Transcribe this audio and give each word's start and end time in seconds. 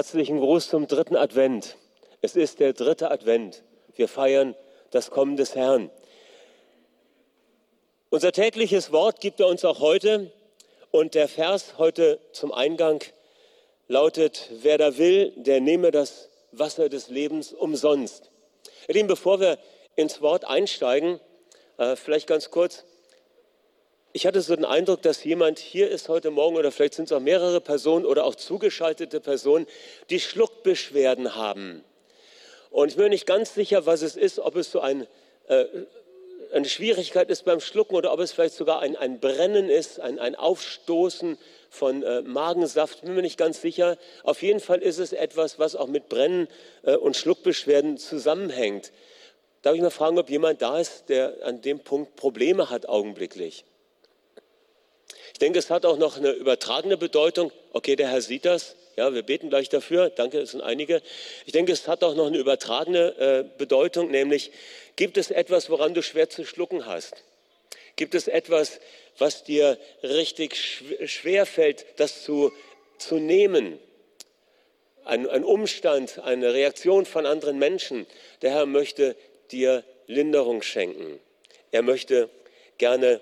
Herzlichen 0.00 0.40
Gruß 0.40 0.70
zum 0.70 0.86
dritten 0.86 1.14
Advent. 1.14 1.76
Es 2.22 2.34
ist 2.34 2.58
der 2.58 2.72
dritte 2.72 3.10
Advent. 3.10 3.62
Wir 3.96 4.08
feiern 4.08 4.56
das 4.92 5.10
Kommen 5.10 5.36
des 5.36 5.54
Herrn. 5.54 5.90
Unser 8.08 8.32
tägliches 8.32 8.92
Wort 8.92 9.20
gibt 9.20 9.40
er 9.40 9.46
uns 9.46 9.62
auch 9.62 9.80
heute. 9.80 10.32
Und 10.90 11.14
der 11.14 11.28
Vers 11.28 11.74
heute 11.76 12.18
zum 12.32 12.50
Eingang 12.50 13.04
lautet, 13.88 14.48
wer 14.62 14.78
da 14.78 14.96
will, 14.96 15.34
der 15.36 15.60
nehme 15.60 15.90
das 15.90 16.30
Wasser 16.50 16.88
des 16.88 17.10
Lebens 17.10 17.52
umsonst. 17.52 18.30
Lieben, 18.88 19.06
bevor 19.06 19.38
wir 19.38 19.58
ins 19.96 20.22
Wort 20.22 20.46
einsteigen, 20.46 21.20
äh, 21.76 21.94
vielleicht 21.94 22.26
ganz 22.26 22.50
kurz, 22.50 22.84
ich 24.12 24.26
hatte 24.26 24.40
so 24.40 24.56
den 24.56 24.64
Eindruck, 24.64 25.02
dass 25.02 25.22
jemand 25.22 25.58
hier 25.58 25.88
ist 25.88 26.08
heute 26.08 26.30
Morgen 26.30 26.56
oder 26.56 26.72
vielleicht 26.72 26.94
sind 26.94 27.04
es 27.04 27.12
auch 27.12 27.20
mehrere 27.20 27.60
Personen 27.60 28.04
oder 28.04 28.24
auch 28.24 28.34
zugeschaltete 28.34 29.20
Personen, 29.20 29.66
die 30.10 30.20
Schluckbeschwerden 30.20 31.36
haben. 31.36 31.84
Und 32.70 32.88
ich 32.88 32.96
bin 32.96 33.04
mir 33.04 33.10
nicht 33.10 33.26
ganz 33.26 33.54
sicher, 33.54 33.86
was 33.86 34.02
es 34.02 34.16
ist, 34.16 34.40
ob 34.40 34.56
es 34.56 34.70
so 34.70 34.80
ein, 34.80 35.06
äh, 35.48 35.64
eine 36.52 36.68
Schwierigkeit 36.68 37.30
ist 37.30 37.44
beim 37.44 37.60
Schlucken 37.60 37.94
oder 37.94 38.12
ob 38.12 38.20
es 38.20 38.32
vielleicht 38.32 38.54
sogar 38.54 38.80
ein, 38.80 38.96
ein 38.96 39.20
Brennen 39.20 39.68
ist, 39.68 40.00
ein, 40.00 40.18
ein 40.18 40.34
Aufstoßen 40.34 41.38
von 41.68 42.02
äh, 42.02 42.22
Magensaft. 42.22 43.02
Bin 43.02 43.14
mir 43.14 43.22
nicht 43.22 43.38
ganz 43.38 43.60
sicher. 43.60 43.96
Auf 44.24 44.42
jeden 44.42 44.60
Fall 44.60 44.82
ist 44.82 44.98
es 44.98 45.12
etwas, 45.12 45.60
was 45.60 45.76
auch 45.76 45.86
mit 45.86 46.08
Brennen 46.08 46.48
äh, 46.82 46.96
und 46.96 47.16
Schluckbeschwerden 47.16 47.96
zusammenhängt. 47.96 48.92
Darf 49.62 49.74
ich 49.74 49.82
mal 49.82 49.90
fragen, 49.90 50.18
ob 50.18 50.30
jemand 50.30 50.62
da 50.62 50.80
ist, 50.80 51.08
der 51.08 51.36
an 51.44 51.60
dem 51.60 51.80
Punkt 51.80 52.16
Probleme 52.16 52.70
hat 52.70 52.88
augenblicklich? 52.88 53.64
Ich 55.32 55.38
denke, 55.38 55.58
es 55.58 55.70
hat 55.70 55.86
auch 55.86 55.96
noch 55.96 56.16
eine 56.16 56.30
übertragene 56.30 56.96
Bedeutung. 56.96 57.52
Okay, 57.72 57.96
der 57.96 58.08
Herr 58.08 58.20
sieht 58.20 58.44
das. 58.44 58.76
Ja, 58.96 59.14
wir 59.14 59.22
beten 59.22 59.48
gleich 59.48 59.68
dafür. 59.68 60.10
Danke, 60.10 60.40
es 60.40 60.50
sind 60.50 60.60
einige. 60.60 61.00
Ich 61.46 61.52
denke, 61.52 61.72
es 61.72 61.88
hat 61.88 62.04
auch 62.04 62.14
noch 62.14 62.26
eine 62.26 62.38
übertragene 62.38 63.16
äh, 63.18 63.44
Bedeutung, 63.56 64.10
nämlich 64.10 64.50
gibt 64.96 65.16
es 65.16 65.30
etwas, 65.30 65.70
woran 65.70 65.94
du 65.94 66.02
schwer 66.02 66.28
zu 66.28 66.44
schlucken 66.44 66.86
hast? 66.86 67.14
Gibt 67.96 68.14
es 68.14 68.28
etwas, 68.28 68.80
was 69.18 69.44
dir 69.44 69.78
richtig 70.02 70.56
schwer 71.06 71.46
fällt, 71.46 71.86
das 71.96 72.24
zu, 72.24 72.52
zu 72.98 73.16
nehmen? 73.16 73.78
Ein, 75.04 75.28
ein 75.28 75.44
Umstand, 75.44 76.18
eine 76.18 76.52
Reaktion 76.52 77.06
von 77.06 77.26
anderen 77.26 77.58
Menschen. 77.58 78.06
Der 78.42 78.50
Herr 78.50 78.66
möchte 78.66 79.16
dir 79.50 79.84
Linderung 80.06 80.62
schenken. 80.62 81.20
Er 81.70 81.82
möchte 81.82 82.28
gerne 82.78 83.20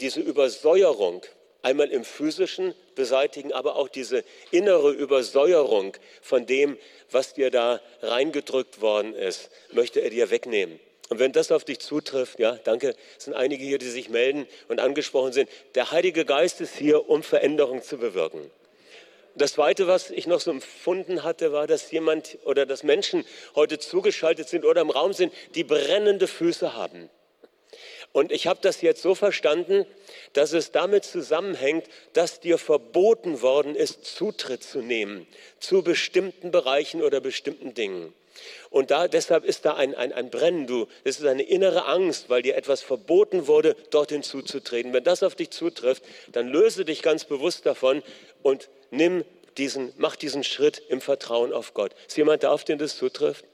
diese 0.00 0.20
Übersäuerung 0.20 1.22
einmal 1.66 1.90
im 1.90 2.04
physischen 2.04 2.74
beseitigen, 2.94 3.52
aber 3.52 3.74
auch 3.74 3.88
diese 3.88 4.22
innere 4.52 4.92
Übersäuerung 4.92 5.96
von 6.22 6.46
dem, 6.46 6.78
was 7.10 7.34
dir 7.34 7.50
da 7.50 7.80
reingedrückt 8.02 8.80
worden 8.80 9.14
ist, 9.14 9.50
möchte 9.72 10.00
er 10.00 10.10
dir 10.10 10.30
wegnehmen. 10.30 10.78
Und 11.08 11.18
wenn 11.18 11.32
das 11.32 11.50
auf 11.50 11.64
dich 11.64 11.80
zutrifft, 11.80 12.38
ja, 12.38 12.58
danke, 12.62 12.94
es 13.18 13.24
sind 13.24 13.34
einige 13.34 13.64
hier, 13.64 13.78
die 13.78 13.88
sich 13.88 14.08
melden 14.08 14.46
und 14.68 14.80
angesprochen 14.80 15.32
sind. 15.32 15.48
Der 15.74 15.90
Heilige 15.90 16.24
Geist 16.24 16.60
ist 16.60 16.76
hier, 16.76 17.08
um 17.08 17.24
Veränderung 17.24 17.82
zu 17.82 17.98
bewirken. 17.98 18.48
Das 19.34 19.54
Zweite, 19.54 19.88
was 19.88 20.10
ich 20.10 20.28
noch 20.28 20.40
so 20.40 20.52
empfunden 20.52 21.24
hatte, 21.24 21.52
war, 21.52 21.66
dass 21.66 21.90
jemand 21.90 22.38
oder 22.44 22.64
dass 22.64 22.84
Menschen 22.84 23.24
heute 23.56 23.78
zugeschaltet 23.78 24.48
sind 24.48 24.64
oder 24.64 24.80
im 24.80 24.90
Raum 24.90 25.12
sind, 25.12 25.32
die 25.56 25.64
brennende 25.64 26.28
Füße 26.28 26.74
haben. 26.74 27.10
Und 28.16 28.32
ich 28.32 28.46
habe 28.46 28.60
das 28.62 28.80
jetzt 28.80 29.02
so 29.02 29.14
verstanden, 29.14 29.84
dass 30.32 30.54
es 30.54 30.72
damit 30.72 31.04
zusammenhängt, 31.04 31.84
dass 32.14 32.40
dir 32.40 32.56
verboten 32.56 33.42
worden 33.42 33.74
ist, 33.74 34.06
Zutritt 34.06 34.62
zu 34.62 34.78
nehmen 34.78 35.26
zu 35.60 35.82
bestimmten 35.82 36.50
Bereichen 36.50 37.02
oder 37.02 37.20
bestimmten 37.20 37.74
Dingen. 37.74 38.14
Und 38.70 38.90
da, 38.90 39.06
deshalb 39.06 39.44
ist 39.44 39.66
da 39.66 39.74
ein, 39.74 39.94
ein, 39.94 40.14
ein 40.14 40.30
Brennen, 40.30 40.66
du, 40.66 40.86
es 41.04 41.18
ist 41.18 41.26
eine 41.26 41.42
innere 41.42 41.84
Angst, 41.84 42.30
weil 42.30 42.40
dir 42.40 42.56
etwas 42.56 42.80
verboten 42.80 43.48
wurde, 43.48 43.76
dorthin 43.90 44.22
zuzutreten. 44.22 44.94
Wenn 44.94 45.04
das 45.04 45.22
auf 45.22 45.34
dich 45.34 45.50
zutrifft, 45.50 46.02
dann 46.32 46.48
löse 46.48 46.86
dich 46.86 47.02
ganz 47.02 47.26
bewusst 47.26 47.66
davon 47.66 48.02
und 48.42 48.70
nimm 48.90 49.26
diesen, 49.58 49.92
mach 49.98 50.16
diesen 50.16 50.42
Schritt 50.42 50.80
im 50.88 51.02
Vertrauen 51.02 51.52
auf 51.52 51.74
Gott. 51.74 51.92
Ist 52.08 52.16
jemand 52.16 52.44
da, 52.44 52.50
auf 52.50 52.64
den 52.64 52.78
das 52.78 52.96
zutrifft? 52.96 53.44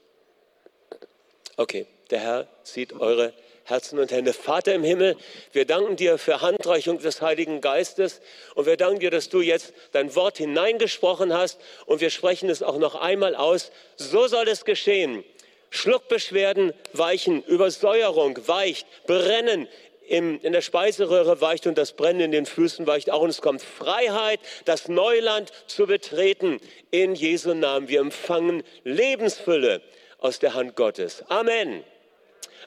Okay, 1.57 1.85
der 2.11 2.21
Herr 2.21 2.47
sieht 2.63 2.93
eure 2.93 3.33
Herzen 3.65 3.99
und 3.99 4.11
Hände. 4.11 4.33
Vater 4.33 4.73
im 4.73 4.83
Himmel, 4.83 5.15
wir 5.51 5.65
danken 5.65 5.95
dir 5.95 6.17
für 6.17 6.41
Handreichung 6.41 6.99
des 6.99 7.21
Heiligen 7.21 7.61
Geistes 7.61 8.21
und 8.55 8.65
wir 8.65 8.77
danken 8.77 8.99
dir, 8.99 9.11
dass 9.11 9.29
du 9.29 9.41
jetzt 9.41 9.73
dein 9.93 10.15
Wort 10.15 10.37
hineingesprochen 10.37 11.33
hast 11.33 11.59
und 11.85 12.01
wir 12.01 12.09
sprechen 12.09 12.49
es 12.49 12.61
auch 12.61 12.77
noch 12.77 12.95
einmal 12.95 13.35
aus. 13.35 13.71
So 13.95 14.27
soll 14.27 14.47
es 14.47 14.65
geschehen. 14.65 15.23
Schluckbeschwerden 15.69 16.73
weichen, 16.91 17.43
Übersäuerung 17.43 18.37
weicht, 18.47 18.85
Brennen 19.07 19.67
in 20.07 20.39
der 20.41 20.61
Speiseröhre 20.61 21.41
weicht 21.41 21.65
und 21.65 21.77
das 21.77 21.93
Brennen 21.93 22.19
in 22.19 22.31
den 22.31 22.45
Füßen 22.45 22.85
weicht 22.85 23.09
auch. 23.09 23.21
Und 23.21 23.29
es 23.29 23.41
kommt 23.41 23.61
Freiheit, 23.61 24.39
das 24.65 24.87
Neuland 24.87 25.51
zu 25.67 25.87
betreten. 25.87 26.59
In 26.91 27.15
Jesu 27.15 27.53
Namen. 27.53 27.87
Wir 27.87 28.01
empfangen 28.01 28.63
Lebensfülle 28.83 29.81
aus 30.19 30.39
der 30.39 30.53
Hand 30.53 30.75
Gottes. 30.75 31.23
Amen. 31.29 31.83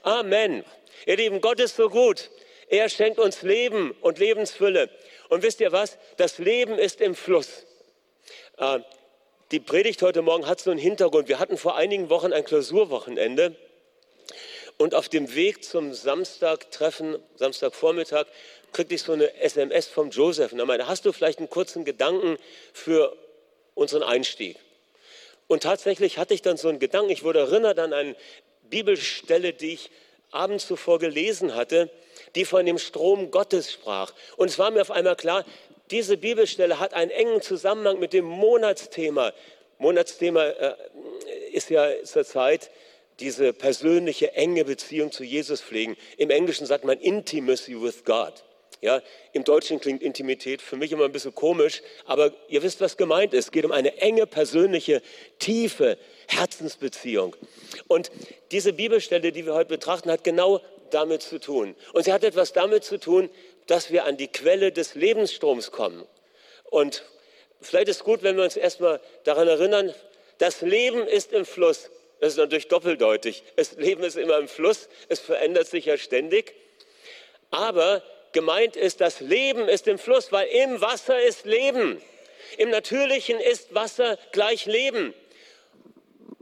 Amen. 0.02 0.64
Ihr 1.04 1.16
Lieben, 1.16 1.40
Gott 1.40 1.60
ist 1.60 1.76
so 1.76 1.88
gut. 1.90 2.30
Er 2.68 2.88
schenkt 2.88 3.18
uns 3.18 3.42
Leben 3.42 3.92
und 4.00 4.18
Lebensfülle. 4.18 4.90
Und 5.28 5.42
wisst 5.42 5.60
ihr 5.60 5.72
was? 5.72 5.98
Das 6.16 6.38
Leben 6.38 6.78
ist 6.78 7.00
im 7.00 7.14
Fluss. 7.14 7.66
Äh, 8.56 8.80
die 9.52 9.60
Predigt 9.60 10.02
heute 10.02 10.22
Morgen 10.22 10.46
hat 10.46 10.60
so 10.60 10.70
einen 10.70 10.80
Hintergrund. 10.80 11.28
Wir 11.28 11.38
hatten 11.38 11.56
vor 11.56 11.76
einigen 11.76 12.10
Wochen 12.10 12.32
ein 12.32 12.44
Klausurwochenende. 12.44 13.54
Und 14.78 14.94
auf 14.94 15.08
dem 15.08 15.34
Weg 15.34 15.64
zum 15.64 15.94
Samstagtreffen, 15.94 17.18
Samstagvormittag, 17.36 18.26
kriegte 18.72 18.94
ich 18.94 19.02
so 19.02 19.12
eine 19.12 19.34
SMS 19.40 19.86
vom 19.86 20.10
Joseph. 20.10 20.52
Und 20.52 20.58
er 20.58 20.66
meinte, 20.66 20.88
hast 20.88 21.06
du 21.06 21.12
vielleicht 21.12 21.38
einen 21.38 21.48
kurzen 21.48 21.84
Gedanken 21.84 22.36
für 22.72 23.16
unseren 23.74 24.02
Einstieg? 24.02 24.58
Und 25.46 25.62
tatsächlich 25.62 26.18
hatte 26.18 26.34
ich 26.34 26.42
dann 26.42 26.56
so 26.56 26.68
einen 26.68 26.80
Gedanken. 26.80 27.10
Ich 27.10 27.22
wurde 27.22 27.38
erinnert 27.38 27.78
an 27.78 27.92
eine 27.92 28.16
Bibelstelle, 28.68 29.52
die 29.52 29.74
ich 29.74 29.90
abends 30.36 30.66
zuvor 30.66 30.98
gelesen 30.98 31.54
hatte, 31.54 31.90
die 32.34 32.44
von 32.44 32.66
dem 32.66 32.78
Strom 32.78 33.30
Gottes 33.30 33.72
sprach. 33.72 34.12
Und 34.36 34.48
es 34.48 34.58
war 34.58 34.70
mir 34.70 34.82
auf 34.82 34.90
einmal 34.90 35.16
klar, 35.16 35.44
diese 35.90 36.16
Bibelstelle 36.16 36.80
hat 36.80 36.94
einen 36.94 37.10
engen 37.10 37.42
Zusammenhang 37.42 37.98
mit 37.98 38.12
dem 38.12 38.24
Monatsthema. 38.24 39.32
Monatsthema 39.78 40.44
äh, 40.44 40.74
ist 41.52 41.70
ja 41.70 41.88
zurzeit 42.04 42.70
diese 43.20 43.52
persönliche, 43.52 44.32
enge 44.34 44.64
Beziehung 44.64 45.12
zu 45.12 45.24
Jesus 45.24 45.60
pflegen. 45.60 45.96
Im 46.16 46.30
Englischen 46.30 46.66
sagt 46.66 46.84
man 46.84 46.98
Intimacy 46.98 47.80
with 47.80 48.04
God. 48.04 48.32
Ja, 48.82 49.02
Im 49.32 49.44
Deutschen 49.44 49.80
klingt 49.80 50.02
Intimität 50.02 50.60
für 50.60 50.76
mich 50.76 50.92
immer 50.92 51.06
ein 51.06 51.12
bisschen 51.12 51.34
komisch, 51.34 51.82
aber 52.04 52.32
ihr 52.48 52.62
wisst, 52.62 52.80
was 52.80 52.96
gemeint 52.96 53.32
ist. 53.32 53.46
Es 53.46 53.50
geht 53.50 53.64
um 53.64 53.72
eine 53.72 53.96
enge, 53.98 54.26
persönliche, 54.26 55.02
tiefe 55.38 55.96
Herzensbeziehung. 56.28 57.34
Und 57.88 58.10
diese 58.50 58.74
Bibelstelle, 58.74 59.32
die 59.32 59.46
wir 59.46 59.54
heute 59.54 59.70
betrachten, 59.70 60.10
hat 60.10 60.24
genau 60.24 60.60
damit 60.90 61.22
zu 61.22 61.38
tun. 61.38 61.74
Und 61.94 62.04
sie 62.04 62.12
hat 62.12 62.22
etwas 62.22 62.52
damit 62.52 62.84
zu 62.84 62.98
tun, 62.98 63.30
dass 63.66 63.90
wir 63.90 64.04
an 64.04 64.16
die 64.16 64.28
Quelle 64.28 64.72
des 64.72 64.94
Lebensstroms 64.94 65.70
kommen. 65.70 66.06
Und 66.64 67.04
vielleicht 67.60 67.88
ist 67.88 68.04
gut, 68.04 68.22
wenn 68.22 68.36
wir 68.36 68.44
uns 68.44 68.56
erstmal 68.56 69.00
daran 69.24 69.48
erinnern, 69.48 69.94
das 70.38 70.60
Leben 70.60 71.06
ist 71.06 71.32
im 71.32 71.46
Fluss. 71.46 71.90
Das 72.20 72.32
ist 72.32 72.38
natürlich 72.38 72.68
doppeldeutig. 72.68 73.42
Das 73.56 73.76
Leben 73.76 74.02
ist 74.02 74.16
immer 74.16 74.38
im 74.38 74.48
Fluss, 74.48 74.88
es 75.08 75.20
verändert 75.20 75.66
sich 75.66 75.86
ja 75.86 75.96
ständig. 75.96 76.54
Aber 77.50 78.02
gemeint 78.36 78.76
ist, 78.76 79.00
das 79.00 79.20
Leben 79.20 79.66
ist 79.66 79.88
im 79.88 79.98
Fluss, 79.98 80.30
weil 80.30 80.46
im 80.48 80.82
Wasser 80.82 81.18
ist 81.22 81.46
Leben. 81.46 82.02
Im 82.58 82.68
Natürlichen 82.68 83.40
ist 83.40 83.74
Wasser 83.74 84.18
gleich 84.30 84.66
Leben. 84.66 85.14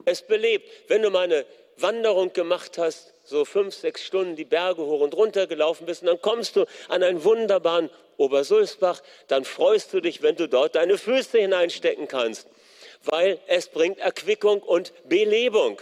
Es 0.04 0.22
belebt. 0.22 0.68
Wenn 0.88 1.02
du 1.02 1.10
mal 1.10 1.22
eine 1.22 1.46
Wanderung 1.76 2.32
gemacht 2.32 2.78
hast, 2.78 3.14
so 3.22 3.44
fünf, 3.44 3.76
sechs 3.76 4.04
Stunden 4.04 4.34
die 4.34 4.44
Berge 4.44 4.82
hoch 4.82 5.02
und 5.02 5.14
runter 5.14 5.46
gelaufen 5.46 5.86
bist, 5.86 6.02
und 6.02 6.08
dann 6.08 6.20
kommst 6.20 6.56
du 6.56 6.66
an 6.88 7.04
einen 7.04 7.22
wunderbaren 7.22 7.90
Obersulzbach, 8.16 9.00
dann 9.28 9.44
freust 9.44 9.92
du 9.92 10.00
dich, 10.00 10.20
wenn 10.20 10.34
du 10.34 10.48
dort 10.48 10.74
deine 10.74 10.98
Füße 10.98 11.38
hineinstecken 11.38 12.08
kannst, 12.08 12.48
weil 13.04 13.38
es 13.46 13.68
bringt 13.68 14.00
Erquickung 14.00 14.60
und 14.62 14.92
Belebung. 15.08 15.80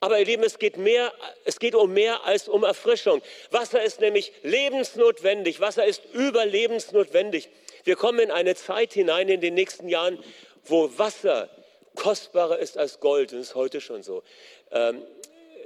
Aber 0.00 0.18
ihr 0.18 0.26
Lieben, 0.26 0.42
es 0.42 0.58
geht, 0.58 0.76
mehr, 0.76 1.12
es 1.44 1.58
geht 1.58 1.74
um 1.74 1.92
mehr 1.92 2.24
als 2.24 2.48
um 2.48 2.64
Erfrischung. 2.64 3.22
Wasser 3.50 3.82
ist 3.82 4.00
nämlich 4.00 4.32
lebensnotwendig. 4.42 5.60
Wasser 5.60 5.86
ist 5.86 6.02
überlebensnotwendig. 6.12 7.48
Wir 7.84 7.96
kommen 7.96 8.18
in 8.18 8.30
eine 8.30 8.54
Zeit 8.54 8.92
hinein 8.92 9.28
in 9.28 9.40
den 9.40 9.54
nächsten 9.54 9.88
Jahren, 9.88 10.22
wo 10.64 10.90
Wasser 10.98 11.48
kostbarer 11.94 12.58
ist 12.58 12.76
als 12.76 13.00
Gold. 13.00 13.32
Und 13.32 13.40
das 13.40 13.48
ist 13.48 13.54
heute 13.54 13.80
schon 13.80 14.02
so. 14.02 14.22
Ähm, 14.70 15.02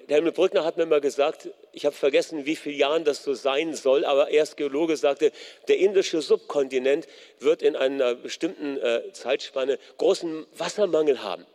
der 0.08 0.16
Helmut 0.16 0.34
Brückner 0.34 0.64
hat 0.64 0.76
mir 0.76 0.86
mal 0.86 1.00
gesagt, 1.00 1.50
ich 1.72 1.86
habe 1.86 1.94
vergessen, 1.94 2.44
wie 2.44 2.56
viele 2.56 2.74
Jahren 2.74 3.04
das 3.04 3.22
so 3.22 3.34
sein 3.34 3.74
soll, 3.74 4.04
aber 4.04 4.30
erst 4.30 4.56
Geologe 4.56 4.96
sagte, 4.96 5.30
der 5.68 5.78
indische 5.78 6.20
Subkontinent 6.20 7.06
wird 7.38 7.62
in 7.62 7.76
einer 7.76 8.16
bestimmten 8.16 8.76
äh, 8.78 9.12
Zeitspanne 9.12 9.78
großen 9.98 10.46
Wassermangel 10.56 11.22
haben. 11.22 11.46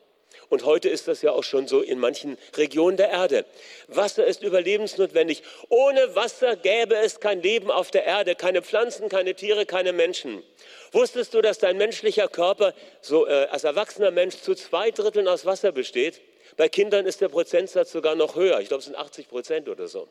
Und 0.50 0.66
heute 0.66 0.90
ist 0.90 1.08
das 1.08 1.22
ja 1.22 1.32
auch 1.32 1.44
schon 1.44 1.68
so 1.68 1.82
in 1.82 2.00
manchen 2.00 2.38
Regionen 2.56 2.98
der 2.98 3.10
Erde. 3.10 3.46
Wasser 3.88 4.26
ist 4.26 4.44
überlebensnotwendig. 4.44 5.44
Ohne 5.70 6.16
Wasser 6.16 6.56
gäbe 6.56 6.96
es 6.96 7.20
kein 7.20 7.42
Leben 7.42 7.72
auf 7.72 7.92
der 7.92 8.06
Erde, 8.06 8.36
keine 8.36 8.62
Pflanzen, 8.62 9.10
keine 9.10 9.36
Tiere, 9.36 9.66
keine 9.66 9.94
Menschen. 9.94 10.44
Wusstest 10.92 11.34
du, 11.34 11.42
dass 11.42 11.58
dein 11.58 11.78
menschlicher 11.78 12.28
Körper 12.28 12.74
so 13.02 13.28
äh, 13.28 13.48
als 13.52 13.64
erwachsener 13.64 14.12
Mensch 14.12 14.36
zu 14.38 14.56
zwei 14.56 14.92
Dritteln 14.92 15.28
aus 15.28 15.46
Wasser 15.46 15.72
besteht? 15.72 16.22
Bei 16.58 16.70
Kindern 16.70 17.06
ist 17.06 17.22
der 17.22 17.30
Prozentsatz 17.30 17.92
sogar 17.92 18.16
noch 18.16 18.36
höher. 18.36 18.60
Ich 18.62 18.70
glaube, 18.70 18.80
es 18.80 18.86
sind 18.86 18.96
80 18.96 19.28
Prozent 19.28 19.68
oder 19.68 19.88
so. 19.88 20.08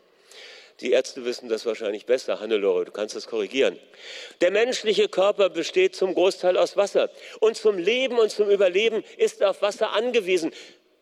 Die 0.81 0.91
Ärzte 0.91 1.25
wissen 1.25 1.49
das 1.49 1.67
wahrscheinlich 1.67 2.07
besser. 2.07 2.41
Hannelore, 2.41 2.85
du 2.85 2.93
kannst 2.93 3.15
das 3.15 3.27
korrigieren. 3.27 3.79
Der 4.41 4.51
menschliche 4.51 5.09
Körper 5.09 5.49
besteht 5.49 5.95
zum 5.95 6.15
Großteil 6.15 6.57
aus 6.57 6.77
Wasser. 6.77 7.11
Und 7.41 7.57
zum 7.57 7.79
Leben 7.79 8.19
und 8.19 8.31
zum 8.31 8.51
Überleben 8.51 9.05
ist 9.17 9.41
er 9.41 9.51
auf 9.51 9.63
Wasser 9.63 9.93
angewiesen. 9.93 10.53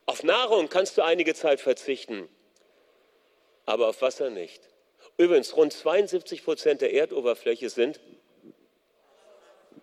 Auf 0.05 0.23
Nahrung 0.25 0.69
kannst 0.69 0.99
du 0.99 1.03
einige 1.03 1.35
Zeit 1.35 1.61
verzichten, 1.61 2.29
aber 3.65 3.89
auf 3.89 4.03
Wasser 4.03 4.31
nicht. 4.31 4.61
Übrigens, 5.17 5.57
rund 5.57 5.73
72 5.73 6.45
Prozent 6.45 6.81
der 6.81 6.93
Erdoberfläche 6.93 7.71
sind 7.71 8.01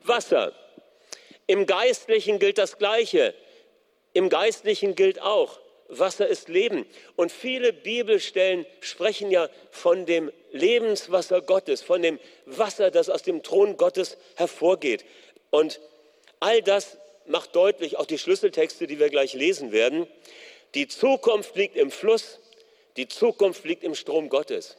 Wasser. 0.03 0.53
Im 1.47 1.65
Geistlichen 1.65 2.37
gilt 2.37 2.57
das 2.57 2.77
Gleiche. 2.77 3.33
Im 4.13 4.29
Geistlichen 4.29 4.95
gilt 4.95 5.21
auch, 5.21 5.59
Wasser 5.89 6.27
ist 6.27 6.49
Leben. 6.49 6.85
Und 7.15 7.31
viele 7.31 7.73
Bibelstellen 7.73 8.65
sprechen 8.79 9.31
ja 9.31 9.49
von 9.71 10.05
dem 10.05 10.31
Lebenswasser 10.51 11.41
Gottes, 11.41 11.81
von 11.81 12.01
dem 12.01 12.19
Wasser, 12.45 12.91
das 12.91 13.09
aus 13.09 13.23
dem 13.23 13.43
Thron 13.43 13.77
Gottes 13.77 14.17
hervorgeht. 14.35 15.03
Und 15.49 15.79
all 16.39 16.61
das 16.61 16.97
macht 17.25 17.55
deutlich, 17.55 17.97
auch 17.97 18.05
die 18.05 18.17
Schlüsseltexte, 18.17 18.87
die 18.87 18.99
wir 18.99 19.09
gleich 19.09 19.33
lesen 19.33 19.71
werden, 19.71 20.07
die 20.75 20.87
Zukunft 20.87 21.55
liegt 21.55 21.75
im 21.75 21.91
Fluss, 21.91 22.39
die 22.95 23.07
Zukunft 23.07 23.65
liegt 23.65 23.83
im 23.83 23.95
Strom 23.95 24.29
Gottes. 24.29 24.77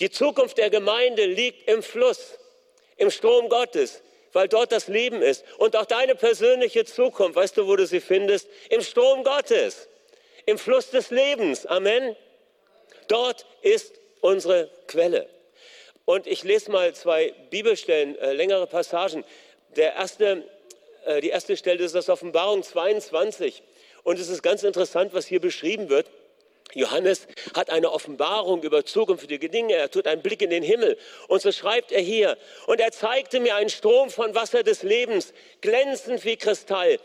Die 0.00 0.10
Zukunft 0.10 0.58
der 0.58 0.70
Gemeinde 0.70 1.24
liegt 1.24 1.68
im 1.68 1.82
Fluss, 1.82 2.38
im 2.96 3.10
Strom 3.10 3.48
Gottes 3.48 4.02
weil 4.36 4.48
dort 4.48 4.70
das 4.70 4.86
Leben 4.86 5.22
ist. 5.22 5.46
Und 5.56 5.76
auch 5.76 5.86
deine 5.86 6.14
persönliche 6.14 6.84
Zukunft, 6.84 7.36
weißt 7.36 7.56
du, 7.56 7.66
wo 7.66 7.74
du 7.74 7.86
sie 7.86 8.00
findest? 8.00 8.46
Im 8.68 8.82
Strom 8.82 9.24
Gottes, 9.24 9.88
im 10.46 10.58
Fluss 10.58 10.90
des 10.90 11.10
Lebens. 11.10 11.66
Amen. 11.66 12.16
Dort 13.08 13.46
ist 13.62 14.00
unsere 14.20 14.70
Quelle. 14.86 15.28
Und 16.04 16.26
ich 16.26 16.44
lese 16.44 16.70
mal 16.70 16.94
zwei 16.94 17.34
Bibelstellen, 17.50 18.16
äh, 18.18 18.32
längere 18.32 18.66
Passagen. 18.66 19.24
Der 19.74 19.94
erste, 19.94 20.44
äh, 21.04 21.20
die 21.20 21.30
erste 21.30 21.56
Stelle 21.56 21.84
ist 21.84 21.94
das 21.94 22.08
Offenbarung 22.08 22.62
22. 22.62 23.62
Und 24.04 24.20
es 24.20 24.28
ist 24.28 24.42
ganz 24.42 24.62
interessant, 24.62 25.12
was 25.14 25.26
hier 25.26 25.40
beschrieben 25.40 25.88
wird. 25.88 26.08
Johannes 26.74 27.26
hat 27.54 27.70
eine 27.70 27.90
Offenbarung 27.90 28.62
über 28.62 28.84
zukünftige 28.84 29.48
Dinge, 29.48 29.74
er 29.74 29.90
tut 29.90 30.06
einen 30.06 30.22
Blick 30.22 30.42
in 30.42 30.50
den 30.50 30.64
Himmel 30.64 30.98
und 31.28 31.40
so 31.40 31.52
schreibt 31.52 31.92
er 31.92 32.00
hier, 32.00 32.36
und 32.66 32.80
er 32.80 32.90
zeigte 32.90 33.38
mir 33.38 33.54
einen 33.54 33.70
Strom 33.70 34.10
von 34.10 34.34
Wasser 34.34 34.64
des 34.64 34.82
Lebens, 34.82 35.32
glänzend 35.60 36.24
wie 36.24 36.36
Kristall. 36.36 36.98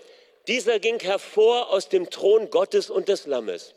Dieser 0.47 0.79
ging 0.79 0.99
hervor 0.99 1.69
aus 1.69 1.89
dem 1.89 2.09
Thron 2.09 2.49
Gottes 2.49 2.89
und 2.89 3.07
des 3.07 3.25
Lammes. 3.27 3.73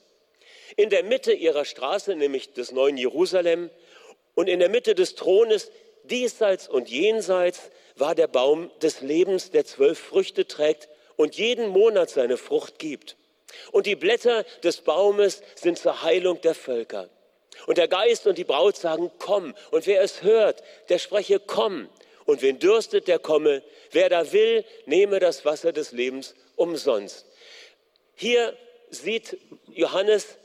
In 0.76 0.90
der 0.90 1.02
Mitte 1.02 1.32
ihrer 1.32 1.64
Straße, 1.64 2.14
nämlich 2.16 2.52
des 2.52 2.72
neuen 2.72 2.96
Jerusalem, 2.96 3.70
und 4.34 4.48
in 4.48 4.58
der 4.58 4.68
Mitte 4.68 4.94
des 4.94 5.14
Thrones, 5.14 5.70
diesseits 6.04 6.68
und 6.68 6.88
jenseits, 6.88 7.70
war 7.96 8.14
der 8.14 8.26
Baum 8.26 8.70
des 8.82 9.00
Lebens, 9.00 9.50
der 9.50 9.64
zwölf 9.64 9.98
Früchte 9.98 10.46
trägt 10.46 10.88
und 11.16 11.36
jeden 11.36 11.68
Monat 11.68 12.10
seine 12.10 12.36
Frucht 12.36 12.78
gibt. 12.78 13.16
Und 13.70 13.86
die 13.86 13.94
Blätter 13.94 14.44
des 14.64 14.80
Baumes 14.80 15.42
sind 15.54 15.78
zur 15.78 16.02
Heilung 16.02 16.40
der 16.40 16.54
Völker. 16.54 17.08
Und 17.66 17.78
der 17.78 17.86
Geist 17.86 18.26
und 18.26 18.36
die 18.36 18.44
Braut 18.44 18.76
sagen, 18.76 19.12
komm. 19.18 19.54
Und 19.70 19.86
wer 19.86 20.02
es 20.02 20.22
hört, 20.22 20.62
der 20.88 20.98
spreche, 20.98 21.38
komm. 21.38 21.88
Und 22.26 22.42
wen 22.42 22.58
dürstet, 22.58 23.08
der 23.08 23.18
komme. 23.18 23.62
Wer 23.90 24.08
da 24.08 24.32
will, 24.32 24.64
nehme 24.86 25.20
das 25.20 25.44
Wasser 25.44 25.72
des 25.72 25.92
Lebens 25.92 26.34
umsonst. 26.56 27.26
Hier 28.14 28.56
sieht 28.90 29.38
Johannes 29.68 30.38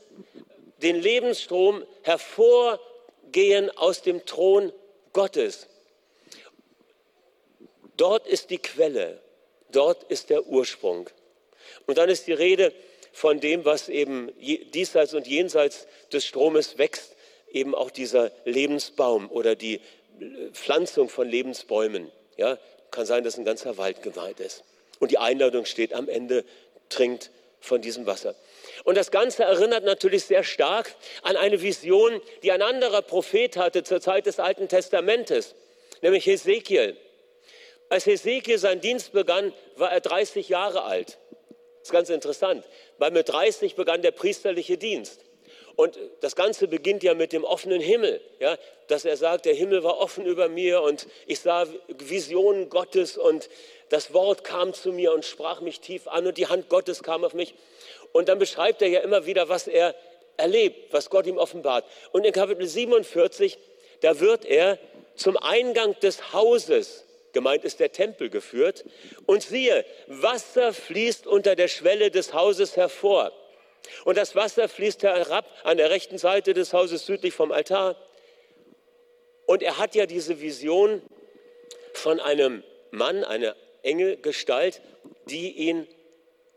den 0.82 0.96
Lebensstrom 0.96 1.84
hervorgehen 2.02 3.70
aus 3.76 4.02
dem 4.02 4.24
Thron 4.26 4.72
Gottes. 5.12 5.68
Dort 7.96 8.26
ist 8.26 8.50
die 8.50 8.58
Quelle, 8.58 9.20
dort 9.72 10.04
ist 10.04 10.30
der 10.30 10.46
Ursprung. 10.46 11.10
Und 11.86 11.98
dann 11.98 12.08
ist 12.08 12.26
die 12.26 12.32
Rede 12.32 12.72
von 13.12 13.40
dem, 13.40 13.64
was 13.64 13.88
eben 13.88 14.30
diesseits 14.38 15.14
und 15.14 15.26
jenseits 15.26 15.86
des 16.12 16.24
Stromes 16.24 16.78
wächst, 16.78 17.14
eben 17.50 17.74
auch 17.74 17.90
dieser 17.90 18.30
Lebensbaum 18.44 19.30
oder 19.30 19.56
die 19.56 19.80
Pflanzung 20.52 21.08
von 21.08 21.28
Lebensbäumen. 21.28 22.10
Ja, 22.36 22.58
kann 22.90 23.06
sein, 23.06 23.24
dass 23.24 23.38
ein 23.38 23.44
ganzer 23.44 23.76
Wald 23.78 24.02
geweiht 24.02 24.40
ist. 24.40 24.64
Und 24.98 25.10
die 25.10 25.18
Einladung 25.18 25.64
steht 25.64 25.92
am 25.94 26.08
Ende, 26.08 26.44
trinkt 26.88 27.30
von 27.60 27.80
diesem 27.82 28.06
Wasser. 28.06 28.34
Und 28.84 28.96
das 28.96 29.10
Ganze 29.10 29.44
erinnert 29.44 29.84
natürlich 29.84 30.24
sehr 30.24 30.44
stark 30.44 30.94
an 31.22 31.36
eine 31.36 31.60
Vision, 31.62 32.20
die 32.42 32.52
ein 32.52 32.62
anderer 32.62 33.02
Prophet 33.02 33.56
hatte 33.56 33.82
zur 33.84 34.00
Zeit 34.00 34.26
des 34.26 34.40
Alten 34.40 34.68
Testamentes, 34.68 35.54
nämlich 36.00 36.26
Hesekiel. 36.26 36.96
Als 37.88 38.06
Hesekiel 38.06 38.58
seinen 38.58 38.80
Dienst 38.80 39.12
begann, 39.12 39.52
war 39.76 39.92
er 39.92 40.00
30 40.00 40.48
Jahre 40.48 40.84
alt. 40.84 41.18
Das 41.80 41.88
ist 41.88 41.92
ganz 41.92 42.10
interessant, 42.10 42.64
weil 42.98 43.10
mit 43.10 43.28
30 43.28 43.74
begann 43.74 44.02
der 44.02 44.12
priesterliche 44.12 44.78
Dienst. 44.78 45.24
Und 45.80 45.98
das 46.20 46.36
Ganze 46.36 46.68
beginnt 46.68 47.02
ja 47.02 47.14
mit 47.14 47.32
dem 47.32 47.42
offenen 47.42 47.80
Himmel, 47.80 48.20
ja, 48.38 48.58
dass 48.88 49.06
er 49.06 49.16
sagt, 49.16 49.46
der 49.46 49.54
Himmel 49.54 49.82
war 49.82 49.96
offen 49.96 50.26
über 50.26 50.50
mir 50.50 50.82
und 50.82 51.06
ich 51.26 51.40
sah 51.40 51.66
Visionen 51.88 52.68
Gottes 52.68 53.16
und 53.16 53.48
das 53.88 54.12
Wort 54.12 54.44
kam 54.44 54.74
zu 54.74 54.92
mir 54.92 55.14
und 55.14 55.24
sprach 55.24 55.62
mich 55.62 55.80
tief 55.80 56.06
an 56.06 56.26
und 56.26 56.36
die 56.36 56.48
Hand 56.48 56.68
Gottes 56.68 57.02
kam 57.02 57.24
auf 57.24 57.32
mich. 57.32 57.54
Und 58.12 58.28
dann 58.28 58.38
beschreibt 58.38 58.82
er 58.82 58.88
ja 58.88 59.00
immer 59.00 59.24
wieder, 59.24 59.48
was 59.48 59.68
er 59.68 59.94
erlebt, 60.36 60.92
was 60.92 61.08
Gott 61.08 61.26
ihm 61.26 61.38
offenbart. 61.38 61.86
Und 62.12 62.26
in 62.26 62.34
Kapitel 62.34 62.66
47, 62.66 63.56
da 64.02 64.20
wird 64.20 64.44
er 64.44 64.78
zum 65.14 65.38
Eingang 65.38 65.98
des 66.00 66.34
Hauses 66.34 67.06
gemeint 67.32 67.64
ist 67.64 67.80
der 67.80 67.92
Tempel 67.92 68.28
geführt. 68.28 68.84
Und 69.24 69.42
siehe, 69.42 69.86
Wasser 70.08 70.74
fließt 70.74 71.26
unter 71.26 71.56
der 71.56 71.68
Schwelle 71.68 72.10
des 72.10 72.34
Hauses 72.34 72.76
hervor. 72.76 73.32
Und 74.04 74.16
das 74.16 74.34
Wasser 74.34 74.68
fließt 74.68 75.02
herab 75.02 75.46
an 75.64 75.76
der 75.76 75.90
rechten 75.90 76.18
Seite 76.18 76.54
des 76.54 76.72
Hauses 76.72 77.06
südlich 77.06 77.34
vom 77.34 77.52
Altar. 77.52 77.96
Und 79.46 79.62
er 79.62 79.78
hat 79.78 79.94
ja 79.94 80.06
diese 80.06 80.40
Vision 80.40 81.02
von 81.92 82.20
einem 82.20 82.62
Mann, 82.90 83.24
einer 83.24 83.56
Engelgestalt, 83.82 84.80
die 85.26 85.50
ihn, 85.50 85.86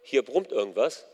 hier 0.02 0.24
brummt 0.24 0.52
irgendwas, 0.52 1.06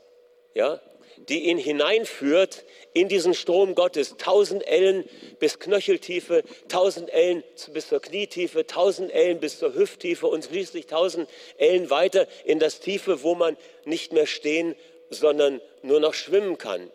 ja, 0.53 0.81
die 1.27 1.45
ihn 1.45 1.57
hineinführt 1.57 2.65
in 2.93 3.07
diesen 3.09 3.33
Strom 3.33 3.75
Gottes. 3.75 4.15
Tausend 4.17 4.65
Ellen 4.67 5.07
bis 5.39 5.59
Knöcheltiefe, 5.59 6.43
tausend 6.67 7.11
Ellen 7.11 7.43
bis 7.73 7.89
zur 7.89 8.01
Knietiefe, 8.01 8.65
tausend 8.65 9.11
Ellen 9.11 9.39
bis 9.39 9.59
zur 9.59 9.73
Hüfttiefe 9.73 10.27
und 10.27 10.45
schließlich 10.45 10.87
tausend 10.87 11.29
Ellen 11.57 11.89
weiter 11.89 12.27
in 12.45 12.59
das 12.59 12.79
Tiefe, 12.79 13.23
wo 13.23 13.35
man 13.35 13.57
nicht 13.85 14.13
mehr 14.13 14.27
stehen, 14.27 14.75
sondern 15.09 15.61
nur 15.81 15.99
noch 15.99 16.13
schwimmen 16.13 16.57
kann. 16.57 16.91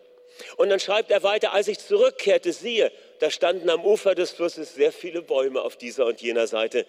Und 0.57 0.69
dann 0.69 0.79
schreibt 0.79 1.11
er 1.11 1.23
weiter, 1.23 1.53
als 1.53 1.67
ich 1.67 1.79
zurückkehrte, 1.79 2.51
siehe, 2.51 2.91
da 3.19 3.31
standen 3.31 3.69
am 3.69 3.85
Ufer 3.85 4.15
des 4.15 4.31
Flusses 4.31 4.75
sehr 4.75 4.91
viele 4.91 5.21
Bäume 5.21 5.61
auf 5.61 5.77
dieser 5.77 6.05
und 6.05 6.21
jener 6.21 6.47
Seite. 6.47 6.85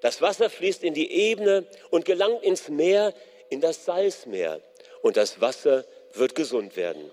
Das 0.00 0.20
Wasser 0.20 0.50
fließt 0.50 0.82
in 0.82 0.94
die 0.94 1.12
Ebene 1.12 1.64
und 1.90 2.04
gelangt 2.04 2.42
ins 2.42 2.68
Meer, 2.68 3.14
in 3.50 3.60
das 3.60 3.84
Salzmeer. 3.84 4.60
Und 5.00 5.16
das 5.16 5.40
Wasser 5.40 5.84
wird 6.14 6.34
gesund 6.34 6.76
werden. 6.76 7.10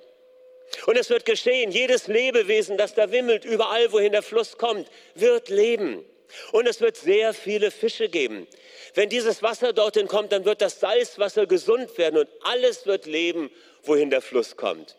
Und 0.86 0.98
es 0.98 1.10
wird 1.10 1.26
geschehen, 1.26 1.72
jedes 1.72 2.08
Lebewesen, 2.08 2.78
das 2.78 2.94
da 2.94 3.12
wimmelt, 3.12 3.46
überall, 3.46 3.92
wohin 3.92 4.12
der 4.12 4.24
Fluss 4.24 4.58
kommt, 4.58 4.90
wird 5.16 5.50
leben. 5.50 6.06
Und 6.52 6.68
es 6.68 6.82
wird 6.82 6.98
sehr 6.98 7.34
viele 7.34 7.72
Fische 7.72 8.10
geben. 8.10 8.48
Wenn 8.94 9.10
dieses 9.10 9.42
Wasser 9.44 9.74
dorthin 9.74 10.08
kommt, 10.08 10.32
dann 10.32 10.46
wird 10.46 10.62
das 10.62 10.80
Salzwasser 10.80 11.46
gesund 11.46 11.98
werden 11.98 12.20
und 12.20 12.30
alles 12.42 12.86
wird 12.86 13.06
leben, 13.06 13.52
wohin 13.84 14.10
der 14.10 14.22
Fluss 14.22 14.56
kommt. 14.56 14.96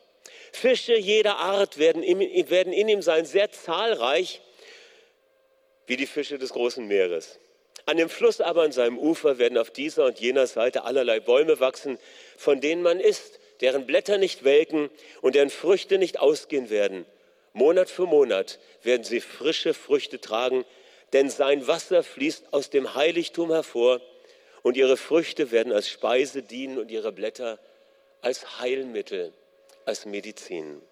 Fische 0.52 0.96
jeder 0.96 1.37
Art 1.37 1.78
werden 1.78 2.02
in, 2.02 2.20
ihm 2.20 3.02
sein, 3.02 3.25
sehr 3.25 3.50
zahlreich, 3.50 4.40
wie 5.87 5.96
die 5.96 6.06
Fische 6.06 6.38
des 6.38 6.52
großen 6.52 6.87
Meeres. 6.87 7.38
An 7.87 7.96
dem 7.96 8.08
Fluss 8.08 8.40
aber 8.40 8.62
an 8.62 8.72
seinem 8.72 8.99
Ufer 8.99 9.38
werden 9.38 9.58
auf 9.58 9.70
dieser 9.70 10.04
und 10.06 10.20
jener 10.20 10.46
Seite 10.46 10.84
allerlei 10.84 11.20
Bäume 11.20 11.60
wachsen, 11.60 11.99
von 12.37 12.60
denen 12.60 12.82
man 12.82 13.00
isst 13.00 13.40
deren 13.60 13.87
Blätter 13.87 14.18
nicht 14.18 14.44
welken 14.44 14.90
und 15.20 15.34
deren 15.34 15.50
Früchte 15.50 15.99
nicht 15.99 16.18
ausgehen 16.18 16.70
werden. 16.70 17.04
Monat 17.52 17.90
für 17.90 18.06
Monat 18.06 18.58
werden 18.82 19.04
sie 19.04 19.20
frische 19.20 19.75
Früchte 19.75 20.20
tragen, 20.20 20.64
denn 21.12 21.31
sein 21.31 21.67
Wasser 21.67 22.02
fließt 22.02 22.52
aus 22.52 22.71
dem 22.71 22.95
Heiligtum 22.95 23.50
hervor 23.50 24.00
und 24.62 24.76
ihre 24.76 24.97
Früchte 24.97 25.50
werden 25.50 25.73
als 25.73 25.88
Speise 25.88 26.43
dienen 26.43 26.79
und 26.79 26.90
ihre 26.90 27.12
Blätter 27.12 27.59
als 28.23 28.61
Heilmittel, 28.61 29.33
als 29.87 30.07
Medizin. 30.07 30.83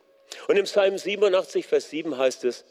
Und 0.47 0.57
im 0.57 0.65
Psalm 0.65 0.99
87, 0.99 1.67
Vers 1.67 1.91
7 1.91 2.17
heißt 2.17 2.45
es, 2.45 2.65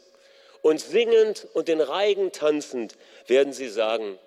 und 0.62 0.80
singend 0.80 1.46
und 1.54 1.68
den 1.68 1.80
Reigen 1.80 2.32
tanzend 2.32 2.96
werden 3.26 3.52
sie 3.52 3.68
sagen, 3.68 4.18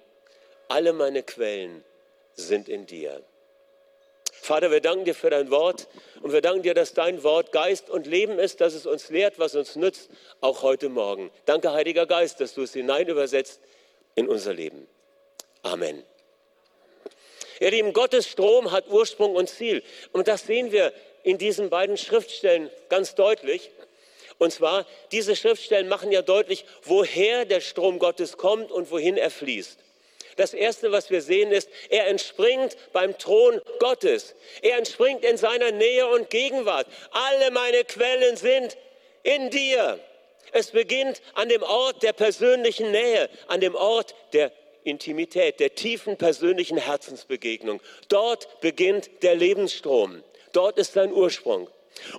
alle 0.70 0.94
meine 0.94 1.24
Quellen 1.24 1.84
sind 2.34 2.70
in 2.70 2.86
dir. 2.86 3.22
Vater, 4.42 4.72
wir 4.72 4.82
danken 4.82 5.06
dir 5.06 5.14
für 5.14 5.30
dein 5.30 5.52
Wort 5.52 5.88
und 6.22 6.34
wir 6.34 6.42
danken 6.42 6.64
dir, 6.64 6.74
dass 6.74 6.94
dein 6.94 7.22
Wort 7.24 7.52
Geist 7.52 7.92
und 7.92 8.08
Leben 8.08 8.40
ist, 8.40 8.60
dass 8.60 8.74
es 8.74 8.88
uns 8.88 9.10
lehrt, 9.10 9.38
was 9.38 9.54
uns 9.54 9.76
nützt, 9.76 10.10
auch 10.42 10.64
heute 10.64 10.90
Morgen. 10.90 11.30
Danke, 11.46 11.72
Heiliger 11.72 12.08
Geist, 12.08 12.42
dass 12.42 12.56
du 12.56 12.64
es 12.64 12.74
hinein 12.74 13.08
übersetzt 13.08 13.62
in 14.16 14.28
unser 14.28 14.54
Leben. 14.54 14.88
Amen. 15.62 16.04
Ihr 17.60 17.70
Lieben, 17.70 17.94
Gottes 17.94 18.28
Strom 18.28 18.72
hat 18.72 18.88
Ursprung 18.88 19.36
und 19.36 19.48
Ziel. 19.48 19.84
Und 20.12 20.28
das 20.28 20.48
sehen 20.48 20.72
wir 20.72 20.92
in 21.22 21.38
diesen 21.38 21.70
beiden 21.70 21.96
Schriftstellen 21.96 22.72
ganz 22.90 23.14
deutlich. 23.14 23.70
Und 24.40 24.52
zwar, 24.52 24.88
diese 25.12 25.36
Schriftstellen 25.36 25.88
machen 25.88 26.12
ja 26.12 26.24
deutlich, 26.24 26.66
woher 26.82 27.46
der 27.46 27.62
Strom 27.62 28.00
Gottes 28.00 28.38
kommt 28.38 28.72
und 28.72 28.90
wohin 28.90 29.18
er 29.18 29.30
fließt. 29.30 29.78
Das 30.36 30.54
Erste, 30.54 30.92
was 30.92 31.10
wir 31.10 31.22
sehen, 31.22 31.52
ist, 31.52 31.70
er 31.90 32.08
entspringt 32.08 32.78
beim 32.94 33.18
Thron 33.18 33.62
Gottes. 33.80 34.36
Er 34.62 34.78
entspringt 34.78 35.24
in 35.24 35.38
seiner 35.38 35.72
Nähe 35.72 36.08
und 36.08 36.30
Gegenwart. 36.30 36.88
Alle 37.12 37.52
meine 37.52 37.84
Quellen 37.84 38.38
sind 38.38 38.78
in 39.24 39.50
dir. 39.50 40.00
Es 40.52 40.72
beginnt 40.72 41.22
an 41.34 41.50
dem 41.50 41.64
Ort 41.64 42.04
der 42.04 42.14
persönlichen 42.14 42.92
Nähe, 42.92 43.30
an 43.48 43.62
dem 43.62 43.76
Ort 43.76 44.16
der 44.34 44.52
Intimität, 44.84 45.60
der 45.60 45.76
tiefen 45.76 46.18
persönlichen 46.18 46.78
Herzensbegegnung. 46.78 47.82
Dort 48.10 48.60
beginnt 48.62 49.10
der 49.22 49.36
Lebensstrom. 49.36 50.24
Dort 50.54 50.78
ist 50.78 50.94
sein 50.94 51.14
Ursprung. 51.14 51.70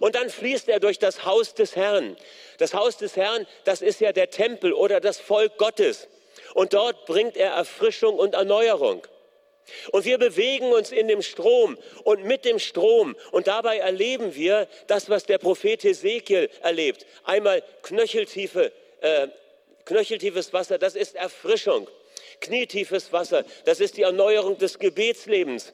Und 0.00 0.14
dann 0.14 0.30
fließt 0.30 0.68
er 0.68 0.80
durch 0.80 0.98
das 0.98 1.24
Haus 1.24 1.54
des 1.54 1.76
Herrn. 1.76 2.16
Das 2.58 2.74
Haus 2.74 2.96
des 2.96 3.16
Herrn, 3.16 3.46
das 3.64 3.82
ist 3.82 4.00
ja 4.00 4.12
der 4.12 4.30
Tempel 4.30 4.72
oder 4.72 5.00
das 5.00 5.18
Volk 5.18 5.58
Gottes. 5.58 6.08
Und 6.54 6.74
dort 6.74 7.06
bringt 7.06 7.36
er 7.36 7.52
Erfrischung 7.52 8.16
und 8.18 8.34
Erneuerung. 8.34 9.06
Und 9.92 10.04
wir 10.04 10.18
bewegen 10.18 10.72
uns 10.72 10.90
in 10.90 11.08
dem 11.08 11.22
Strom 11.22 11.78
und 12.04 12.24
mit 12.24 12.44
dem 12.44 12.58
Strom. 12.58 13.16
Und 13.30 13.46
dabei 13.46 13.78
erleben 13.78 14.34
wir 14.34 14.68
das, 14.86 15.08
was 15.08 15.24
der 15.24 15.38
Prophet 15.38 15.84
Ezekiel 15.84 16.50
erlebt. 16.62 17.06
Einmal 17.24 17.62
knöcheltiefe, 17.82 18.72
äh, 19.00 19.28
knöcheltiefes 19.84 20.52
Wasser, 20.52 20.78
das 20.78 20.94
ist 20.94 21.14
Erfrischung. 21.14 21.88
Knietiefes 22.40 23.12
Wasser, 23.12 23.44
das 23.64 23.78
ist 23.78 23.96
die 23.96 24.02
Erneuerung 24.02 24.58
des 24.58 24.78
Gebetslebens. 24.78 25.72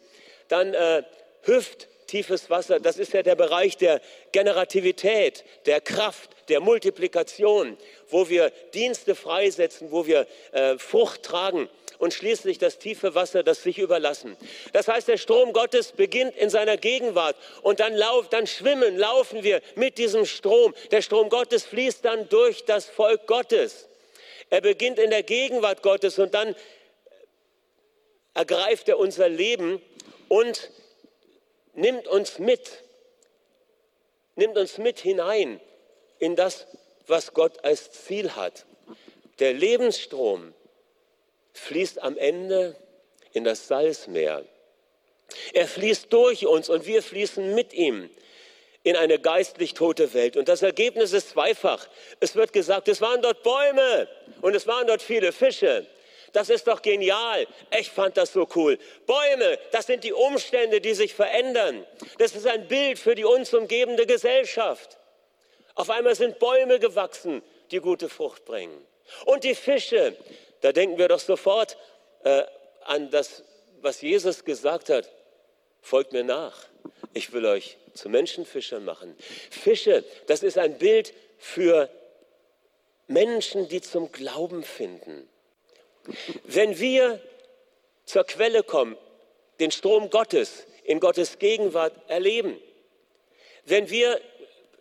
Dann 0.49 0.75
äh, 0.75 1.03
Hüft, 1.43 1.89
tiefes 2.07 2.51
Wasser, 2.51 2.81
das 2.81 2.99
ist 2.99 3.13
ja 3.13 3.23
der 3.23 3.37
Bereich 3.37 3.77
der 3.77 4.01
Generativität, 4.33 5.45
der 5.67 5.81
Kraft, 5.81 6.31
der 6.49 6.61
Multiplikation, 6.61 7.77
wo 8.11 8.29
wir 8.29 8.51
Dienste 8.75 9.15
freisetzen, 9.15 9.91
wo 9.91 10.07
wir 10.07 10.27
äh, 10.53 10.79
Frucht 10.79 11.23
tragen 11.23 11.69
und 11.99 12.15
schließlich 12.15 12.59
das 12.59 12.79
tiefe 12.79 13.15
Wasser, 13.15 13.43
das 13.43 13.63
sich 13.63 13.79
überlassen. 13.79 14.37
Das 14.73 14.89
heißt, 14.89 15.09
der 15.09 15.17
Strom 15.17 15.53
Gottes 15.53 15.93
beginnt 15.93 16.37
in 16.37 16.51
seiner 16.51 16.77
Gegenwart 16.77 17.37
und 17.63 17.81
dann, 17.81 17.95
lauf, 17.95 18.29
dann 18.29 18.47
schwimmen, 18.47 18.97
laufen 18.97 19.43
wir 19.43 19.61
mit 19.75 19.99
diesem 19.99 20.25
Strom. 20.25 20.75
Der 20.91 21.03
Strom 21.03 21.29
Gottes 21.29 21.65
fließt 21.65 22.05
dann 22.05 22.29
durch 22.29 22.65
das 22.65 22.87
Volk 22.87 23.27
Gottes. 23.27 23.89
Er 24.51 24.61
beginnt 24.61 24.99
in 24.99 25.11
der 25.11 25.23
Gegenwart 25.23 25.83
Gottes 25.83 26.19
und 26.19 26.35
dann 26.35 26.55
ergreift 28.35 28.89
er 28.89 28.99
unser 28.99 29.29
Leben 29.29 29.83
und 30.29 30.71
nimmt 31.75 32.07
uns 32.09 32.39
mit, 32.39 32.85
nimmt 34.37 34.57
uns 34.57 34.79
mit 34.79 35.01
hinein 35.01 35.61
in 36.19 36.37
das, 36.37 36.67
was 37.09 37.35
Gott 37.35 37.65
als 37.65 37.91
Ziel 37.91 38.37
hat. 38.37 38.67
Der 39.39 39.53
Lebensstrom 39.53 40.55
fließt 41.53 42.03
am 42.03 42.17
Ende 42.17 42.77
in 43.33 43.45
das 43.45 43.69
Salzmeer. 43.69 44.45
Er 45.53 45.67
fließt 45.67 46.13
durch 46.13 46.47
uns 46.47 46.69
und 46.69 46.87
wir 46.87 47.03
fließen 47.03 47.55
mit 47.55 47.73
ihm 47.73 48.11
in 48.83 48.97
eine 48.97 49.19
geistlich 49.19 49.75
tote 49.75 50.15
Welt. 50.15 50.37
Und 50.37 50.49
das 50.49 50.63
Ergebnis 50.63 51.13
ist 51.13 51.31
zweifach. 51.31 51.87
Es 52.21 52.35
wird 52.37 52.53
gesagt, 52.53 52.89
es 52.89 53.01
waren 53.01 53.21
dort 53.21 53.43
Bäume 53.43 54.09
und 54.41 54.55
es 54.55 54.67
waren 54.67 54.87
dort 54.87 55.03
viele 55.03 55.33
Fische. 55.33 55.87
Das 56.33 56.51
ist 56.51 56.67
doch 56.67 56.83
genial. 56.83 57.47
Ich 57.79 57.91
fand 57.91 58.17
das 58.17 58.33
so 58.33 58.47
cool. 58.55 58.79
Bäume, 59.07 59.59
das 59.73 59.87
sind 59.87 60.05
die 60.05 60.13
Umstände, 60.13 60.81
die 60.81 60.95
sich 60.95 61.15
verändern. 61.15 61.87
Das 62.19 62.35
ist 62.35 62.47
ein 62.47 62.69
Bild 62.69 62.99
für 62.99 63.15
die 63.15 63.25
uns 63.25 63.53
umgebende 63.55 64.07
Gesellschaft. 64.07 64.98
Auf 65.79 65.91
einmal 65.91 66.17
sind 66.17 66.41
Bäume 66.41 66.81
gewachsen, 66.81 67.41
die 67.71 67.79
gute 67.79 68.09
Frucht 68.09 68.45
bringen. 68.45 68.85
Und 69.27 69.45
die 69.45 69.55
Fische, 69.55 70.17
da 70.61 70.73
denken 70.73 70.99
wir 70.99 71.07
doch 71.07 71.21
sofort 71.21 71.79
äh, 72.25 72.43
an 72.83 73.13
das, 73.13 73.45
was 73.81 74.01
Jesus 74.01 74.45
gesagt 74.45 74.91
hat. 74.91 75.09
Folgt 75.81 76.13
mir 76.13 76.25
nach. 76.25 76.67
Ich 77.15 77.33
will 77.33 77.47
euch 77.47 77.77
zu 77.95 78.09
Menschenfischern 78.09 78.85
machen. 78.85 79.17
Fische, 79.51 80.05
das 80.27 80.43
ist 80.43 80.59
ein 80.59 80.79
Bild 80.79 81.15
für 81.39 81.89
Menschen, 83.07 83.69
die 83.69 83.81
zum 83.81 84.11
Glauben 84.11 84.65
finden. 84.65 85.29
Wenn 86.43 86.81
wir 86.81 87.21
zur 88.05 88.25
Quelle 88.25 88.65
kommen, 88.65 88.97
den 89.61 89.71
Strom 89.71 90.11
Gottes 90.11 90.67
in 90.83 90.99
Gottes 90.99 91.39
Gegenwart 91.39 91.95
erleben, 92.09 92.61
wenn 93.65 93.89
wir 93.91 94.21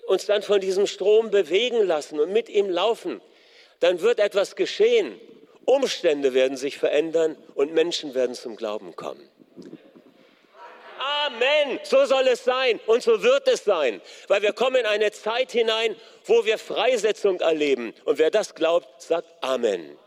uns 0.07 0.25
dann 0.25 0.41
von 0.41 0.61
diesem 0.61 0.87
Strom 0.87 1.29
bewegen 1.29 1.85
lassen 1.85 2.19
und 2.19 2.31
mit 2.31 2.49
ihm 2.49 2.69
laufen, 2.69 3.21
dann 3.79 4.01
wird 4.01 4.19
etwas 4.19 4.55
geschehen. 4.55 5.19
Umstände 5.65 6.33
werden 6.33 6.57
sich 6.57 6.77
verändern 6.77 7.35
und 7.55 7.73
Menschen 7.73 8.15
werden 8.15 8.33
zum 8.33 8.55
Glauben 8.55 8.95
kommen. 8.95 9.29
Amen. 10.97 11.79
So 11.83 12.05
soll 12.05 12.27
es 12.27 12.45
sein 12.45 12.79
und 12.85 13.03
so 13.03 13.21
wird 13.21 13.47
es 13.49 13.65
sein, 13.65 14.01
weil 14.29 14.41
wir 14.41 14.53
kommen 14.53 14.77
in 14.77 14.85
eine 14.85 15.11
Zeit 15.11 15.51
hinein, 15.51 15.95
wo 16.25 16.45
wir 16.45 16.57
Freisetzung 16.57 17.41
erleben. 17.41 17.93
Und 18.05 18.17
wer 18.17 18.31
das 18.31 18.55
glaubt, 18.55 19.01
sagt 19.01 19.27
Amen. 19.41 19.97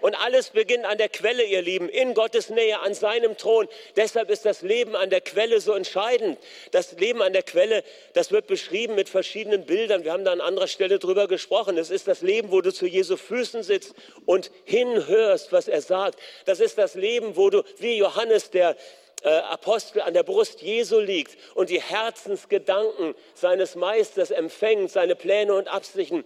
Und 0.00 0.14
alles 0.14 0.50
beginnt 0.50 0.84
an 0.84 0.98
der 0.98 1.08
Quelle, 1.08 1.44
ihr 1.44 1.62
Lieben, 1.62 1.88
in 1.88 2.14
Gottes 2.14 2.50
Nähe, 2.50 2.80
an 2.80 2.94
seinem 2.94 3.36
Thron. 3.36 3.68
Deshalb 3.96 4.30
ist 4.30 4.44
das 4.44 4.62
Leben 4.62 4.96
an 4.96 5.10
der 5.10 5.20
Quelle 5.20 5.60
so 5.60 5.72
entscheidend. 5.72 6.38
Das 6.70 6.92
Leben 6.92 7.22
an 7.22 7.32
der 7.32 7.42
Quelle, 7.42 7.84
das 8.14 8.30
wird 8.32 8.46
beschrieben 8.46 8.94
mit 8.94 9.08
verschiedenen 9.08 9.64
Bildern. 9.66 10.04
Wir 10.04 10.12
haben 10.12 10.24
da 10.24 10.32
an 10.32 10.40
anderer 10.40 10.68
Stelle 10.68 10.98
drüber 10.98 11.28
gesprochen. 11.28 11.78
Es 11.78 11.90
ist 11.90 12.08
das 12.08 12.22
Leben, 12.22 12.50
wo 12.50 12.60
du 12.60 12.72
zu 12.72 12.86
Jesu 12.86 13.16
Füßen 13.16 13.62
sitzt 13.62 13.94
und 14.26 14.50
hinhörst, 14.64 15.52
was 15.52 15.68
er 15.68 15.82
sagt. 15.82 16.18
Das 16.44 16.60
ist 16.60 16.78
das 16.78 16.94
Leben, 16.94 17.36
wo 17.36 17.50
du, 17.50 17.62
wie 17.78 17.96
Johannes, 17.96 18.50
der 18.50 18.76
äh, 19.22 19.30
Apostel 19.30 20.02
an 20.02 20.14
der 20.14 20.22
Brust 20.22 20.62
Jesu 20.62 21.00
liegt 21.00 21.36
und 21.54 21.70
die 21.70 21.80
Herzensgedanken 21.80 23.14
seines 23.34 23.74
Meisters 23.74 24.30
empfängt, 24.30 24.90
seine 24.90 25.16
Pläne 25.16 25.54
und 25.54 25.68
Absichten. 25.68 26.24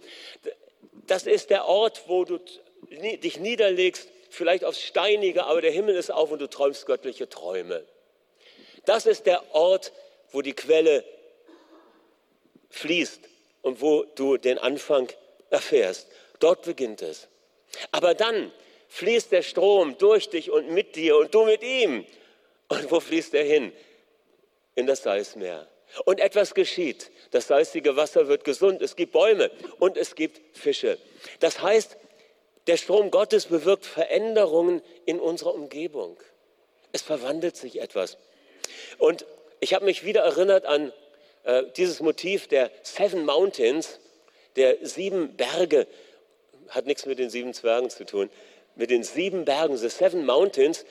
Das 1.07 1.25
ist 1.25 1.49
der 1.49 1.65
Ort, 1.65 2.03
wo 2.07 2.23
du 2.23 2.39
dich 2.89 3.39
niederlegst, 3.39 4.09
vielleicht 4.29 4.63
aufs 4.63 4.81
Steinige, 4.81 5.45
aber 5.45 5.61
der 5.61 5.71
Himmel 5.71 5.95
ist 5.95 6.11
auf 6.11 6.31
und 6.31 6.39
du 6.39 6.49
träumst 6.49 6.85
göttliche 6.85 7.29
Träume. 7.29 7.85
Das 8.85 9.05
ist 9.05 9.25
der 9.25 9.55
Ort, 9.55 9.93
wo 10.31 10.41
die 10.41 10.53
Quelle 10.53 11.03
fließt 12.69 13.21
und 13.61 13.81
wo 13.81 14.03
du 14.03 14.37
den 14.37 14.57
Anfang 14.57 15.09
erfährst. 15.49 16.07
Dort 16.39 16.63
beginnt 16.63 17.01
es. 17.01 17.27
Aber 17.91 18.13
dann 18.13 18.51
fließt 18.89 19.31
der 19.31 19.41
Strom 19.41 19.97
durch 19.97 20.29
dich 20.29 20.51
und 20.51 20.69
mit 20.69 20.95
dir 20.95 21.17
und 21.17 21.33
du 21.33 21.45
mit 21.45 21.63
ihm. 21.63 22.05
Und 22.67 22.91
wo 22.91 22.99
fließt 22.99 23.33
er 23.33 23.43
hin? 23.43 23.71
In 24.75 24.87
das 24.87 25.03
Salzmeer. 25.03 25.67
Und 26.05 26.19
etwas 26.19 26.55
geschieht. 26.55 27.11
Das 27.31 27.47
salzige 27.47 27.95
Wasser 27.95 28.27
wird 28.27 28.43
gesund. 28.43 28.81
Es 28.81 28.95
gibt 28.95 29.13
Bäume 29.13 29.51
und 29.79 29.95
es 29.95 30.15
gibt 30.15 30.41
Fische. 30.57 30.97
Das 31.39 31.61
heißt, 31.61 31.97
der 32.67 32.77
Strom 32.77 33.11
Gottes 33.11 33.47
bewirkt 33.47 33.85
Veränderungen 33.85 34.81
in 35.05 35.19
unserer 35.19 35.53
Umgebung. 35.53 36.17
Es 36.91 37.01
verwandelt 37.01 37.57
sich 37.57 37.81
etwas. 37.81 38.17
Und 38.97 39.25
ich 39.59 39.73
habe 39.73 39.85
mich 39.85 40.05
wieder 40.05 40.21
erinnert 40.21 40.65
an 40.65 40.93
äh, 41.43 41.63
dieses 41.75 41.99
Motiv 41.99 42.47
der 42.47 42.71
Seven 42.83 43.25
Mountains, 43.25 43.99
der 44.55 44.77
sieben 44.81 45.35
Berge, 45.35 45.87
hat 46.69 46.85
nichts 46.85 47.05
mit 47.05 47.19
den 47.19 47.29
sieben 47.29 47.53
Zwergen 47.53 47.89
zu 47.89 48.05
tun, 48.05 48.29
mit 48.75 48.89
den 48.89 49.03
sieben 49.03 49.45
Bergen, 49.45 49.77
the 49.77 49.89
Seven 49.89 50.25
Mountains 50.25 50.85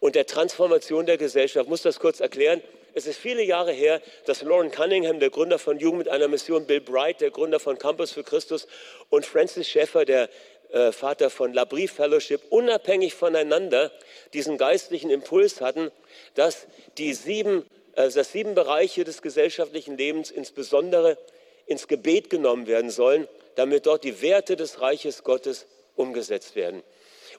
und 0.00 0.14
der 0.14 0.26
Transformation 0.26 1.06
der 1.06 1.16
Gesellschaft. 1.16 1.64
Ich 1.64 1.70
muss 1.70 1.82
das 1.82 1.98
kurz 1.98 2.20
erklären. 2.20 2.62
Es 2.94 3.06
ist 3.06 3.18
viele 3.18 3.42
Jahre 3.42 3.72
her, 3.72 4.00
dass 4.24 4.40
Lauren 4.42 4.70
Cunningham, 4.70 5.20
der 5.20 5.28
Gründer 5.28 5.58
von 5.58 5.78
Jugend 5.78 5.98
mit 5.98 6.08
einer 6.08 6.28
Mission, 6.28 6.66
Bill 6.66 6.80
Bright, 6.80 7.20
der 7.20 7.30
Gründer 7.30 7.60
von 7.60 7.78
Campus 7.78 8.12
für 8.12 8.24
Christus 8.24 8.66
und 9.10 9.26
Francis 9.26 9.68
Schäffer, 9.68 10.06
der 10.06 10.30
äh, 10.76 10.92
Vater 10.92 11.30
von 11.30 11.54
La 11.54 11.64
Brie 11.64 11.88
Fellowship, 11.88 12.42
unabhängig 12.50 13.14
voneinander 13.14 13.90
diesen 14.34 14.58
geistlichen 14.58 15.08
Impuls 15.08 15.62
hatten, 15.62 15.90
dass 16.34 16.66
die 16.98 17.14
sieben, 17.14 17.64
äh, 17.94 18.10
dass 18.10 18.32
sieben 18.32 18.54
Bereiche 18.54 19.04
des 19.04 19.22
gesellschaftlichen 19.22 19.96
Lebens 19.96 20.30
insbesondere 20.30 21.16
ins 21.64 21.88
Gebet 21.88 22.28
genommen 22.28 22.66
werden 22.66 22.90
sollen, 22.90 23.26
damit 23.54 23.86
dort 23.86 24.04
die 24.04 24.20
Werte 24.20 24.56
des 24.56 24.82
Reiches 24.82 25.24
Gottes 25.24 25.66
umgesetzt 25.94 26.56
werden. 26.56 26.82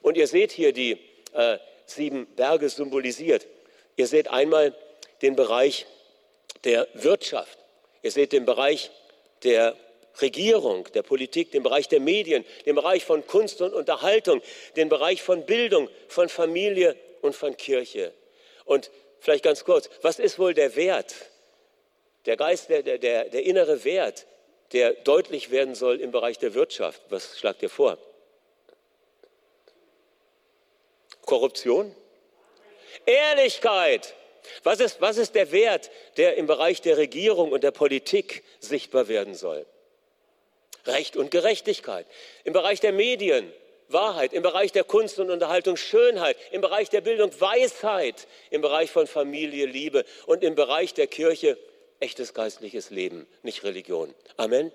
Und 0.02 0.16
ihr 0.16 0.26
seht 0.26 0.50
hier 0.50 0.72
die 0.72 0.98
äh, 1.32 1.58
sieben 1.86 2.26
Berge 2.34 2.68
symbolisiert. 2.68 3.46
Ihr 3.94 4.08
seht 4.08 4.26
einmal 4.28 4.74
den 5.22 5.36
Bereich 5.36 5.86
der 6.64 6.88
Wirtschaft. 6.94 7.56
Ihr 8.02 8.10
seht 8.10 8.32
den 8.32 8.46
Bereich 8.46 8.90
der 9.44 9.76
Regierung, 10.20 10.88
der 10.94 11.02
Politik, 11.02 11.52
den 11.52 11.62
Bereich 11.62 11.88
der 11.88 12.00
Medien, 12.00 12.44
den 12.66 12.74
Bereich 12.74 13.04
von 13.04 13.26
Kunst 13.26 13.60
und 13.60 13.74
Unterhaltung, 13.74 14.42
den 14.76 14.88
Bereich 14.88 15.22
von 15.22 15.46
Bildung, 15.46 15.88
von 16.08 16.28
Familie 16.28 16.96
und 17.22 17.34
von 17.34 17.56
Kirche. 17.56 18.12
Und 18.64 18.90
vielleicht 19.20 19.44
ganz 19.44 19.64
kurz, 19.64 19.88
was 20.02 20.18
ist 20.18 20.38
wohl 20.38 20.54
der 20.54 20.76
Wert, 20.76 21.14
der 22.26 22.36
Geist, 22.36 22.68
der, 22.68 22.82
der, 22.82 22.98
der, 22.98 23.42
innere 23.42 23.84
Wert, 23.84 24.26
der 24.72 24.92
deutlich 24.92 25.50
werden 25.50 25.74
soll 25.74 26.00
im 26.00 26.10
Bereich 26.10 26.38
der 26.38 26.54
Wirtschaft? 26.54 27.00
Was 27.08 27.38
schlagt 27.38 27.62
ihr 27.62 27.70
vor? 27.70 27.98
Korruption? 31.22 31.94
Ehrlichkeit. 33.06 34.14
Was 34.62 34.80
ist, 34.80 35.00
was 35.00 35.18
ist 35.18 35.34
der 35.34 35.52
Wert, 35.52 35.90
der 36.16 36.36
im 36.36 36.46
Bereich 36.46 36.80
der 36.80 36.96
Regierung 36.96 37.52
und 37.52 37.64
der 37.64 37.70
Politik 37.70 38.44
sichtbar 38.60 39.08
werden 39.08 39.34
soll? 39.34 39.66
Recht 40.88 41.16
und 41.16 41.30
Gerechtigkeit. 41.30 42.06
Im 42.44 42.52
Bereich 42.52 42.80
der 42.80 42.92
Medien 42.92 43.52
Wahrheit, 43.88 44.32
im 44.32 44.42
Bereich 44.42 44.72
der 44.72 44.84
Kunst 44.84 45.18
und 45.18 45.30
Unterhaltung 45.30 45.76
Schönheit, 45.76 46.36
im 46.50 46.60
Bereich 46.60 46.90
der 46.90 47.00
Bildung 47.00 47.30
Weisheit, 47.40 48.26
im 48.50 48.60
Bereich 48.60 48.90
von 48.90 49.06
Familie 49.06 49.66
Liebe 49.66 50.04
und 50.26 50.44
im 50.44 50.54
Bereich 50.54 50.94
der 50.94 51.06
Kirche 51.06 51.56
echtes 52.00 52.34
geistliches 52.34 52.90
Leben, 52.90 53.26
nicht 53.42 53.64
Religion. 53.64 54.14
Amen. 54.36 54.72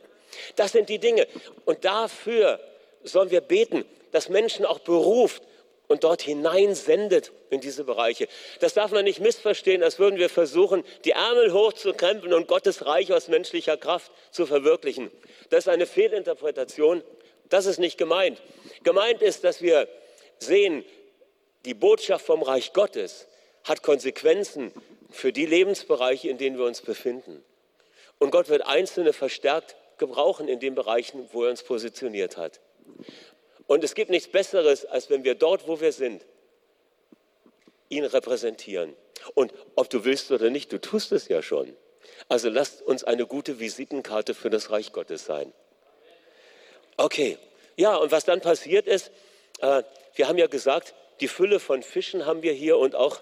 Das 0.55 0.71
sind 0.71 0.89
die 0.89 0.99
Dinge. 0.99 1.27
Und 1.65 1.85
dafür 1.85 2.59
sollen 3.03 3.29
wir 3.29 3.41
beten, 3.41 3.85
dass 4.11 4.29
Menschen 4.29 4.65
auch 4.65 4.79
beruft 4.79 5.43
und 5.87 6.03
dort 6.03 6.21
hineinsendet 6.21 7.31
in 7.49 7.61
diese 7.61 7.83
Bereiche. 7.83 8.27
Das 8.59 8.73
darf 8.73 8.91
man 8.91 9.03
nicht 9.03 9.19
missverstehen, 9.19 9.83
als 9.83 9.99
würden 9.99 10.17
wir 10.17 10.29
versuchen, 10.29 10.83
die 11.05 11.11
Ärmel 11.11 11.53
hochzukrempeln 11.53 12.33
und 12.33 12.47
Gottes 12.47 12.85
Reich 12.85 13.11
aus 13.11 13.27
menschlicher 13.27 13.77
Kraft 13.77 14.11
zu 14.31 14.45
verwirklichen. 14.45 15.11
Das 15.49 15.65
ist 15.65 15.69
eine 15.69 15.85
Fehlinterpretation. 15.85 17.03
Das 17.49 17.65
ist 17.65 17.79
nicht 17.79 17.97
gemeint. 17.97 18.41
Gemeint 18.83 19.21
ist, 19.21 19.43
dass 19.43 19.61
wir 19.61 19.87
sehen, 20.39 20.83
die 21.65 21.73
Botschaft 21.73 22.25
vom 22.25 22.41
Reich 22.41 22.73
Gottes 22.73 23.27
hat 23.63 23.83
Konsequenzen 23.83 24.71
für 25.11 25.31
die 25.31 25.45
Lebensbereiche, 25.45 26.29
in 26.29 26.37
denen 26.37 26.57
wir 26.57 26.65
uns 26.65 26.81
befinden. 26.81 27.43
Und 28.19 28.31
Gott 28.31 28.49
wird 28.49 28.65
Einzelne 28.65 29.13
verstärkt 29.13 29.75
gebrauchen 29.97 30.47
in 30.47 30.59
den 30.59 30.75
Bereichen, 30.75 31.29
wo 31.31 31.43
er 31.43 31.51
uns 31.51 31.63
positioniert 31.63 32.37
hat. 32.37 32.59
Und 33.67 33.83
es 33.83 33.95
gibt 33.95 34.09
nichts 34.09 34.29
Besseres, 34.29 34.85
als 34.85 35.09
wenn 35.09 35.23
wir 35.23 35.35
dort, 35.35 35.67
wo 35.67 35.79
wir 35.79 35.91
sind, 35.91 36.25
ihn 37.89 38.05
repräsentieren. 38.05 38.95
Und 39.35 39.53
ob 39.75 39.89
du 39.89 40.03
willst 40.03 40.31
oder 40.31 40.49
nicht, 40.49 40.71
du 40.71 40.81
tust 40.81 41.11
es 41.11 41.27
ja 41.27 41.41
schon. 41.41 41.75
Also 42.27 42.49
lasst 42.49 42.81
uns 42.81 43.03
eine 43.03 43.25
gute 43.25 43.59
Visitenkarte 43.59 44.33
für 44.33 44.49
das 44.49 44.71
Reich 44.71 44.91
Gottes 44.91 45.25
sein. 45.25 45.53
Okay, 46.97 47.37
ja, 47.75 47.95
und 47.95 48.11
was 48.11 48.25
dann 48.25 48.41
passiert 48.41 48.87
ist, 48.87 49.11
äh, 49.59 49.83
wir 50.15 50.27
haben 50.27 50.37
ja 50.37 50.47
gesagt, 50.47 50.93
die 51.21 51.27
Fülle 51.27 51.59
von 51.59 51.81
Fischen 51.81 52.25
haben 52.25 52.43
wir 52.43 52.53
hier 52.53 52.77
und 52.77 52.95
auch, 52.95 53.21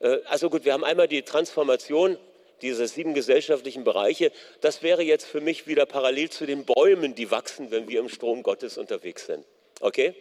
äh, 0.00 0.18
also 0.24 0.50
gut, 0.50 0.64
wir 0.64 0.72
haben 0.72 0.84
einmal 0.84 1.08
die 1.08 1.22
Transformation 1.22 2.18
dieser 2.62 2.86
sieben 2.86 3.14
gesellschaftlichen 3.14 3.84
Bereiche. 3.84 4.32
Das 4.60 4.82
wäre 4.82 5.02
jetzt 5.02 5.26
für 5.26 5.40
mich 5.40 5.66
wieder 5.66 5.86
parallel 5.86 6.30
zu 6.30 6.46
den 6.46 6.64
Bäumen, 6.64 7.14
die 7.14 7.30
wachsen, 7.30 7.70
wenn 7.70 7.88
wir 7.88 8.00
im 8.00 8.08
Strom 8.08 8.42
Gottes 8.42 8.78
unterwegs 8.78 9.26
sind. 9.26 9.44
Okay? 9.82 10.14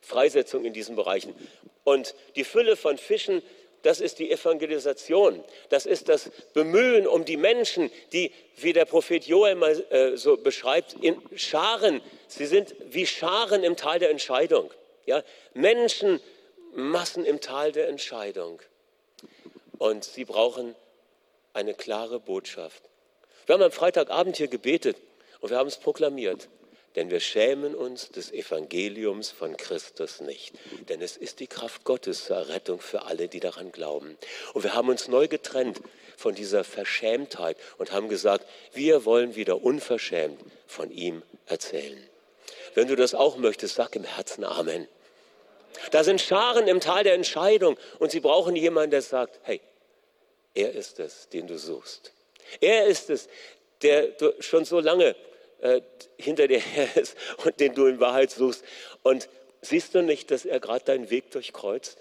Freisetzung 0.00 0.64
in 0.64 0.72
diesen 0.72 0.94
Bereichen. 0.94 1.34
Und 1.84 2.14
die 2.36 2.44
Fülle 2.44 2.76
von 2.76 2.98
Fischen, 2.98 3.42
das 3.82 4.00
ist 4.00 4.18
die 4.18 4.30
Evangelisation. 4.30 5.42
Das 5.70 5.86
ist 5.86 6.08
das 6.08 6.30
Bemühen 6.52 7.06
um 7.06 7.24
die 7.24 7.38
Menschen, 7.38 7.90
die, 8.12 8.30
wie 8.56 8.72
der 8.72 8.84
Prophet 8.84 9.24
Joel 9.24 9.56
mal 9.56 9.84
äh, 9.90 10.16
so 10.16 10.36
beschreibt, 10.36 10.94
in 11.00 11.20
Scharen, 11.34 12.00
sie 12.28 12.46
sind 12.46 12.74
wie 12.90 13.06
Scharen 13.06 13.64
im 13.64 13.76
Tal 13.76 13.98
der 13.98 14.10
Entscheidung. 14.10 14.70
Ja? 15.06 15.24
Menschenmassen 15.54 17.24
im 17.24 17.40
Tal 17.40 17.72
der 17.72 17.88
Entscheidung. 17.88 18.60
Und 19.78 20.04
sie 20.04 20.26
brauchen 20.26 20.76
eine 21.54 21.72
klare 21.72 22.20
Botschaft. 22.20 22.82
Wir 23.46 23.54
haben 23.54 23.62
am 23.62 23.72
Freitagabend 23.72 24.36
hier 24.36 24.48
gebetet 24.48 24.98
und 25.40 25.50
wir 25.50 25.56
haben 25.56 25.68
es 25.68 25.78
proklamiert. 25.78 26.48
Denn 26.96 27.10
wir 27.10 27.20
schämen 27.20 27.74
uns 27.74 28.10
des 28.10 28.32
Evangeliums 28.32 29.30
von 29.30 29.56
Christus 29.56 30.20
nicht. 30.20 30.54
Denn 30.88 31.00
es 31.00 31.16
ist 31.16 31.38
die 31.38 31.46
Kraft 31.46 31.84
Gottes 31.84 32.24
zur 32.24 32.36
Errettung 32.36 32.80
für 32.80 33.02
alle, 33.02 33.28
die 33.28 33.38
daran 33.38 33.70
glauben. 33.70 34.18
Und 34.54 34.64
wir 34.64 34.74
haben 34.74 34.88
uns 34.88 35.06
neu 35.06 35.28
getrennt 35.28 35.80
von 36.16 36.34
dieser 36.34 36.64
Verschämtheit 36.64 37.56
und 37.78 37.92
haben 37.92 38.08
gesagt, 38.08 38.44
wir 38.72 39.04
wollen 39.04 39.36
wieder 39.36 39.62
unverschämt 39.62 40.40
von 40.66 40.90
ihm 40.90 41.22
erzählen. 41.46 42.04
Wenn 42.74 42.88
du 42.88 42.96
das 42.96 43.14
auch 43.14 43.36
möchtest, 43.36 43.76
sag 43.76 43.94
im 43.94 44.04
Herzen 44.04 44.44
Amen. 44.44 44.88
Da 45.92 46.02
sind 46.04 46.20
Scharen 46.20 46.66
im 46.66 46.80
Tal 46.80 47.04
der 47.04 47.14
Entscheidung 47.14 47.78
und 48.00 48.10
sie 48.10 48.20
brauchen 48.20 48.56
jemanden, 48.56 48.90
der 48.90 49.02
sagt, 49.02 49.38
hey, 49.42 49.60
er 50.54 50.72
ist 50.72 50.98
es, 50.98 51.28
den 51.28 51.46
du 51.46 51.56
suchst. 51.56 52.12
Er 52.60 52.86
ist 52.86 53.10
es, 53.10 53.28
der 53.82 54.08
du 54.08 54.34
schon 54.40 54.64
so 54.64 54.80
lange 54.80 55.14
äh, 55.60 55.80
hinter 56.16 56.48
dir 56.48 56.58
her 56.60 56.88
ist 56.96 57.16
und 57.44 57.58
den 57.60 57.74
du 57.74 57.86
in 57.86 58.00
Wahrheit 58.00 58.30
suchst. 58.30 58.64
Und 59.02 59.28
siehst 59.62 59.94
du 59.94 60.02
nicht, 60.02 60.30
dass 60.30 60.44
er 60.44 60.60
gerade 60.60 60.84
deinen 60.84 61.10
Weg 61.10 61.30
durchkreuzt? 61.30 61.98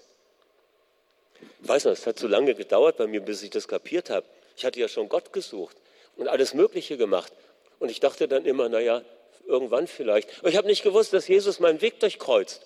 Ich 1.61 1.67
weiß 1.67 1.85
noch, 1.85 1.93
es 1.93 2.05
hat 2.05 2.19
so 2.19 2.27
lange 2.27 2.55
gedauert 2.55 2.97
bei 2.97 3.07
mir, 3.07 3.21
bis 3.21 3.43
ich 3.43 3.49
das 3.49 3.67
kapiert 3.67 4.09
habe. 4.09 4.25
Ich 4.57 4.65
hatte 4.65 4.79
ja 4.79 4.87
schon 4.87 5.09
Gott 5.09 5.31
gesucht 5.33 5.77
und 6.17 6.27
alles 6.27 6.53
Mögliche 6.53 6.97
gemacht. 6.97 7.31
Und 7.79 7.89
ich 7.89 7.99
dachte 7.99 8.27
dann 8.27 8.45
immer, 8.45 8.67
naja, 8.67 9.01
irgendwann 9.45 9.87
vielleicht. 9.87 10.39
Aber 10.39 10.49
ich 10.49 10.57
habe 10.57 10.67
nicht 10.67 10.83
gewusst, 10.83 11.13
dass 11.13 11.27
Jesus 11.27 11.59
meinen 11.59 11.81
Weg 11.81 11.99
durchkreuzt. 11.99 12.61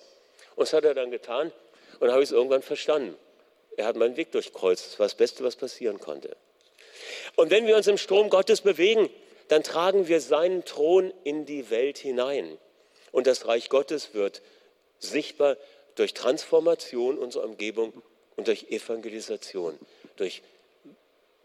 Und 0.56 0.62
das 0.62 0.72
hat 0.72 0.84
er 0.84 0.94
dann 0.94 1.10
getan 1.10 1.52
und 2.00 2.10
habe 2.10 2.22
ich 2.22 2.28
es 2.28 2.32
irgendwann 2.32 2.62
verstanden. 2.62 3.16
Er 3.76 3.86
hat 3.86 3.96
meinen 3.96 4.16
Weg 4.16 4.32
durchkreuzt. 4.32 4.86
Das 4.86 4.98
war 4.98 5.06
das 5.06 5.14
Beste, 5.14 5.44
was 5.44 5.56
passieren 5.56 5.98
konnte. 5.98 6.36
Und 7.36 7.50
wenn 7.50 7.66
wir 7.66 7.76
uns 7.76 7.86
im 7.86 7.98
Strom 7.98 8.30
Gottes 8.30 8.60
bewegen, 8.60 9.08
dann 9.54 9.62
tragen 9.62 10.08
wir 10.08 10.20
seinen 10.20 10.64
Thron 10.64 11.14
in 11.22 11.46
die 11.46 11.70
Welt 11.70 11.96
hinein. 11.96 12.58
Und 13.12 13.28
das 13.28 13.46
Reich 13.46 13.68
Gottes 13.68 14.12
wird 14.12 14.42
sichtbar 14.98 15.56
durch 15.94 16.12
Transformation 16.12 17.18
unserer 17.18 17.44
Umgebung 17.44 17.92
und 18.34 18.48
durch 18.48 18.64
Evangelisation, 18.70 19.78
durch 20.16 20.42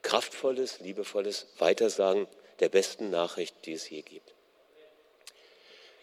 kraftvolles, 0.01 0.79
liebevolles 0.79 1.45
Weitersagen 1.59 2.25
der 2.61 2.69
besten 2.69 3.11
Nachricht, 3.11 3.53
die 3.65 3.73
es 3.73 3.87
je 3.87 4.01
gibt. 4.01 4.33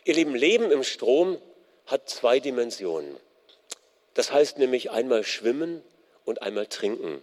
Ihr 0.04 0.14
Lieben, 0.14 0.36
Leben 0.36 0.70
im 0.70 0.84
Strom 0.84 1.42
hat 1.86 2.08
zwei 2.08 2.38
Dimensionen. 2.38 3.16
Das 4.14 4.30
heißt 4.30 4.58
nämlich 4.58 4.92
einmal 4.92 5.24
schwimmen 5.24 5.82
und 6.24 6.40
einmal 6.40 6.68
trinken. 6.68 7.20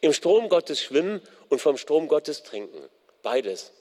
Im 0.00 0.12
Strom 0.12 0.48
Gottes 0.48 0.80
schwimmen 0.80 1.22
und 1.50 1.60
vom 1.60 1.76
Strom 1.76 2.08
Gottes 2.08 2.42
trinken. 2.42 2.88
Beides. 3.22 3.72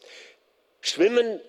Schwimmen, 0.81 1.41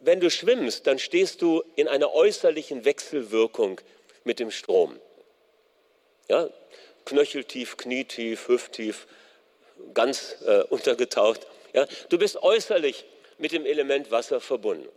wenn 0.00 0.20
du 0.20 0.30
schwimmst, 0.30 0.86
dann 0.86 0.98
stehst 0.98 1.42
du 1.42 1.62
in 1.76 1.88
einer 1.88 2.12
äußerlichen 2.12 2.84
Wechselwirkung 2.84 3.80
mit 4.24 4.38
dem 4.38 4.50
Strom. 4.50 4.98
Ja, 6.28 6.50
knöcheltief, 7.04 7.76
knietief, 7.76 8.48
hüfttief, 8.48 9.06
ganz 9.94 10.36
äh, 10.46 10.62
untergetaucht. 10.64 11.46
Ja, 11.72 11.86
du 12.10 12.18
bist 12.18 12.36
äußerlich 12.36 13.04
mit 13.38 13.52
dem 13.52 13.64
Element 13.64 14.10
Wasser 14.10 14.40
verbunden. 14.40 14.88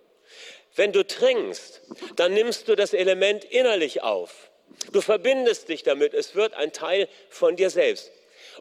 Wenn 0.75 0.91
du 0.91 1.05
trinkst, 1.05 1.81
dann 2.15 2.33
nimmst 2.33 2.67
du 2.67 2.75
das 2.75 2.93
Element 2.93 3.43
innerlich 3.45 4.03
auf. 4.03 4.51
Du 4.91 5.01
verbindest 5.01 5.69
dich 5.69 5.83
damit. 5.83 6.13
Es 6.13 6.35
wird 6.35 6.53
ein 6.53 6.71
Teil 6.71 7.07
von 7.29 7.55
dir 7.55 7.69
selbst. 7.69 8.11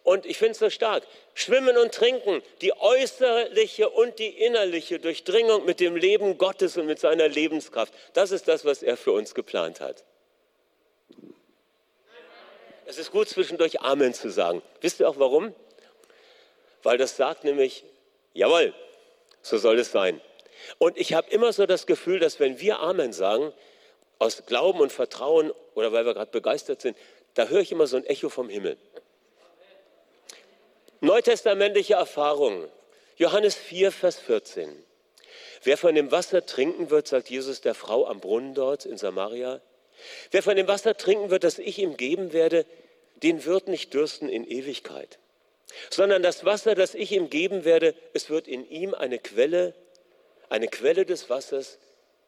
Und 0.02 0.26
ich 0.26 0.38
finde 0.38 0.52
es 0.52 0.58
so 0.58 0.70
stark. 0.70 1.04
Schwimmen 1.34 1.76
und 1.76 1.92
Trinken, 1.92 2.42
die 2.60 2.72
äußerliche 2.72 3.88
und 3.88 4.18
die 4.18 4.28
innerliche 4.28 4.98
Durchdringung 4.98 5.64
mit 5.64 5.80
dem 5.80 5.96
Leben 5.96 6.38
Gottes 6.38 6.76
und 6.76 6.86
mit 6.86 6.98
seiner 6.98 7.28
Lebenskraft. 7.28 7.92
Das 8.14 8.30
ist 8.30 8.48
das, 8.48 8.64
was 8.64 8.82
er 8.82 8.96
für 8.96 9.12
uns 9.12 9.34
geplant 9.34 9.80
hat. 9.80 10.04
Es 12.86 12.98
ist 12.98 13.12
gut, 13.12 13.28
zwischendurch 13.28 13.80
Amen 13.80 14.14
zu 14.14 14.30
sagen. 14.30 14.62
Wisst 14.80 15.00
ihr 15.00 15.08
auch 15.08 15.18
warum? 15.18 15.54
weil 16.82 16.98
das 16.98 17.16
sagt 17.16 17.44
nämlich, 17.44 17.84
jawohl, 18.34 18.74
so 19.42 19.58
soll 19.58 19.78
es 19.78 19.90
sein. 19.90 20.20
Und 20.78 20.98
ich 20.98 21.14
habe 21.14 21.30
immer 21.30 21.52
so 21.52 21.66
das 21.66 21.86
Gefühl, 21.86 22.18
dass 22.18 22.40
wenn 22.40 22.60
wir 22.60 22.80
Amen 22.80 23.12
sagen, 23.12 23.52
aus 24.18 24.44
Glauben 24.46 24.80
und 24.80 24.92
Vertrauen 24.92 25.52
oder 25.74 25.92
weil 25.92 26.04
wir 26.04 26.14
gerade 26.14 26.30
begeistert 26.30 26.82
sind, 26.82 26.96
da 27.34 27.46
höre 27.46 27.60
ich 27.60 27.72
immer 27.72 27.86
so 27.86 27.96
ein 27.96 28.04
Echo 28.04 28.28
vom 28.28 28.48
Himmel. 28.48 28.76
Neutestamentliche 31.00 31.94
Erfahrungen. 31.94 32.68
Johannes 33.16 33.54
4, 33.54 33.90
Vers 33.90 34.18
14. 34.18 34.70
Wer 35.62 35.78
von 35.78 35.94
dem 35.94 36.10
Wasser 36.10 36.44
trinken 36.44 36.90
wird, 36.90 37.08
sagt 37.08 37.30
Jesus 37.30 37.62
der 37.62 37.74
Frau 37.74 38.06
am 38.06 38.20
Brunnen 38.20 38.54
dort 38.54 38.84
in 38.84 38.98
Samaria, 38.98 39.62
wer 40.30 40.42
von 40.42 40.56
dem 40.56 40.68
Wasser 40.68 40.96
trinken 40.96 41.30
wird, 41.30 41.44
das 41.44 41.58
ich 41.58 41.78
ihm 41.78 41.96
geben 41.96 42.32
werde, 42.34 42.66
den 43.22 43.44
wird 43.44 43.68
nicht 43.68 43.94
dürsten 43.94 44.28
in 44.28 44.46
Ewigkeit, 44.46 45.18
sondern 45.88 46.22
das 46.22 46.44
Wasser, 46.44 46.74
das 46.74 46.94
ich 46.94 47.12
ihm 47.12 47.30
geben 47.30 47.64
werde, 47.64 47.94
es 48.12 48.28
wird 48.28 48.46
in 48.46 48.68
ihm 48.68 48.94
eine 48.94 49.18
Quelle, 49.18 49.74
eine 50.50 50.68
Quelle 50.68 51.06
des 51.06 51.30
Wassers, 51.30 51.78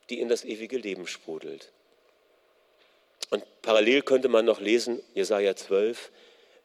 die 0.08 0.20
in 0.20 0.28
das 0.28 0.44
ewige 0.44 0.78
Leben 0.78 1.06
sprudelt. 1.06 1.72
Und 3.30 3.44
parallel 3.62 4.02
könnte 4.02 4.28
man 4.28 4.44
noch 4.44 4.60
lesen, 4.60 5.02
Jesaja 5.14 5.56
12, 5.56 6.10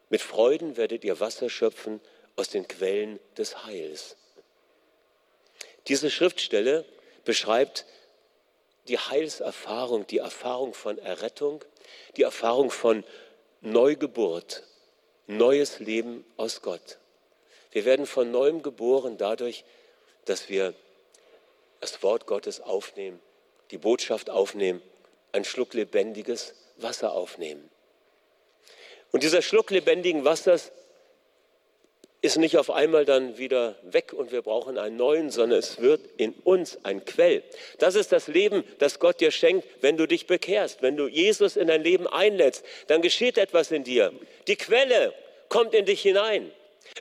mit 0.10 0.22
Freuden 0.22 0.78
werdet 0.78 1.04
ihr 1.04 1.20
Wasser 1.20 1.50
schöpfen 1.50 2.00
aus 2.36 2.50
den 2.50 2.68
Quellen 2.68 3.20
des 3.38 3.66
Heils. 3.66 4.16
Diese 5.88 6.10
Schriftstelle 6.10 6.86
beschreibt 7.26 7.86
die 8.88 8.98
Heilserfahrung, 8.98 10.08
die 10.08 10.20
Erfahrung 10.20 10.74
von 10.74 10.98
Errettung, 10.98 11.64
die 12.16 12.24
Erfahrung 12.24 12.72
von 12.72 13.04
Neugeburt, 13.62 14.64
neues 15.28 15.80
Leben 15.80 16.24
aus 16.38 16.62
Gott. 16.62 17.00
Wir 17.72 17.86
werden 17.86 18.06
von 18.06 18.32
neuem 18.32 18.62
geboren 18.62 19.18
dadurch, 19.18 19.66
dass 20.26 20.48
wir 20.50 20.74
das 21.80 22.02
Wort 22.04 22.26
Gottes 22.28 22.62
aufnehmen, 22.62 23.20
die 23.72 23.78
Botschaft 23.78 24.30
aufnehmen, 24.30 24.82
einen 25.32 25.46
Schluck 25.46 25.74
lebendiges 25.74 26.56
Wasser 26.78 27.12
aufnehmen. 27.12 27.70
Und 29.12 29.24
dieser 29.24 29.42
Schluck 29.42 29.72
lebendigen 29.72 30.26
Wassers 30.26 30.72
ist 32.22 32.38
nicht 32.38 32.58
auf 32.58 32.72
einmal 32.72 33.06
dann 33.06 33.38
wieder 33.38 33.76
weg 33.84 34.12
und 34.12 34.32
wir 34.32 34.42
brauchen 34.42 34.78
einen 34.78 34.98
neuen, 34.98 35.30
sondern 35.30 35.60
es 35.60 35.80
wird 35.80 36.02
in 36.18 36.34
uns 36.44 36.84
ein 36.84 37.06
Quell. 37.06 37.44
Das 37.78 37.96
ist 37.96 38.12
das 38.12 38.28
Leben, 38.28 38.64
das 38.80 39.00
Gott 39.00 39.22
dir 39.22 39.32
schenkt, 39.32 39.68
wenn 39.82 39.98
du 39.98 40.08
dich 40.08 40.26
bekehrst, 40.26 40.82
wenn 40.82 40.98
du 40.98 41.08
Jesus 41.08 41.56
in 41.56 41.68
dein 41.68 41.84
Leben 41.84 42.08
einlädst, 42.08 42.66
dann 42.88 43.02
geschieht 43.02 43.38
etwas 43.38 43.72
in 43.72 43.84
dir. 43.84 44.12
Die 44.48 44.56
Quelle 44.56 45.14
kommt 45.48 45.74
in 45.74 45.86
dich 45.86 46.02
hinein. 46.02 46.52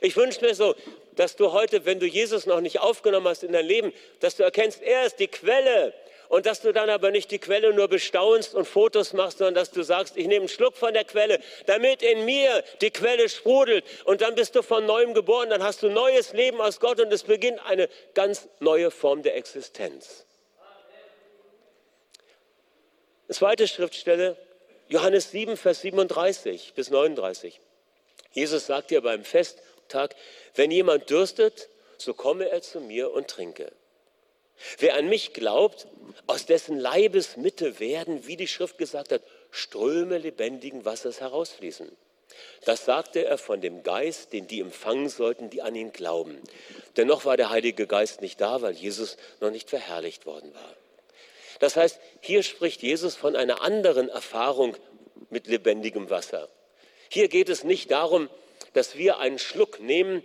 Ich 0.01 0.15
wünsche 0.15 0.41
mir 0.45 0.53
so, 0.53 0.75
dass 1.15 1.35
du 1.35 1.51
heute, 1.51 1.85
wenn 1.85 1.99
du 1.99 2.05
Jesus 2.05 2.45
noch 2.45 2.61
nicht 2.61 2.79
aufgenommen 2.79 3.27
hast 3.27 3.43
in 3.43 3.53
dein 3.53 3.65
Leben, 3.65 3.91
dass 4.19 4.35
du 4.35 4.43
erkennst, 4.43 4.83
er 4.83 5.07
ist 5.07 5.19
die 5.19 5.27
Quelle 5.27 5.93
und 6.29 6.45
dass 6.45 6.61
du 6.61 6.73
dann 6.73 6.89
aber 6.89 7.11
nicht 7.11 7.31
die 7.31 7.39
Quelle 7.39 7.73
nur 7.73 7.87
bestaunst 7.87 8.55
und 8.55 8.65
Fotos 8.65 9.13
machst, 9.13 9.39
sondern 9.39 9.55
dass 9.55 9.71
du 9.71 9.83
sagst, 9.83 10.17
ich 10.17 10.27
nehme 10.27 10.41
einen 10.41 10.49
Schluck 10.49 10.75
von 10.75 10.93
der 10.93 11.03
Quelle, 11.03 11.39
damit 11.65 12.01
in 12.01 12.25
mir 12.25 12.63
die 12.81 12.91
Quelle 12.91 13.29
sprudelt 13.29 13.85
und 14.05 14.21
dann 14.21 14.35
bist 14.35 14.55
du 14.55 14.61
von 14.61 14.85
neuem 14.85 15.13
geboren, 15.13 15.49
dann 15.49 15.63
hast 15.63 15.83
du 15.83 15.89
neues 15.89 16.33
Leben 16.33 16.61
aus 16.61 16.79
Gott 16.79 16.99
und 16.99 17.11
es 17.11 17.23
beginnt 17.23 17.59
eine 17.65 17.89
ganz 18.13 18.47
neue 18.59 18.91
Form 18.91 19.23
der 19.23 19.35
Existenz. 19.35 20.25
Zweite 23.29 23.67
Schriftstelle, 23.67 24.37
Johannes 24.87 25.31
7, 25.31 25.57
Vers 25.57 25.81
37 25.81 26.73
bis 26.75 26.89
39. 26.89 27.59
Jesus 28.31 28.67
sagt 28.67 28.91
dir 28.91 29.01
beim 29.01 29.25
Festtag, 29.25 30.15
wenn 30.55 30.71
jemand 30.71 31.09
dürstet, 31.09 31.69
so 31.97 32.13
komme 32.13 32.49
er 32.49 32.61
zu 32.61 32.79
mir 32.79 33.11
und 33.11 33.27
trinke. 33.27 33.71
Wer 34.79 34.95
an 34.95 35.07
mich 35.09 35.33
glaubt, 35.33 35.87
aus 36.25 36.45
dessen 36.45 36.79
Leibesmitte 36.79 37.79
werden, 37.79 38.27
wie 38.27 38.37
die 38.37 38.47
Schrift 38.47 38.77
gesagt 38.77 39.11
hat, 39.11 39.21
Ströme 39.51 40.17
lebendigen 40.17 40.85
Wassers 40.85 41.21
herausfließen. 41.21 41.89
Das 42.65 42.85
sagte 42.85 43.25
er 43.25 43.37
von 43.37 43.61
dem 43.61 43.83
Geist, 43.83 44.33
den 44.33 44.47
die 44.47 44.59
empfangen 44.59 45.09
sollten, 45.09 45.49
die 45.49 45.61
an 45.61 45.75
ihn 45.75 45.93
glauben. 45.93 46.41
Dennoch 46.97 47.25
war 47.25 47.37
der 47.37 47.49
Heilige 47.49 47.87
Geist 47.87 48.21
nicht 48.21 48.41
da, 48.41 48.61
weil 48.61 48.73
Jesus 48.73 49.17
noch 49.39 49.51
nicht 49.51 49.69
verherrlicht 49.69 50.25
worden 50.25 50.53
war. 50.53 50.73
Das 51.59 51.75
heißt, 51.75 51.99
hier 52.21 52.43
spricht 52.43 52.81
Jesus 52.83 53.15
von 53.15 53.35
einer 53.35 53.61
anderen 53.61 54.09
Erfahrung 54.09 54.75
mit 55.29 55.47
lebendigem 55.47 56.09
Wasser. 56.09 56.49
Hier 57.09 57.29
geht 57.29 57.49
es 57.49 57.63
nicht 57.63 57.91
darum, 57.91 58.29
dass 58.73 58.97
wir 58.97 59.19
einen 59.19 59.39
Schluck 59.39 59.79
nehmen, 59.79 60.23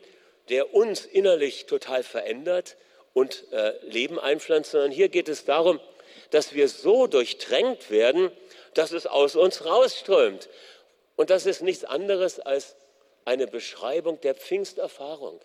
der 0.48 0.74
uns 0.74 1.06
innerlich 1.06 1.66
total 1.66 2.02
verändert, 2.02 2.76
und 3.12 3.44
äh, 3.52 3.74
Leben 3.86 4.18
einpflanzt, 4.18 4.72
sondern 4.72 4.90
hier 4.90 5.08
geht 5.08 5.28
es 5.28 5.44
darum, 5.44 5.80
dass 6.30 6.54
wir 6.54 6.68
so 6.68 7.06
durchtränkt 7.06 7.90
werden, 7.90 8.30
dass 8.74 8.92
es 8.92 9.06
aus 9.06 9.36
uns 9.36 9.64
rausströmt. 9.64 10.48
Und 11.16 11.30
das 11.30 11.46
ist 11.46 11.62
nichts 11.62 11.84
anderes 11.84 12.40
als 12.40 12.74
eine 13.24 13.46
Beschreibung 13.46 14.20
der 14.22 14.34
Pfingsterfahrung. 14.34 15.40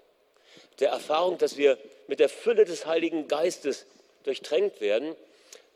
Der 0.80 0.90
Erfahrung, 0.90 1.38
dass 1.38 1.58
wir 1.58 1.78
mit 2.08 2.20
der 2.20 2.30
Fülle 2.30 2.66
des 2.66 2.86
Heiligen 2.86 3.28
Geistes 3.28 3.86
durchtränkt 4.24 4.82
werden. 4.82 5.16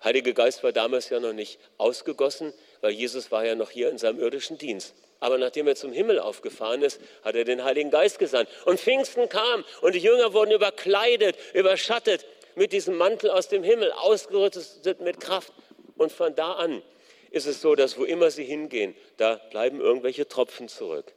Heilige 0.04 0.34
Geist 0.34 0.64
war 0.64 0.72
damals 0.72 1.10
ja 1.10 1.20
noch 1.20 1.34
nicht 1.34 1.60
ausgegossen, 1.78 2.54
weil 2.82 2.92
Jesus 2.92 3.32
war 3.32 3.46
ja 3.46 3.56
noch 3.56 3.70
hier 3.70 3.90
in 3.90 3.98
seinem 3.98 4.20
irdischen 4.20 4.58
Dienst. 4.58 4.96
Aber 5.22 5.38
nachdem 5.38 5.68
er 5.68 5.76
zum 5.76 5.94
Himmel 5.94 6.20
aufgefahren 6.20 6.82
ist, 6.82 7.00
hat 7.24 7.36
er 7.36 7.46
den 7.46 7.64
Heiligen 7.64 7.92
Geist 7.92 8.18
gesandt. 8.18 8.50
Und 8.66 8.80
Pfingsten 8.80 9.30
kam 9.30 9.64
und 9.82 9.94
die 9.94 10.00
Jünger 10.00 10.34
wurden 10.34 10.52
überkleidet, 10.52 11.38
überschattet 11.54 12.26
mit 12.56 12.74
diesem 12.74 12.98
Mantel 12.98 13.30
aus 13.30 13.48
dem 13.48 13.64
Himmel, 13.64 13.92
ausgerüstet 13.92 15.00
mit 15.00 15.20
Kraft. 15.20 15.54
Und 15.96 16.12
von 16.12 16.36
da 16.36 16.54
an 16.54 16.82
ist 17.30 17.46
es 17.46 17.62
so, 17.62 17.76
dass 17.76 18.00
wo 18.00 18.04
immer 18.04 18.32
sie 18.32 18.44
hingehen, 18.44 18.96
da 19.18 19.36
bleiben 19.52 19.80
irgendwelche 19.80 20.28
Tropfen 20.28 20.68
zurück. 20.68 21.14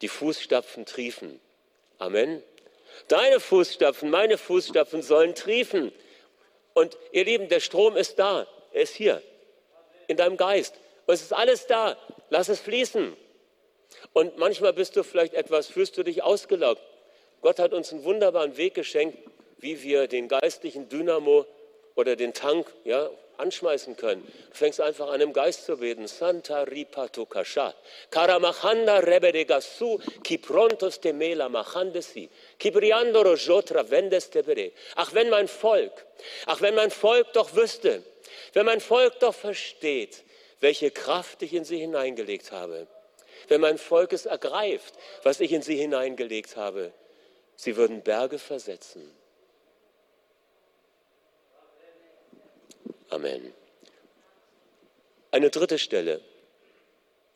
Die 0.00 0.08
Fußstapfen 0.08 0.86
triefen. 0.86 1.40
Amen. 1.98 2.42
Deine 3.08 3.40
Fußstapfen, 3.40 4.08
meine 4.08 4.38
Fußstapfen 4.38 5.02
sollen 5.02 5.34
triefen. 5.34 5.92
Und 6.72 6.96
ihr 7.12 7.26
Lieben, 7.26 7.50
der 7.50 7.60
Strom 7.60 7.94
ist 7.94 8.18
da. 8.18 8.46
Er 8.72 8.82
ist 8.82 8.94
hier. 8.94 9.22
In 10.06 10.16
deinem 10.16 10.38
Geist. 10.38 10.74
Und 11.06 11.14
es 11.14 11.20
ist 11.20 11.34
alles 11.34 11.66
da. 11.66 11.98
Lass 12.30 12.48
es 12.48 12.60
fließen. 12.60 13.16
Und 14.12 14.38
manchmal 14.38 14.72
bist 14.72 14.96
du 14.96 15.02
vielleicht 15.02 15.34
etwas, 15.34 15.68
fühlst 15.68 15.96
du 15.96 16.02
dich 16.02 16.22
ausgelaugt. 16.22 16.82
Gott 17.40 17.58
hat 17.58 17.72
uns 17.72 17.92
einen 17.92 18.04
wunderbaren 18.04 18.56
Weg 18.56 18.74
geschenkt, 18.74 19.18
wie 19.58 19.82
wir 19.82 20.08
den 20.08 20.28
geistlichen 20.28 20.88
Dynamo 20.88 21.46
oder 21.94 22.16
den 22.16 22.32
Tank 22.32 22.66
ja, 22.84 23.10
anschmeißen 23.38 23.96
können. 23.96 24.26
Du 24.50 24.56
fängst 24.56 24.80
einfach 24.80 25.08
an, 25.08 25.20
im 25.20 25.32
Geist 25.32 25.64
zu 25.64 25.76
beten. 25.78 26.06
Santa 26.06 26.62
ripato 26.62 27.26
kasha. 27.26 27.74
Karamachanda 28.10 28.98
rebedegasu, 28.98 29.98
ki 30.22 30.38
prontos 30.38 31.00
temela 31.00 31.48
machandesi. 31.48 32.28
Kibriandoro 32.58 33.34
jotra 33.34 33.88
vendes 33.88 34.30
tebere. 34.30 34.72
Ach, 34.96 35.14
wenn 35.14 35.30
mein 35.30 35.48
Volk, 35.48 35.92
ach, 36.46 36.60
wenn 36.60 36.74
mein 36.74 36.90
Volk 36.90 37.32
doch 37.32 37.54
wüsste, 37.54 38.02
wenn 38.52 38.66
mein 38.66 38.80
Volk 38.80 39.18
doch 39.20 39.34
versteht, 39.34 40.24
welche 40.60 40.90
Kraft 40.90 41.42
ich 41.42 41.54
in 41.54 41.64
sie 41.64 41.78
hineingelegt 41.78 42.52
habe. 42.52 42.86
Wenn 43.48 43.60
mein 43.60 43.78
Volk 43.78 44.12
es 44.12 44.26
ergreift, 44.26 44.94
was 45.22 45.40
ich 45.40 45.52
in 45.52 45.62
sie 45.62 45.76
hineingelegt 45.76 46.56
habe, 46.56 46.92
sie 47.56 47.76
würden 47.76 48.02
Berge 48.02 48.38
versetzen. 48.38 49.10
Amen. 53.10 53.54
Eine 55.30 55.50
dritte 55.50 55.78
Stelle. 55.78 56.20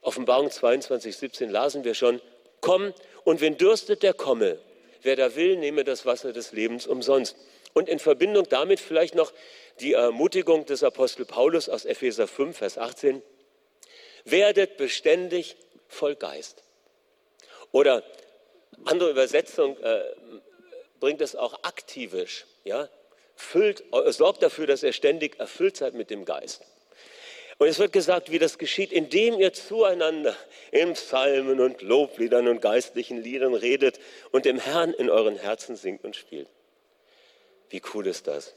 Offenbarung 0.00 0.50
22, 0.50 1.16
17 1.16 1.50
lasen 1.50 1.85
wir 1.85 1.94
schon. 1.94 2.20
Komm 2.61 2.92
und 3.24 3.40
wenn 3.40 3.56
dürstet, 3.56 4.02
der 4.02 4.14
komme. 4.14 4.58
Wer 5.02 5.16
da 5.16 5.35
will, 5.35 5.56
nehme 5.56 5.85
das 5.85 6.04
Wasser 6.06 6.32
des 6.32 6.52
Lebens 6.52 6.87
umsonst. 6.87 7.37
Und 7.72 7.88
in 7.88 7.98
Verbindung 7.98 8.48
damit 8.48 8.80
vielleicht 8.80 9.14
noch 9.14 9.32
die 9.82 9.94
Ermutigung 9.94 10.64
des 10.64 10.82
Apostel 10.82 11.24
Paulus 11.24 11.68
aus 11.68 11.84
Epheser 11.84 12.28
5, 12.28 12.56
Vers 12.56 12.78
18. 12.78 13.22
Werdet 14.24 14.76
beständig 14.76 15.56
voll 15.88 16.14
Geist. 16.14 16.62
Oder 17.72 18.04
andere 18.84 19.10
Übersetzung 19.10 19.76
äh, 19.78 20.02
bringt 21.00 21.20
es 21.20 21.34
auch 21.34 21.64
aktivisch. 21.64 22.46
Ja? 22.64 22.88
Füllt, 23.34 23.82
sorgt 24.08 24.42
dafür, 24.42 24.66
dass 24.66 24.82
ihr 24.82 24.92
ständig 24.92 25.40
erfüllt 25.40 25.76
seid 25.76 25.94
mit 25.94 26.10
dem 26.10 26.24
Geist. 26.24 26.62
Und 27.58 27.68
es 27.68 27.78
wird 27.78 27.92
gesagt, 27.92 28.30
wie 28.30 28.38
das 28.38 28.58
geschieht, 28.58 28.92
indem 28.92 29.38
ihr 29.38 29.52
zueinander 29.52 30.36
in 30.70 30.94
Psalmen 30.94 31.60
und 31.60 31.82
Lobliedern 31.82 32.48
und 32.48 32.60
geistlichen 32.60 33.22
Liedern 33.22 33.54
redet 33.54 34.00
und 34.30 34.44
dem 34.44 34.58
Herrn 34.58 34.92
in 34.92 35.10
euren 35.10 35.36
Herzen 35.36 35.76
singt 35.76 36.04
und 36.04 36.16
spielt. 36.16 36.48
Wie 37.68 37.82
cool 37.94 38.06
ist 38.06 38.26
das? 38.26 38.54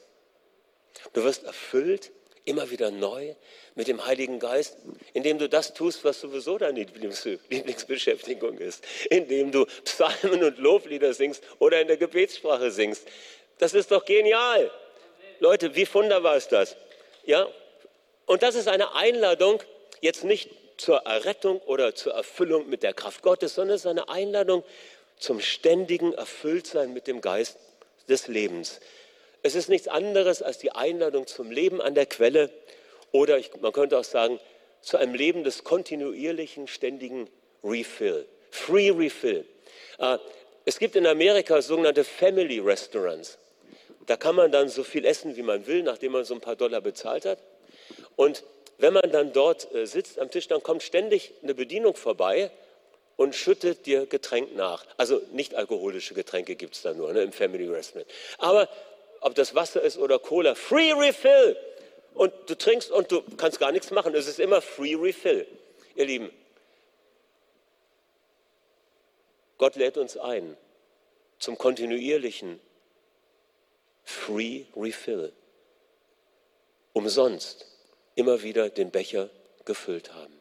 Du 1.14 1.24
wirst 1.24 1.44
erfüllt 1.44 2.12
immer 2.46 2.70
wieder 2.70 2.92
neu 2.92 3.34
mit 3.74 3.88
dem 3.88 4.06
Heiligen 4.06 4.40
Geist, 4.40 4.78
indem 5.14 5.40
du 5.40 5.50
das 5.50 5.74
tust, 5.74 6.04
was 6.04 6.22
sowieso 6.22 6.58
deine 6.58 6.80
Lieblings 6.80 7.26
Lieblingsbeschäftigung 7.50 8.60
ist, 8.60 8.84
indem 9.10 9.52
du 9.52 9.66
Psalmen 9.84 10.44
und 10.44 10.58
Loblieder 10.60 11.14
singst 11.14 11.44
oder 11.60 11.82
in 11.82 11.88
der 11.88 11.98
Gebetssprache 11.98 12.72
singst. 12.72 13.08
Das 13.58 13.74
ist 13.74 13.92
doch 13.92 14.06
genial. 14.06 14.72
Leute, 15.40 15.76
wie 15.76 15.92
wunderbar 15.94 16.38
ist 16.38 16.52
das? 16.52 16.76
Ja? 17.26 17.48
Und 18.26 18.44
das 18.44 18.56
ist 18.56 18.68
eine 18.68 18.96
Einladung, 18.96 19.62
jetzt 20.02 20.24
nicht 20.24 20.50
zur 20.78 20.98
Errettung 21.00 21.60
oder 21.62 21.96
zur 21.96 22.14
Erfüllung 22.14 22.70
mit 22.70 22.84
der 22.84 22.94
Kraft 22.94 23.22
Gottes, 23.22 23.56
sondern 23.56 23.76
es 23.76 23.82
ist 23.82 23.88
eine 23.88 24.10
Einladung 24.10 24.64
zum 25.18 25.40
ständigen 25.40 26.14
Erfülltsein 26.14 26.94
mit 26.94 27.08
dem 27.08 27.22
Geist 27.22 27.58
des 28.08 28.28
Lebens. 28.28 28.80
Es 29.46 29.54
ist 29.54 29.70
nichts 29.70 29.88
anderes 29.88 30.42
als 30.42 30.58
die 30.58 30.72
Einladung 30.72 31.28
zum 31.28 31.52
Leben 31.52 31.80
an 31.80 31.94
der 31.94 32.08
Quelle 32.08 32.50
oder 33.12 33.38
ich, 33.38 33.52
man 33.62 33.72
könnte 33.74 33.96
auch 33.96 34.04
sagen, 34.04 34.40
zu 34.82 34.98
einem 34.98 35.14
Leben 35.14 35.44
des 35.44 35.64
kontinuierlichen, 35.64 36.68
ständigen 36.68 37.30
Refill. 37.64 38.26
Free 38.50 38.90
Refill. 38.90 39.46
Äh, 40.00 40.18
es 40.66 40.80
gibt 40.80 40.96
in 40.96 41.06
Amerika 41.06 41.62
sogenannte 41.62 42.04
Family 42.04 42.58
Restaurants. 42.58 43.38
Da 44.08 44.18
kann 44.18 44.34
man 44.34 44.52
dann 44.52 44.68
so 44.68 44.84
viel 44.84 45.06
essen, 45.06 45.36
wie 45.36 45.44
man 45.44 45.68
will, 45.68 45.84
nachdem 45.84 46.14
man 46.14 46.26
so 46.26 46.34
ein 46.34 46.42
paar 46.42 46.56
Dollar 46.56 46.82
bezahlt 46.82 47.26
hat. 47.26 47.38
Und 48.16 48.44
wenn 48.80 48.94
man 48.94 49.12
dann 49.12 49.32
dort 49.32 49.72
äh, 49.76 49.86
sitzt 49.86 50.18
am 50.18 50.32
Tisch, 50.32 50.48
dann 50.48 50.64
kommt 50.64 50.82
ständig 50.82 51.34
eine 51.44 51.54
Bedienung 51.54 51.96
vorbei 51.96 52.50
und 53.16 53.36
schüttet 53.36 53.86
dir 53.86 54.08
Getränk 54.08 54.56
nach. 54.56 54.88
Also 54.98 55.22
nicht 55.34 55.54
alkoholische 55.54 56.16
Getränke 56.16 56.56
gibt 56.56 56.74
es 56.74 56.82
da 56.82 56.96
nur 56.96 57.14
ne, 57.14 57.22
im 57.22 57.32
Family 57.32 57.68
Restaurant. 57.68 58.10
Aber 58.40 58.68
ob 59.26 59.34
das 59.34 59.56
Wasser 59.56 59.82
ist 59.82 59.98
oder 59.98 60.20
Cola, 60.20 60.54
Free 60.54 60.94
Refill. 60.94 61.58
Und 62.14 62.32
du 62.46 62.56
trinkst 62.56 62.92
und 62.92 63.12
du 63.12 63.24
kannst 63.38 63.60
gar 63.60 63.72
nichts 63.72 63.90
machen. 63.90 64.14
Es 64.14 64.28
ist 64.28 64.40
immer 64.40 64.62
Free 64.62 64.94
Refill. 64.94 65.48
Ihr 65.96 66.06
Lieben, 66.06 66.30
Gott 69.58 69.76
lädt 69.78 69.98
uns 69.98 70.16
ein 70.16 70.56
zum 71.40 71.58
kontinuierlichen 71.58 72.60
Free 74.04 74.66
Refill. 74.76 75.34
Umsonst 76.94 77.66
immer 78.14 78.44
wieder 78.44 78.70
den 78.70 78.92
Becher 78.92 79.32
gefüllt 79.66 80.14
haben. 80.14 80.40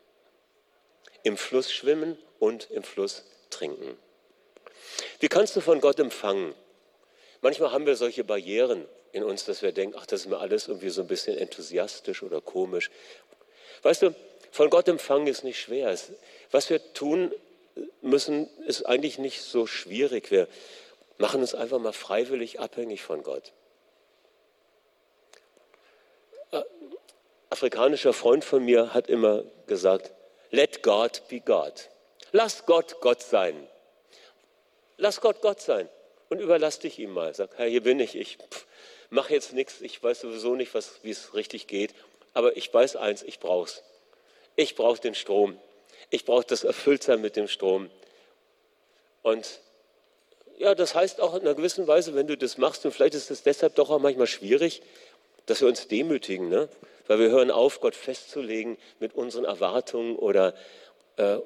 Im 1.23 1.39
Fluss 1.39 1.73
schwimmen 1.73 2.19
und 2.39 2.71
im 2.71 2.83
Fluss 2.83 3.25
trinken. 3.49 3.97
Wie 5.21 5.29
kannst 5.29 5.57
du 5.57 5.63
von 5.63 5.81
Gott 5.81 5.99
empfangen? 5.99 6.55
Manchmal 7.45 7.73
haben 7.73 7.85
wir 7.85 7.95
solche 7.95 8.25
Barrieren 8.25 8.89
in 9.13 9.23
uns, 9.23 9.45
dass 9.45 9.61
wir 9.61 9.71
denken, 9.71 9.99
ach, 10.01 10.07
das 10.07 10.21
ist 10.21 10.29
mir 10.29 10.39
alles 10.39 10.67
irgendwie 10.67 10.89
so 10.89 11.03
ein 11.03 11.07
bisschen 11.07 11.37
enthusiastisch 11.37 12.23
oder 12.23 12.41
komisch. 12.41 12.91
Weißt 13.83 14.01
du, 14.01 14.15
von 14.51 14.71
Gott 14.71 14.89
empfangen 14.89 15.27
ist 15.27 15.45
nicht 15.45 15.61
schwer. 15.61 15.95
Was 16.53 16.71
wir 16.71 16.95
tun 16.95 17.35
müssen, 18.01 18.49
ist 18.65 18.87
eigentlich 18.87 19.19
nicht 19.19 19.43
so 19.43 19.67
schwierig. 19.67 20.31
Wir 20.31 20.49
machen 21.19 21.43
uns 21.43 21.55
einfach 21.55 21.79
mal 21.79 21.93
freiwillig 21.93 22.61
abhängig 22.61 23.03
von 23.03 23.23
Gott. 23.23 23.53
Ein 26.51 26.63
äh, 26.63 26.65
afrikanischer 27.51 28.15
Freund 28.15 28.43
von 28.43 28.65
mir 28.65 28.95
hat 28.95 29.11
immer 29.11 29.45
gesagt, 29.67 30.15
let 30.49 30.83
God 30.83 31.21
be 31.29 31.41
God. 31.41 31.91
Lass 32.33 32.65
Gott 32.65 33.03
Gott 33.03 33.21
sein. 33.21 33.69
Lass 34.97 35.21
Gott 35.21 35.43
Gott 35.43 35.61
sein 35.61 35.91
und 36.35 36.41
überlass 36.41 36.81
dich 36.81 36.99
ihm 36.99 37.13
mal. 37.13 37.33
Sag, 37.33 37.51
Herr, 37.59 37.67
hier 37.67 37.83
bin 37.83 38.01
ich, 38.01 38.17
ich 38.17 38.39
mache 39.09 39.33
jetzt 39.33 39.53
nichts, 39.53 39.81
ich 39.81 40.03
weiß 40.03 40.23
sowieso 40.23 40.57
nicht, 40.57 40.75
wie 41.03 41.11
es 41.11 41.35
richtig 41.35 41.69
geht, 41.69 41.95
aber 42.33 42.57
ich 42.57 42.75
weiß 42.75 42.97
eins, 42.97 43.23
ich 43.23 43.39
brauch's. 43.39 43.85
Ich 44.57 44.75
brauche 44.75 45.01
den 45.01 45.15
Strom. 45.15 45.57
Ich 46.11 46.25
brauche 46.25 46.45
das 46.45 46.65
Erfülltsein 46.65 47.21
mit 47.21 47.37
dem 47.37 47.47
Strom. 47.47 47.89
Und 49.23 49.61
ja, 50.59 50.75
das 50.75 50.97
heißt 50.97 51.21
auch 51.21 51.35
in 51.35 51.43
einer 51.43 51.55
gewissen 51.55 51.87
Weise, 51.87 52.17
wenn 52.17 52.27
du 52.27 52.37
das 52.37 52.59
machst, 52.59 52.85
und 52.85 52.91
vielleicht 52.91 53.15
ist 53.15 53.31
es 53.31 53.45
deshalb 53.45 53.77
doch 53.77 53.91
auch 53.91 54.01
manchmal 54.01 54.27
schwierig, 54.27 54.83
dass 55.47 55.61
wir 55.61 55.69
uns 55.69 55.87
demütigen, 55.87 56.49
ne? 56.49 56.69
weil 57.07 57.21
wir 57.21 57.31
hören 57.31 57.53
auf, 57.53 57.81
Gott 57.81 57.95
festzulegen 57.95 58.77
mit 58.99 59.15
unseren 59.15 59.45
Erwartungen 59.45 60.17
oder 60.17 60.53
äh, 61.17 61.39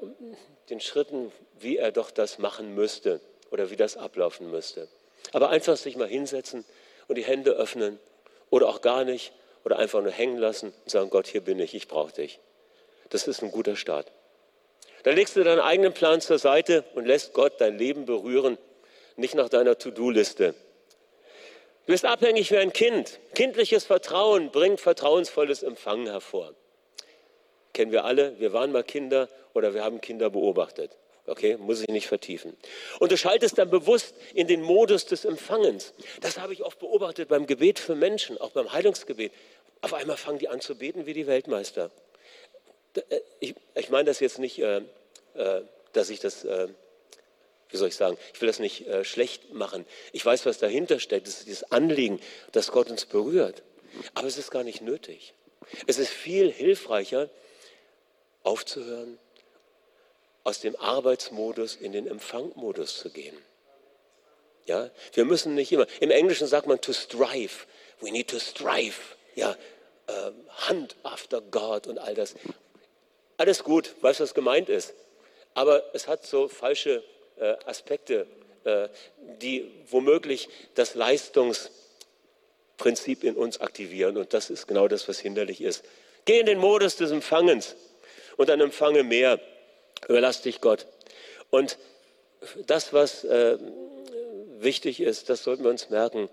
den 0.70 0.80
Schritten, 0.80 1.30
wie 1.60 1.76
er 1.76 1.92
doch 1.92 2.10
das 2.10 2.38
machen 2.38 2.74
müsste 2.74 3.20
oder 3.50 3.70
wie 3.70 3.76
das 3.76 3.96
ablaufen 3.96 4.50
müsste. 4.50 4.88
Aber 5.32 5.50
einfach 5.50 5.76
sich 5.76 5.96
mal 5.96 6.08
hinsetzen 6.08 6.64
und 7.06 7.16
die 7.16 7.24
Hände 7.24 7.52
öffnen 7.52 7.98
oder 8.50 8.68
auch 8.68 8.80
gar 8.80 9.04
nicht 9.04 9.32
oder 9.64 9.78
einfach 9.78 10.00
nur 10.00 10.12
hängen 10.12 10.38
lassen 10.38 10.72
und 10.84 10.90
sagen, 10.90 11.10
Gott, 11.10 11.26
hier 11.26 11.40
bin 11.40 11.58
ich, 11.58 11.74
ich 11.74 11.88
brauche 11.88 12.12
dich. 12.12 12.40
Das 13.10 13.26
ist 13.26 13.42
ein 13.42 13.50
guter 13.50 13.76
Start. 13.76 14.10
Dann 15.02 15.14
legst 15.14 15.36
du 15.36 15.44
deinen 15.44 15.60
eigenen 15.60 15.92
Plan 15.92 16.20
zur 16.20 16.38
Seite 16.38 16.84
und 16.94 17.06
lässt 17.06 17.32
Gott 17.32 17.60
dein 17.60 17.78
Leben 17.78 18.04
berühren, 18.04 18.58
nicht 19.16 19.34
nach 19.34 19.48
deiner 19.48 19.78
To-Do-Liste. 19.78 20.54
Du 21.86 21.92
bist 21.92 22.04
abhängig 22.04 22.50
wie 22.50 22.58
ein 22.58 22.72
Kind. 22.72 23.18
Kindliches 23.34 23.84
Vertrauen 23.84 24.50
bringt 24.50 24.80
vertrauensvolles 24.80 25.62
Empfangen 25.62 26.06
hervor. 26.06 26.54
Kennen 27.72 27.92
wir 27.92 28.04
alle, 28.04 28.38
wir 28.38 28.52
waren 28.52 28.72
mal 28.72 28.82
Kinder 28.82 29.28
oder 29.54 29.72
wir 29.72 29.84
haben 29.84 30.00
Kinder 30.00 30.30
beobachtet. 30.30 30.90
Okay, 31.28 31.56
muss 31.58 31.80
ich 31.80 31.88
nicht 31.88 32.06
vertiefen. 32.06 32.56
Und 32.98 33.12
du 33.12 33.16
schaltest 33.16 33.58
dann 33.58 33.70
bewusst 33.70 34.14
in 34.34 34.46
den 34.46 34.62
Modus 34.62 35.06
des 35.06 35.24
Empfangens. 35.24 35.92
Das 36.20 36.38
habe 36.38 36.52
ich 36.52 36.62
oft 36.62 36.78
beobachtet 36.78 37.28
beim 37.28 37.46
Gebet 37.46 37.78
für 37.78 37.94
Menschen, 37.94 38.38
auch 38.38 38.50
beim 38.50 38.72
Heilungsgebet. 38.72 39.32
Auf 39.80 39.94
einmal 39.94 40.16
fangen 40.16 40.38
die 40.38 40.48
an 40.48 40.60
zu 40.60 40.76
beten 40.76 41.06
wie 41.06 41.12
die 41.12 41.26
Weltmeister. 41.26 41.90
Äh, 42.94 43.20
ich, 43.40 43.54
ich 43.74 43.90
meine 43.90 44.04
das 44.04 44.20
jetzt 44.20 44.38
nicht, 44.38 44.58
äh, 44.58 44.82
äh, 45.34 45.62
dass 45.92 46.10
ich 46.10 46.20
das, 46.20 46.44
wie 46.44 47.76
soll 47.76 47.88
ich 47.88 47.96
sagen, 47.96 48.18
ich 48.34 48.40
will 48.40 48.46
das 48.46 48.58
nicht 48.58 48.84
schlecht 49.02 49.54
machen. 49.54 49.86
Ich 50.12 50.24
weiß, 50.24 50.44
was 50.46 50.58
dahinter 50.58 51.00
steckt. 51.00 51.26
Das 51.26 51.38
ist 51.38 51.46
dieses 51.46 51.72
Anliegen, 51.72 52.20
dass 52.52 52.70
Gott 52.70 52.90
uns 52.90 53.06
berührt. 53.06 53.62
Aber 54.14 54.28
es 54.28 54.36
ist 54.36 54.50
gar 54.50 54.64
nicht 54.64 54.82
nötig. 54.82 55.32
Es 55.86 55.98
ist 55.98 56.10
viel 56.10 56.52
hilfreicher, 56.52 57.30
aufzuhören, 58.42 59.18
aus 60.48 60.60
dem 60.60 60.76
Arbeitsmodus 60.76 61.76
in 61.76 61.92
den 61.92 62.06
Empfangmodus 62.06 62.98
zu 62.98 63.10
gehen. 63.10 63.36
Ja, 64.64 64.88
wir 65.12 65.26
müssen 65.26 65.54
nicht 65.54 65.70
immer, 65.72 65.86
im 66.00 66.10
Englischen 66.10 66.46
sagt 66.46 66.66
man 66.66 66.80
to 66.80 66.94
strive. 66.94 67.66
We 68.00 68.10
need 68.10 68.30
to 68.30 68.38
strive. 68.38 68.96
Ja, 69.34 69.54
äh, 70.06 70.30
hunt 70.68 70.96
after 71.02 71.42
God 71.42 71.86
und 71.86 71.98
all 71.98 72.14
das. 72.14 72.34
Alles 73.36 73.62
gut, 73.62 73.94
weißt 74.00 74.20
du, 74.20 74.24
was 74.24 74.32
gemeint 74.32 74.70
ist. 74.70 74.94
Aber 75.52 75.84
es 75.92 76.08
hat 76.08 76.24
so 76.24 76.48
falsche 76.48 77.04
äh, 77.38 77.56
Aspekte, 77.66 78.26
äh, 78.64 78.88
die 79.42 79.70
womöglich 79.90 80.48
das 80.74 80.94
Leistungsprinzip 80.94 83.22
in 83.22 83.36
uns 83.36 83.60
aktivieren. 83.60 84.16
Und 84.16 84.32
das 84.32 84.48
ist 84.48 84.66
genau 84.66 84.88
das, 84.88 85.06
was 85.08 85.18
hinderlich 85.18 85.60
ist. 85.60 85.84
Geh 86.24 86.40
in 86.40 86.46
den 86.46 86.58
Modus 86.58 86.96
des 86.96 87.10
Empfangens 87.10 87.76
und 88.38 88.48
dann 88.48 88.62
empfange 88.62 89.02
mehr. 89.02 89.38
Überlass 90.06 90.42
dich 90.42 90.60
Gott. 90.60 90.86
Und 91.50 91.78
das, 92.66 92.92
was 92.92 93.24
äh, 93.24 93.58
wichtig 94.58 95.00
ist, 95.00 95.28
das 95.28 95.44
sollten 95.44 95.64
wir 95.64 95.70
uns 95.70 95.90
merken. 95.90 96.28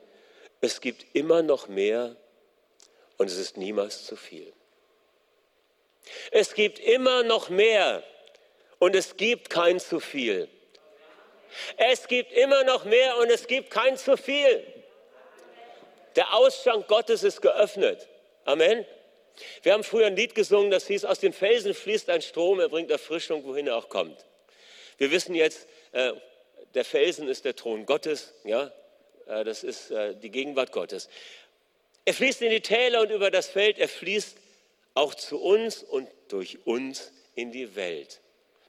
Es 0.62 0.82
gibt 0.82 1.06
immer 1.14 1.42
noch 1.42 1.68
mehr 1.68 2.16
und 3.18 3.28
es 3.28 3.38
ist 3.38 3.58
niemals 3.58 4.06
zu 4.06 4.16
viel. 4.16 4.52
Es 6.32 6.54
gibt 6.54 6.80
immer 6.80 7.24
noch 7.24 7.50
mehr 7.50 8.04
und 8.80 8.96
es 8.96 9.18
gibt 9.18 9.50
kein 9.50 9.80
zu 9.80 10.00
viel. 10.00 10.48
Es 11.78 12.08
gibt 12.08 12.34
immer 12.34 12.64
noch 12.64 12.86
mehr 12.86 13.18
und 13.18 13.30
es 13.30 13.48
gibt 13.48 13.72
kein 13.72 13.98
zu 13.98 14.18
viel. 14.18 14.66
Der 16.16 16.34
Ausschank 16.34 16.88
Gottes 16.88 17.24
ist 17.24 17.42
geöffnet. 17.42 18.08
Amen. 18.46 18.86
Wir 19.64 19.74
haben 19.74 19.84
früher 19.84 20.08
ein 20.08 20.16
Lied 20.16 20.36
gesungen, 20.36 20.72
das 20.72 20.88
hieß, 20.88 21.06
aus 21.06 21.20
den 21.20 21.34
Felsen 21.34 21.74
fließt 21.74 22.10
ein 22.10 22.22
Strom, 22.22 22.60
er 22.60 22.70
bringt 22.70 22.92
Erfrischung, 22.92 23.44
wohin 23.46 23.68
er 23.68 23.78
auch 23.78 23.90
kommt. 23.90 24.26
Wir 24.98 25.12
wissen 25.12 25.36
jetzt, 25.36 25.68
äh, 25.92 26.14
der 26.74 26.86
Felsen 26.86 27.28
ist 27.28 27.46
der 27.46 27.56
Thron 27.56 27.86
Gottes, 27.86 28.34
ja, 28.44 28.72
äh, 29.28 29.44
das 29.44 29.64
ist 29.64 29.92
äh, 29.92 30.16
die 30.16 30.30
Gegenwart 30.30 30.72
Gottes. 30.72 31.10
Er 32.06 32.14
fließt 32.14 32.42
in 32.42 32.52
die 32.52 32.62
Täler 32.62 33.02
und 33.02 33.12
über 33.12 33.32
das 33.32 33.48
Feld, 33.48 33.80
er 33.80 33.90
fließt 33.90 34.38
auch 34.94 35.16
zu 35.16 35.42
uns 35.42 35.84
und 35.84 36.08
durch 36.30 36.60
uns 36.66 37.12
in 37.36 37.52
die 37.52 37.76
Welt. 37.76 38.22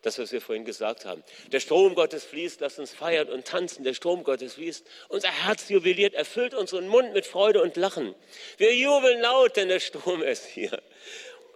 Das, 0.07 0.21
was 0.21 0.31
wir 0.31 0.40
vorhin 0.40 0.64
gesagt 0.64 1.05
haben. 1.05 1.25
Der 1.51 1.59
Strom 1.59 1.97
Gottes 1.97 2.23
fließt, 2.23 2.61
lass 2.61 2.79
uns 2.79 2.92
feiern 2.92 3.29
und 3.29 3.45
tanzen. 3.45 3.83
Der 3.83 3.92
Strom 3.92 4.23
Gottes 4.23 4.55
fließt. 4.55 4.87
Unser 5.09 5.33
Herz 5.33 5.69
jubiliert, 5.69 6.14
erfüllt 6.14 6.55
unseren 6.55 6.87
Mund 6.87 7.12
mit 7.12 7.27
Freude 7.27 7.61
und 7.61 7.77
Lachen. 7.77 8.14
Wir 8.57 8.73
jubeln 8.73 9.21
laut, 9.21 9.57
denn 9.57 9.66
der 9.66 9.81
Strom 9.81 10.23
ist 10.23 10.47
hier. 10.47 10.75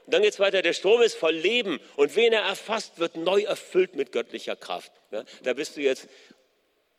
Und 0.05 0.15
dann 0.15 0.23
geht 0.23 0.33
es 0.33 0.41
weiter. 0.41 0.63
Der 0.63 0.73
Strom 0.73 1.01
ist 1.01 1.15
voll 1.15 1.37
Leben 1.37 1.79
und 1.95 2.17
wen 2.17 2.33
er 2.33 2.43
erfasst, 2.43 2.99
wird 2.99 3.15
neu 3.15 3.43
erfüllt 3.43 3.95
mit 3.95 4.11
göttlicher 4.11 4.57
Kraft. 4.57 4.91
Ja, 5.13 5.23
da 5.45 5.53
bist 5.53 5.77
du 5.77 5.83
jetzt 5.83 6.09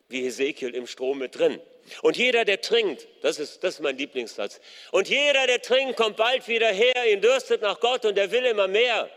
wie 0.07 0.25
Ezekiel 0.25 0.73
im 0.73 0.87
Strom 0.87 1.17
mit 1.17 1.37
drin. 1.37 1.59
Und 2.01 2.15
jeder, 2.15 2.45
der 2.45 2.61
trinkt, 2.61 3.09
das 3.23 3.39
ist, 3.39 3.61
das 3.61 3.73
ist 3.73 3.79
mein 3.81 3.97
Lieblingssatz, 3.97 4.61
und 4.91 5.09
jeder, 5.09 5.47
der 5.47 5.61
trinkt, 5.61 5.97
kommt 5.97 6.15
bald 6.15 6.47
wieder 6.47 6.71
her, 6.71 7.11
ihn 7.11 7.19
dürstet 7.19 7.61
nach 7.61 7.81
Gott 7.81 8.05
und 8.05 8.17
er 8.17 8.31
will 8.31 8.45
immer 8.45 8.69
mehr. 8.69 9.09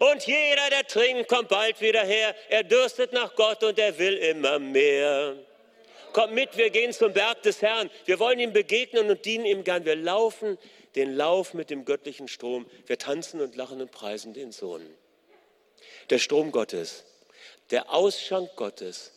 Und 0.00 0.26
jeder, 0.26 0.70
der 0.70 0.86
trinkt, 0.86 1.28
kommt 1.28 1.48
bald 1.48 1.80
wieder 1.80 2.04
her, 2.04 2.34
er 2.48 2.64
dürstet 2.64 3.12
nach 3.12 3.34
Gott 3.34 3.62
und 3.62 3.78
er 3.78 3.98
will 3.98 4.14
immer 4.14 4.58
mehr. 4.58 5.36
Kommt 6.12 6.32
mit, 6.32 6.56
wir 6.56 6.70
gehen 6.70 6.92
zum 6.92 7.12
Berg 7.12 7.42
des 7.42 7.60
Herrn. 7.60 7.90
Wir 8.06 8.18
wollen 8.18 8.38
ihm 8.38 8.52
begegnen 8.52 9.10
und 9.10 9.24
dienen 9.24 9.44
ihm 9.44 9.64
gern. 9.64 9.84
Wir 9.84 9.96
laufen 9.96 10.56
den 10.94 11.14
Lauf 11.14 11.52
mit 11.52 11.68
dem 11.68 11.84
göttlichen 11.84 12.26
Strom. 12.26 12.66
Wir 12.86 12.98
tanzen 12.98 13.40
und 13.40 13.54
lachen 13.54 13.82
und 13.82 13.90
preisen 13.90 14.32
den 14.32 14.50
Sohn. 14.50 14.82
Der 16.08 16.18
Strom 16.18 16.52
Gottes, 16.52 17.04
der 17.70 17.92
Ausschank 17.92 18.56
Gottes 18.56 19.12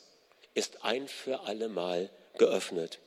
ist 0.55 0.83
ein 0.83 1.07
für 1.07 1.41
allemal 1.41 2.09
geöffnet. 2.37 2.99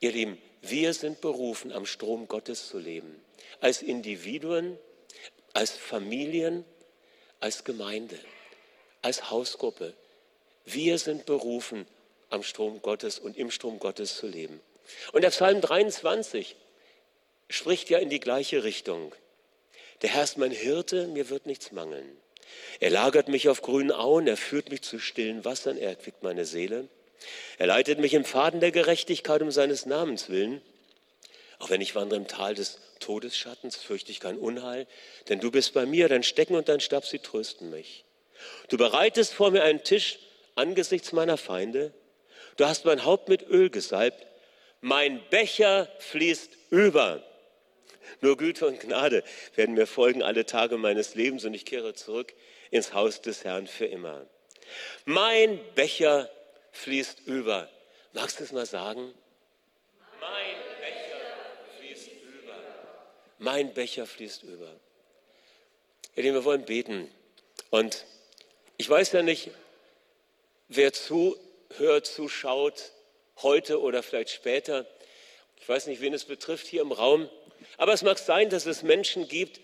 Ihr 0.00 0.12
Lieben, 0.12 0.40
wir 0.62 0.94
sind 0.94 1.20
berufen, 1.20 1.72
am 1.72 1.86
Strom 1.86 2.28
Gottes 2.28 2.68
zu 2.68 2.78
leben. 2.78 3.20
Als 3.60 3.82
Individuen, 3.82 4.78
als 5.52 5.72
Familien, 5.72 6.64
als 7.40 7.64
Gemeinde, 7.64 8.18
als 9.02 9.30
Hausgruppe. 9.30 9.94
Wir 10.64 10.98
sind 10.98 11.26
berufen, 11.26 11.86
am 12.30 12.42
Strom 12.42 12.82
Gottes 12.82 13.18
und 13.18 13.36
im 13.36 13.50
Strom 13.50 13.78
Gottes 13.78 14.16
zu 14.16 14.26
leben. 14.26 14.60
Und 15.12 15.22
der 15.22 15.30
Psalm 15.30 15.60
23 15.60 16.56
spricht 17.48 17.90
ja 17.90 17.98
in 17.98 18.10
die 18.10 18.20
gleiche 18.20 18.64
Richtung. 18.64 19.14
Der 20.02 20.10
Herr 20.10 20.24
ist 20.24 20.38
mein 20.38 20.50
Hirte, 20.50 21.06
mir 21.06 21.30
wird 21.30 21.46
nichts 21.46 21.72
mangeln. 21.72 22.16
Er 22.80 22.90
lagert 22.90 23.28
mich 23.28 23.48
auf 23.48 23.62
grünen 23.62 23.92
Auen, 23.92 24.26
er 24.26 24.36
führt 24.36 24.70
mich 24.70 24.82
zu 24.82 24.98
stillen 24.98 25.44
Wassern, 25.44 25.78
er 25.78 25.90
erquickt 25.90 26.22
meine 26.22 26.44
Seele. 26.44 26.88
Er 27.58 27.66
leitet 27.66 27.98
mich 27.98 28.14
im 28.14 28.24
Faden 28.24 28.60
der 28.60 28.72
Gerechtigkeit 28.72 29.42
um 29.42 29.50
seines 29.50 29.86
Namens 29.86 30.28
willen. 30.28 30.60
Auch 31.58 31.70
wenn 31.70 31.80
ich 31.80 31.94
wandere 31.94 32.20
im 32.20 32.28
Tal 32.28 32.54
des 32.54 32.78
Todesschattens, 33.00 33.76
fürchte 33.76 34.10
ich 34.10 34.20
kein 34.20 34.38
Unheil, 34.38 34.86
denn 35.28 35.40
du 35.40 35.50
bist 35.50 35.74
bei 35.74 35.86
mir, 35.86 36.08
dein 36.08 36.22
Stecken 36.22 36.54
und 36.54 36.68
dein 36.68 36.80
Stab, 36.80 37.06
sie 37.06 37.18
trösten 37.18 37.70
mich. 37.70 38.04
Du 38.68 38.76
bereitest 38.76 39.32
vor 39.32 39.50
mir 39.50 39.62
einen 39.62 39.82
Tisch 39.82 40.18
angesichts 40.54 41.12
meiner 41.12 41.36
Feinde. 41.36 41.92
Du 42.56 42.66
hast 42.66 42.84
mein 42.84 43.04
Haupt 43.04 43.28
mit 43.28 43.46
Öl 43.48 43.70
gesalbt. 43.70 44.26
Mein 44.80 45.22
Becher 45.30 45.88
fließt 45.98 46.50
über. 46.70 47.22
Nur 48.20 48.36
Güte 48.36 48.66
und 48.66 48.80
Gnade 48.80 49.24
werden 49.54 49.74
mir 49.74 49.86
folgen 49.86 50.22
alle 50.22 50.46
Tage 50.46 50.76
meines 50.78 51.14
Lebens 51.14 51.44
und 51.44 51.54
ich 51.54 51.64
kehre 51.64 51.94
zurück 51.94 52.34
ins 52.70 52.92
Haus 52.92 53.20
des 53.20 53.44
Herrn 53.44 53.66
für 53.66 53.86
immer. 53.86 54.26
Mein 55.04 55.60
Becher 55.74 56.30
fließt 56.72 57.26
über. 57.26 57.68
Magst 58.12 58.40
du 58.40 58.44
es 58.44 58.52
mal 58.52 58.66
sagen? 58.66 59.12
Mein 60.20 60.56
Becher 60.80 61.20
fließt 61.78 62.08
über. 62.22 62.56
Mein 63.38 63.74
Becher 63.74 64.06
fließt 64.06 64.44
über. 64.44 64.70
Ihr 66.14 66.22
Lieben, 66.22 66.34
wir 66.34 66.44
wollen 66.44 66.64
beten. 66.64 67.10
Und 67.70 68.06
ich 68.78 68.88
weiß 68.88 69.12
ja 69.12 69.22
nicht, 69.22 69.50
wer 70.68 70.92
zuhört, 70.92 72.06
zuschaut, 72.06 72.92
heute 73.42 73.80
oder 73.80 74.02
vielleicht 74.02 74.30
später. 74.30 74.86
Ich 75.60 75.68
weiß 75.68 75.86
nicht, 75.86 76.00
wen 76.00 76.14
es 76.14 76.24
betrifft 76.24 76.66
hier 76.66 76.80
im 76.80 76.92
Raum. 76.92 77.28
Aber 77.76 77.92
es 77.92 78.02
mag 78.02 78.18
sein, 78.18 78.48
dass 78.48 78.64
es 78.64 78.82
Menschen 78.82 79.28
gibt, 79.28 79.60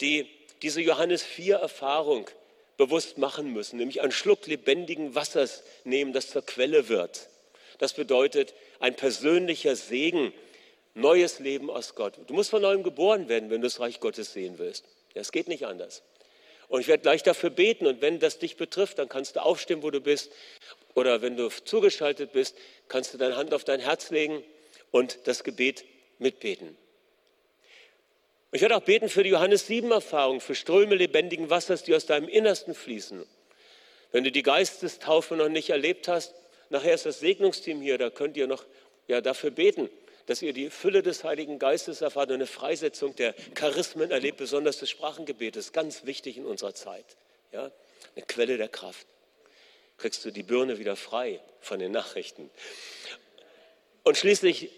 die 0.00 0.28
diese 0.62 0.80
Johannes 0.80 1.22
4 1.22 1.56
Erfahrung 1.56 2.28
bewusst 2.76 3.18
machen 3.18 3.52
müssen, 3.52 3.76
nämlich 3.76 4.00
einen 4.00 4.10
Schluck 4.10 4.46
lebendigen 4.46 5.14
Wassers 5.14 5.62
nehmen, 5.84 6.12
das 6.12 6.30
zur 6.30 6.44
Quelle 6.44 6.88
wird. 6.88 7.28
Das 7.78 7.92
bedeutet 7.92 8.54
ein 8.80 8.96
persönlicher 8.96 9.76
Segen, 9.76 10.32
neues 10.94 11.38
Leben 11.40 11.70
aus 11.70 11.94
Gott. 11.94 12.18
Du 12.26 12.34
musst 12.34 12.50
von 12.50 12.62
neuem 12.62 12.82
geboren 12.82 13.28
werden, 13.28 13.50
wenn 13.50 13.60
du 13.60 13.66
das 13.66 13.80
Reich 13.80 14.00
Gottes 14.00 14.32
sehen 14.32 14.58
willst. 14.58 14.84
Es 15.14 15.32
geht 15.32 15.48
nicht 15.48 15.66
anders. 15.66 16.02
Und 16.68 16.80
ich 16.80 16.88
werde 16.88 17.02
gleich 17.02 17.22
dafür 17.22 17.50
beten. 17.50 17.86
Und 17.86 18.00
wenn 18.00 18.18
das 18.18 18.38
dich 18.38 18.56
betrifft, 18.56 18.98
dann 18.98 19.08
kannst 19.08 19.36
du 19.36 19.42
aufstehen, 19.42 19.82
wo 19.82 19.90
du 19.90 20.00
bist. 20.00 20.32
Oder 20.94 21.22
wenn 21.22 21.36
du 21.36 21.48
zugeschaltet 21.48 22.32
bist, 22.32 22.56
kannst 22.88 23.12
du 23.12 23.18
deine 23.18 23.36
Hand 23.36 23.52
auf 23.52 23.64
dein 23.64 23.80
Herz 23.80 24.10
legen 24.10 24.42
und 24.90 25.18
das 25.24 25.44
Gebet 25.44 25.84
mitbeten. 26.18 26.76
Ich 28.52 28.60
werde 28.60 28.76
auch 28.76 28.82
beten 28.82 29.08
für 29.08 29.24
die 29.24 29.30
Johannes 29.30 29.66
7 29.66 29.90
Erfahrung, 29.90 30.40
für 30.40 30.54
Ströme 30.54 30.94
lebendigen 30.94 31.50
Wassers, 31.50 31.82
die 31.82 31.94
aus 31.94 32.06
deinem 32.06 32.28
Innersten 32.28 32.72
fließen. 32.72 33.26
Wenn 34.12 34.22
du 34.22 34.30
die 34.30 34.44
Geistestaufe 34.44 35.34
noch 35.34 35.48
nicht 35.48 35.70
erlebt 35.70 36.06
hast, 36.06 36.34
nachher 36.70 36.94
ist 36.94 37.04
das 37.04 37.18
Segnungsteam 37.18 37.80
hier, 37.80 37.98
da 37.98 38.10
könnt 38.10 38.36
ihr 38.36 38.46
noch 38.46 38.64
ja, 39.08 39.20
dafür 39.20 39.50
beten, 39.50 39.90
dass 40.26 40.42
ihr 40.42 40.52
die 40.52 40.70
Fülle 40.70 41.02
des 41.02 41.24
Heiligen 41.24 41.58
Geistes 41.58 42.00
erfahrt 42.00 42.30
und 42.30 42.36
eine 42.36 42.46
Freisetzung 42.46 43.14
der 43.16 43.34
Charismen 43.54 44.10
erlebt, 44.10 44.38
besonders 44.38 44.78
des 44.78 44.90
Sprachengebetes, 44.90 45.72
ganz 45.72 46.04
wichtig 46.04 46.36
in 46.36 46.46
unserer 46.46 46.74
Zeit. 46.74 47.04
Ja? 47.52 47.70
Eine 48.14 48.24
Quelle 48.26 48.56
der 48.56 48.68
Kraft. 48.68 49.06
Kriegst 49.98 50.24
du 50.24 50.30
die 50.30 50.42
Birne 50.42 50.78
wieder 50.78 50.96
frei 50.96 51.40
von 51.60 51.78
den 51.78 51.92
Nachrichten. 51.92 52.50
Und 54.02 54.16
schließlich 54.16 54.70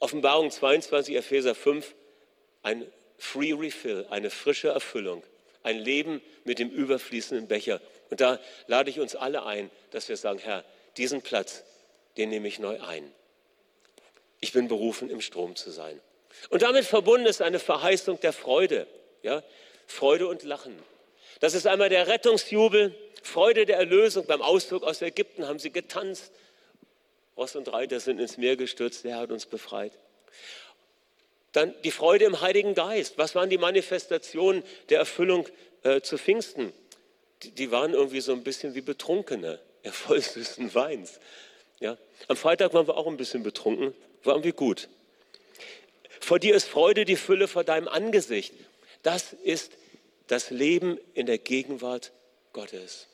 Offenbarung 0.00 0.50
22, 0.50 1.16
Epheser 1.16 1.54
5, 1.54 1.94
ein 2.62 2.86
Free 3.18 3.52
Refill, 3.52 4.06
eine 4.10 4.30
frische 4.30 4.68
Erfüllung, 4.68 5.22
ein 5.62 5.78
Leben 5.78 6.22
mit 6.44 6.58
dem 6.58 6.70
überfließenden 6.70 7.48
Becher. 7.48 7.80
Und 8.10 8.20
da 8.20 8.38
lade 8.68 8.90
ich 8.90 9.00
uns 9.00 9.16
alle 9.16 9.44
ein, 9.44 9.70
dass 9.90 10.08
wir 10.08 10.16
sagen, 10.16 10.38
Herr, 10.38 10.64
diesen 10.96 11.22
Platz, 11.22 11.64
den 12.16 12.28
nehme 12.30 12.48
ich 12.48 12.58
neu 12.58 12.80
ein. 12.80 13.12
Ich 14.40 14.52
bin 14.52 14.68
berufen, 14.68 15.10
im 15.10 15.20
Strom 15.20 15.56
zu 15.56 15.70
sein. 15.70 16.00
Und 16.50 16.62
damit 16.62 16.84
verbunden 16.84 17.26
ist 17.26 17.42
eine 17.42 17.58
Verheißung 17.58 18.20
der 18.20 18.32
Freude, 18.32 18.86
ja? 19.22 19.42
Freude 19.86 20.28
und 20.28 20.42
Lachen. 20.42 20.78
Das 21.40 21.54
ist 21.54 21.66
einmal 21.66 21.88
der 21.88 22.06
Rettungsjubel, 22.06 22.94
Freude 23.22 23.66
der 23.66 23.78
Erlösung. 23.78 24.26
Beim 24.26 24.42
Ausdruck 24.42 24.82
aus 24.82 25.02
Ägypten 25.02 25.46
haben 25.46 25.58
sie 25.58 25.70
getanzt. 25.70 26.32
Ross 27.36 27.56
und 27.56 27.72
Reiter 27.72 28.00
sind 28.00 28.18
ins 28.18 28.36
Meer 28.36 28.56
gestürzt, 28.56 29.04
der 29.04 29.16
hat 29.16 29.30
uns 29.30 29.46
befreit. 29.46 29.92
Dann 31.52 31.74
die 31.84 31.90
Freude 31.90 32.24
im 32.24 32.40
Heiligen 32.40 32.74
Geist. 32.74 33.16
Was 33.16 33.34
waren 33.34 33.48
die 33.48 33.58
Manifestationen 33.58 34.62
der 34.90 34.98
Erfüllung 34.98 35.48
äh, 35.84 36.00
zu 36.00 36.18
Pfingsten? 36.18 36.72
Die, 37.42 37.52
die, 37.52 37.70
waren 37.70 37.94
irgendwie 37.94 38.20
so 38.20 38.32
ein 38.32 38.42
bisschen 38.42 38.74
wie 38.74 38.80
Betrunkene, 38.80 39.60
voll 39.84 40.20
süßen 40.20 40.74
Weins. 40.74 41.20
Ja. 41.80 41.96
Am 42.26 42.36
Freitag 42.36 42.74
waren 42.74 42.88
wir 42.88 42.96
auch 42.96 43.06
ein 43.06 43.16
bisschen 43.16 43.44
betrunken, 43.44 43.94
war 44.24 44.34
irgendwie 44.34 44.52
gut. 44.52 44.88
Vor 46.20 46.38
dir 46.38 46.54
ist 46.54 46.68
Freude 46.68 47.04
die 47.04 47.16
Fülle 47.16 47.48
vor 47.48 47.64
deinem 47.64 47.88
Angesicht. 47.88 48.52
Das 49.02 49.32
ist 49.32 49.72
das 50.26 50.50
Leben 50.50 50.98
in 51.14 51.26
der 51.26 51.38
Gegenwart 51.38 52.12
Gottes, 52.52 53.06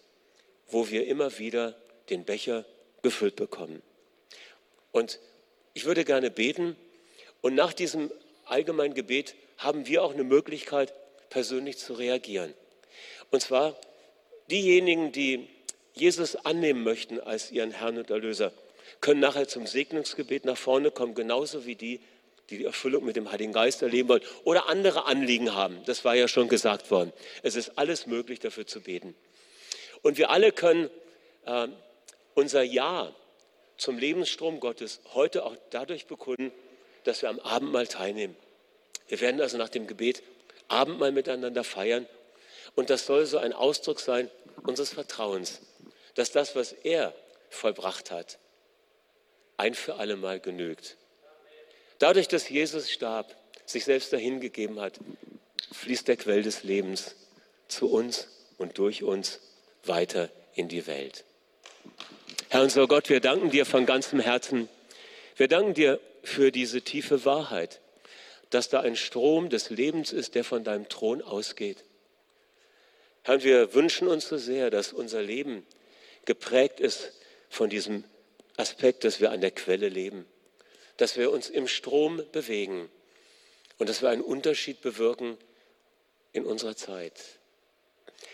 wo 0.68 0.88
wir 0.90 1.06
immer 1.06 1.38
wieder 1.38 1.76
den 2.10 2.24
Becher 2.24 2.64
gefüllt 3.02 3.36
bekommen. 3.36 3.82
Und 4.92 5.18
ich 5.74 5.84
würde 5.84 6.04
gerne 6.04 6.30
beten 6.30 6.76
und 7.40 7.54
nach 7.54 7.72
diesem 7.72 8.10
allgemeinen 8.46 8.94
Gebet 8.94 9.34
haben 9.58 9.86
wir 9.86 10.02
auch 10.02 10.12
eine 10.12 10.24
Möglichkeit, 10.24 10.92
persönlich 11.30 11.78
zu 11.78 11.94
reagieren. 11.94 12.54
Und 13.30 13.40
zwar 13.40 13.76
diejenigen, 14.50 15.12
die 15.12 15.48
Jesus 15.94 16.36
annehmen 16.36 16.82
möchten 16.82 17.20
als 17.20 17.50
ihren 17.50 17.70
Herrn 17.70 17.98
und 17.98 18.10
Erlöser, 18.10 18.52
können 19.04 19.20
nachher 19.20 19.46
zum 19.46 19.66
Segnungsgebet 19.66 20.46
nach 20.46 20.56
vorne 20.56 20.90
kommen, 20.90 21.14
genauso 21.14 21.66
wie 21.66 21.74
die, 21.74 22.00
die 22.48 22.56
die 22.56 22.64
Erfüllung 22.64 23.04
mit 23.04 23.16
dem 23.16 23.30
Heiligen 23.30 23.52
Geist 23.52 23.82
erleben 23.82 24.08
wollen 24.08 24.22
oder 24.44 24.70
andere 24.70 25.04
Anliegen 25.04 25.54
haben. 25.54 25.78
Das 25.84 26.06
war 26.06 26.14
ja 26.14 26.26
schon 26.26 26.48
gesagt 26.48 26.90
worden. 26.90 27.12
Es 27.42 27.54
ist 27.54 27.76
alles 27.76 28.06
möglich, 28.06 28.40
dafür 28.40 28.66
zu 28.66 28.80
beten. 28.80 29.14
Und 30.00 30.16
wir 30.16 30.30
alle 30.30 30.52
können 30.52 30.88
äh, 31.44 31.68
unser 32.32 32.62
Ja 32.62 33.14
zum 33.76 33.98
Lebensstrom 33.98 34.58
Gottes 34.58 35.02
heute 35.12 35.44
auch 35.44 35.54
dadurch 35.68 36.06
bekunden, 36.06 36.50
dass 37.04 37.20
wir 37.20 37.28
am 37.28 37.40
Abendmahl 37.40 37.86
teilnehmen. 37.86 38.34
Wir 39.08 39.20
werden 39.20 39.42
also 39.42 39.58
nach 39.58 39.68
dem 39.68 39.86
Gebet 39.86 40.22
Abendmahl 40.68 41.12
miteinander 41.12 41.62
feiern. 41.62 42.06
Und 42.74 42.88
das 42.88 43.04
soll 43.04 43.26
so 43.26 43.36
ein 43.36 43.52
Ausdruck 43.52 44.00
sein 44.00 44.30
unseres 44.62 44.94
Vertrauens, 44.94 45.60
dass 46.14 46.32
das, 46.32 46.56
was 46.56 46.72
er 46.72 47.12
vollbracht 47.50 48.10
hat, 48.10 48.38
ein 49.56 49.74
für 49.74 49.96
alle 49.96 50.16
Mal 50.16 50.40
genügt. 50.40 50.96
Dadurch, 51.98 52.28
dass 52.28 52.48
Jesus 52.48 52.90
starb, 52.90 53.36
sich 53.66 53.84
selbst 53.84 54.12
dahingegeben 54.12 54.80
hat, 54.80 54.98
fließt 55.72 56.08
der 56.08 56.16
Quell 56.16 56.42
des 56.42 56.62
Lebens 56.64 57.16
zu 57.68 57.90
uns 57.90 58.28
und 58.58 58.78
durch 58.78 59.02
uns 59.02 59.40
weiter 59.84 60.30
in 60.54 60.68
die 60.68 60.86
Welt. 60.86 61.24
Herr 62.48 62.62
unser 62.62 62.86
Gott, 62.86 63.08
wir 63.08 63.20
danken 63.20 63.50
dir 63.50 63.66
von 63.66 63.86
ganzem 63.86 64.20
Herzen. 64.20 64.68
Wir 65.36 65.48
danken 65.48 65.74
dir 65.74 66.00
für 66.22 66.52
diese 66.52 66.82
tiefe 66.82 67.24
Wahrheit, 67.24 67.80
dass 68.50 68.68
da 68.68 68.80
ein 68.80 68.96
Strom 68.96 69.48
des 69.48 69.70
Lebens 69.70 70.12
ist, 70.12 70.34
der 70.34 70.44
von 70.44 70.62
deinem 70.62 70.88
Thron 70.88 71.22
ausgeht. 71.22 71.84
Herr, 73.22 73.42
wir 73.42 73.74
wünschen 73.74 74.06
uns 74.06 74.28
so 74.28 74.36
sehr, 74.36 74.70
dass 74.70 74.92
unser 74.92 75.22
Leben 75.22 75.66
geprägt 76.26 76.78
ist 76.78 77.12
von 77.48 77.70
diesem 77.70 78.04
Aspekt, 78.56 79.04
dass 79.04 79.20
wir 79.20 79.30
an 79.30 79.40
der 79.40 79.50
Quelle 79.50 79.88
leben, 79.88 80.26
dass 80.96 81.16
wir 81.16 81.30
uns 81.30 81.50
im 81.50 81.66
Strom 81.66 82.22
bewegen 82.32 82.88
und 83.78 83.88
dass 83.88 84.02
wir 84.02 84.10
einen 84.10 84.22
Unterschied 84.22 84.80
bewirken 84.80 85.36
in 86.32 86.44
unserer 86.44 86.76
Zeit. 86.76 87.20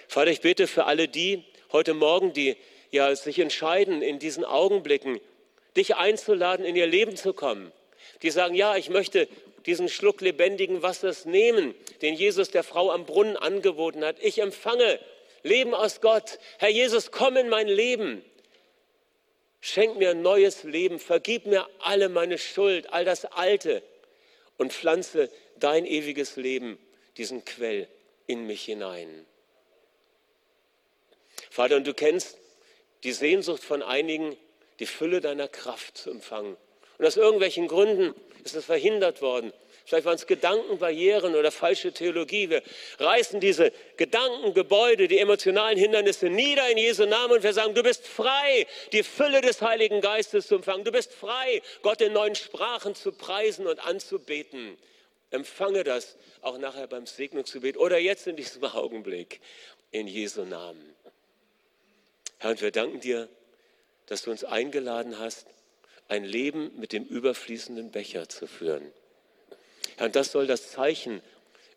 Vater, 0.09 0.31
ich 0.31 0.41
bete 0.41 0.67
für 0.67 0.85
alle 0.85 1.09
die 1.09 1.45
heute 1.73 1.95
Morgen, 1.95 2.33
die 2.33 2.57
ja 2.91 3.15
sich 3.15 3.39
entscheiden, 3.39 4.03
in 4.03 4.19
diesen 4.19 4.45
Augenblicken 4.45 5.21
dich 5.77 5.97
einzuladen, 5.97 6.65
in 6.65 6.77
ihr 6.77 6.87
Leben 6.87 7.17
zu 7.17 7.33
kommen. 7.33 7.73
Die 8.23 8.31
sagen, 8.31 8.55
ja, 8.55 8.77
ich 8.77 8.91
möchte 8.91 9.29
diesen 9.67 9.89
Schluck 9.89 10.21
lebendigen 10.21 10.83
Wassers 10.83 11.27
nehmen, 11.27 11.75
den 12.03 12.15
Jesus 12.15 12.51
der 12.51 12.65
Frau 12.65 12.91
am 12.91 13.07
Brunnen 13.07 13.37
angeboten 13.37 14.05
hat. 14.05 14.17
Ich 14.21 14.41
empfange 14.41 14.99
Leben 15.43 15.75
aus 15.75 16.01
Gott. 16.01 16.39
Herr 16.59 16.71
Jesus, 16.71 17.11
komm 17.11 17.37
in 17.37 17.49
mein 17.49 17.69
Leben. 17.69 18.25
Schenk 19.61 19.97
mir 19.97 20.11
ein 20.11 20.23
neues 20.23 20.65
Leben. 20.65 20.99
Vergib 20.99 21.47
mir 21.47 21.69
alle 21.81 22.09
meine 22.09 22.39
Schuld, 22.39 22.93
all 22.93 23.05
das 23.05 23.25
Alte 23.27 23.83
und 24.57 24.73
pflanze 24.73 25.31
dein 25.57 25.85
ewiges 25.87 26.37
Leben, 26.37 26.79
diesen 27.17 27.45
Quell 27.45 27.89
in 28.27 28.47
mich 28.47 28.65
hinein. 28.65 29.27
Vater, 31.51 31.77
und 31.77 31.87
du 31.87 31.95
kennst 31.95 32.39
die 33.03 33.13
Sehnsucht 33.13 33.63
von 33.63 33.83
einigen, 33.83 34.37
die 34.79 34.87
Fülle 34.87 35.21
deiner 35.21 35.49
Kraft 35.49 35.99
zu 35.99 36.11
empfangen. 36.11 36.57
Und 36.99 37.07
aus 37.07 37.17
irgendwelchen 37.17 37.69
Gründen 37.69 38.15
ist 38.45 38.55
es 38.55 38.65
verhindert 38.65 39.23
worden. 39.23 39.53
Vielleicht 39.91 40.07
waren 40.07 40.15
es 40.15 40.29
Gedankenbarrieren 40.29 41.35
oder 41.35 41.51
falsche 41.51 41.91
Theologie. 41.91 42.49
Wir 42.49 42.63
reißen 43.01 43.41
diese 43.41 43.73
Gedankengebäude, 43.97 45.09
die 45.09 45.19
emotionalen 45.19 45.77
Hindernisse 45.77 46.31
nieder 46.31 46.71
in 46.71 46.79
Jesu 46.79 47.07
Namen 47.07 47.33
und 47.33 47.43
wir 47.43 47.53
sagen, 47.53 47.75
du 47.75 47.83
bist 47.83 48.07
frei, 48.07 48.69
die 48.93 49.03
Fülle 49.03 49.41
des 49.41 49.61
Heiligen 49.63 50.01
Geistes 50.01 50.47
zu 50.47 50.55
empfangen. 50.55 50.85
Du 50.85 50.93
bist 50.93 51.13
frei, 51.13 51.61
Gott 51.83 52.01
in 52.03 52.13
neuen 52.13 52.37
Sprachen 52.37 52.95
zu 52.95 53.11
preisen 53.11 53.67
und 53.67 53.85
anzubeten. 53.85 54.79
Empfange 55.31 55.83
das 55.83 56.17
auch 56.41 56.59
nachher 56.59 56.87
beim 56.87 57.07
Segnungsgebet 57.07 57.77
oder 57.77 57.99
jetzt 57.99 58.29
in 58.29 58.37
diesem 58.37 58.63
Augenblick 58.73 59.41
in 59.91 60.07
Jesu 60.07 60.45
Namen. 60.45 60.95
Herr, 62.39 62.51
und 62.51 62.63
wir 62.63 62.71
danken 62.71 63.01
dir, 63.01 63.29
dass 64.07 64.23
du 64.23 64.31
uns 64.31 64.45
eingeladen 64.45 65.19
hast, 65.19 65.49
ein 66.07 66.23
Leben 66.23 66.79
mit 66.79 66.93
dem 66.93 67.05
überfließenden 67.07 67.91
Becher 67.91 68.29
zu 68.29 68.47
führen. 68.47 68.93
Herr, 70.01 70.09
das 70.09 70.33
soll 70.33 70.47
das 70.47 70.71
Zeichen 70.71 71.21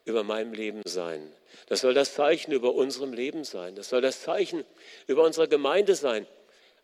über 0.05 0.23
meinem 0.23 0.53
Leben 0.53 0.81
sein. 0.85 1.29
Das 1.67 1.81
soll 1.81 1.93
das 1.93 2.13
Zeichen 2.13 2.53
über 2.53 2.73
unserem 2.73 3.11
Leben 3.11 3.43
sein. 3.43 3.75
Das 3.75 3.89
soll 3.89 3.99
das 3.99 4.21
Zeichen 4.21 4.63
über 5.07 5.25
unsere 5.25 5.49
Gemeinde 5.49 5.93
sein. 5.93 6.25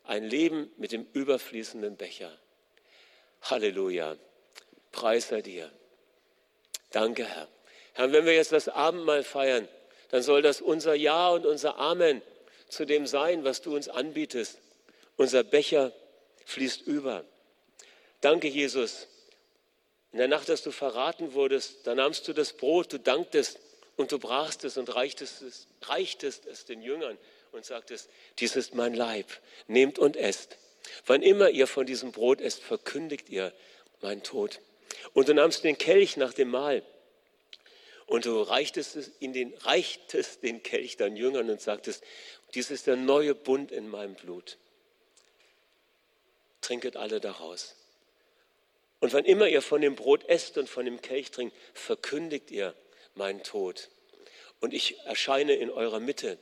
Ein 0.04 0.24
Leben 0.24 0.70
mit 0.76 0.92
dem 0.92 1.06
überfließenden 1.14 1.96
Becher. 1.96 2.30
Halleluja. 3.40 4.18
Preis 4.92 5.28
sei 5.28 5.40
dir. 5.40 5.72
Danke, 6.90 7.24
Herr. 7.24 7.48
Herr, 7.94 8.12
wenn 8.12 8.26
wir 8.26 8.34
jetzt 8.34 8.52
das 8.52 8.68
Abendmahl 8.68 9.24
feiern, 9.24 9.66
dann 10.10 10.22
soll 10.22 10.42
das 10.42 10.60
unser 10.60 10.94
Ja 10.94 11.30
und 11.30 11.46
unser 11.46 11.78
Amen 11.78 12.20
zu 12.68 12.84
dem 12.84 13.06
sein, 13.06 13.44
was 13.44 13.62
du 13.62 13.74
uns 13.74 13.88
anbietest. 13.88 14.58
Unser 15.16 15.42
Becher 15.42 15.94
fließt 16.44 16.82
über. 16.82 17.24
Danke, 18.20 18.46
Jesus. 18.46 19.08
In 20.12 20.18
der 20.18 20.28
Nacht, 20.28 20.48
dass 20.48 20.62
du 20.62 20.72
verraten 20.72 21.34
wurdest, 21.34 21.86
da 21.86 21.94
nahmst 21.94 22.26
du 22.26 22.32
das 22.32 22.52
Brot, 22.52 22.92
du 22.92 22.98
danktest 22.98 23.58
und 23.96 24.12
du 24.12 24.18
brachst 24.18 24.64
es 24.64 24.76
und 24.76 24.94
reichtest 24.94 25.42
es, 25.42 25.66
reichtest 25.82 26.46
es 26.46 26.64
den 26.64 26.82
Jüngern 26.82 27.16
und 27.52 27.64
sagtest, 27.64 28.08
dies 28.38 28.56
ist 28.56 28.74
mein 28.74 28.94
Leib, 28.94 29.26
nehmt 29.66 29.98
und 29.98 30.16
esst. 30.16 30.56
Wann 31.06 31.22
immer 31.22 31.50
ihr 31.50 31.66
von 31.66 31.86
diesem 31.86 32.10
Brot 32.10 32.40
esst, 32.40 32.62
verkündigt 32.62 33.28
ihr 33.28 33.52
meinen 34.00 34.22
Tod. 34.22 34.60
Und 35.12 35.28
du 35.28 35.34
nahmst 35.34 35.62
den 35.64 35.78
Kelch 35.78 36.16
nach 36.16 36.32
dem 36.32 36.50
Mahl 36.50 36.82
und 38.06 38.24
du 38.24 38.42
reichtest, 38.42 38.96
es 38.96 39.08
in 39.20 39.32
den, 39.32 39.54
reichtest 39.58 40.42
den 40.42 40.62
Kelch 40.64 40.96
deinen 40.96 41.16
Jüngern 41.16 41.48
und 41.48 41.60
sagtest, 41.60 42.02
dies 42.54 42.72
ist 42.72 42.88
der 42.88 42.96
neue 42.96 43.36
Bund 43.36 43.70
in 43.70 43.88
meinem 43.88 44.14
Blut. 44.14 44.58
Trinket 46.60 46.96
alle 46.96 47.20
daraus. 47.20 47.76
Und 49.00 49.12
wann 49.14 49.24
immer 49.24 49.48
ihr 49.48 49.62
von 49.62 49.80
dem 49.80 49.96
Brot 49.96 50.28
esst 50.28 50.58
und 50.58 50.68
von 50.68 50.84
dem 50.84 51.00
Kelch 51.00 51.30
trinkt, 51.30 51.56
verkündigt 51.72 52.50
ihr 52.50 52.74
meinen 53.14 53.42
Tod. 53.42 53.88
Und 54.60 54.74
ich 54.74 54.98
erscheine 55.00 55.54
in 55.54 55.70
eurer 55.70 56.00
Mitte. 56.00 56.38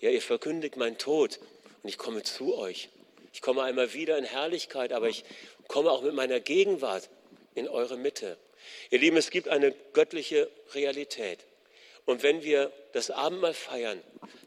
Ja, 0.00 0.10
ihr 0.10 0.22
verkündigt 0.22 0.76
meinen 0.76 0.96
Tod 0.96 1.38
und 1.82 1.88
ich 1.88 1.98
komme 1.98 2.22
zu 2.22 2.56
euch. 2.56 2.88
Ich 3.32 3.42
komme 3.42 3.62
einmal 3.62 3.92
wieder 3.92 4.16
in 4.16 4.24
Herrlichkeit, 4.24 4.92
aber 4.92 5.08
ich 5.08 5.24
komme 5.68 5.90
auch 5.90 6.02
mit 6.02 6.14
meiner 6.14 6.40
Gegenwart 6.40 7.10
in 7.54 7.68
eure 7.68 7.96
Mitte. 7.96 8.38
Ihr 8.90 8.98
Lieben, 8.98 9.16
es 9.16 9.30
gibt 9.30 9.48
eine 9.48 9.72
göttliche 9.92 10.50
Realität. 10.74 11.44
Und 12.06 12.22
wenn 12.22 12.42
wir 12.42 12.72
das 12.92 13.10
Abendmahl 13.10 13.52
feiern, 13.52 14.02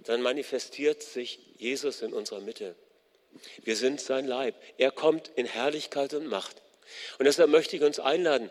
dann 0.05 0.21
manifestiert 0.21 1.03
sich 1.03 1.39
Jesus 1.57 2.01
in 2.01 2.11
unserer 2.11 2.41
Mitte. 2.41 2.75
Wir 3.63 3.75
sind 3.75 4.01
sein 4.01 4.25
Leib. 4.25 4.55
Er 4.77 4.91
kommt 4.91 5.31
in 5.35 5.45
Herrlichkeit 5.45 6.13
und 6.15 6.25
Macht. 6.27 6.61
Und 7.19 7.25
deshalb 7.25 7.49
möchte 7.49 7.75
ich 7.75 7.83
uns 7.83 7.99
einladen, 7.99 8.49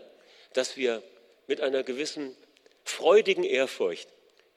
dass 0.53 0.77
wir 0.77 1.03
mit 1.47 1.61
einer 1.61 1.83
gewissen 1.83 2.35
freudigen 2.85 3.45
Ehrfurcht 3.45 4.09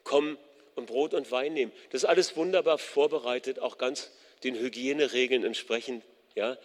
kommen 0.02 0.38
und 0.74 0.86
Brot 0.86 1.14
und 1.14 1.30
Wein 1.30 1.52
nehmen. 1.54 1.72
Das 1.90 2.02
ist 2.02 2.08
alles 2.08 2.36
wunderbar 2.36 2.78
vorbereitet, 2.78 3.58
auch 3.58 3.78
ganz 3.78 4.10
den 4.42 4.56
Hygieneregeln 4.56 5.44
entsprechend, 5.44 6.04
ja, 6.34 6.58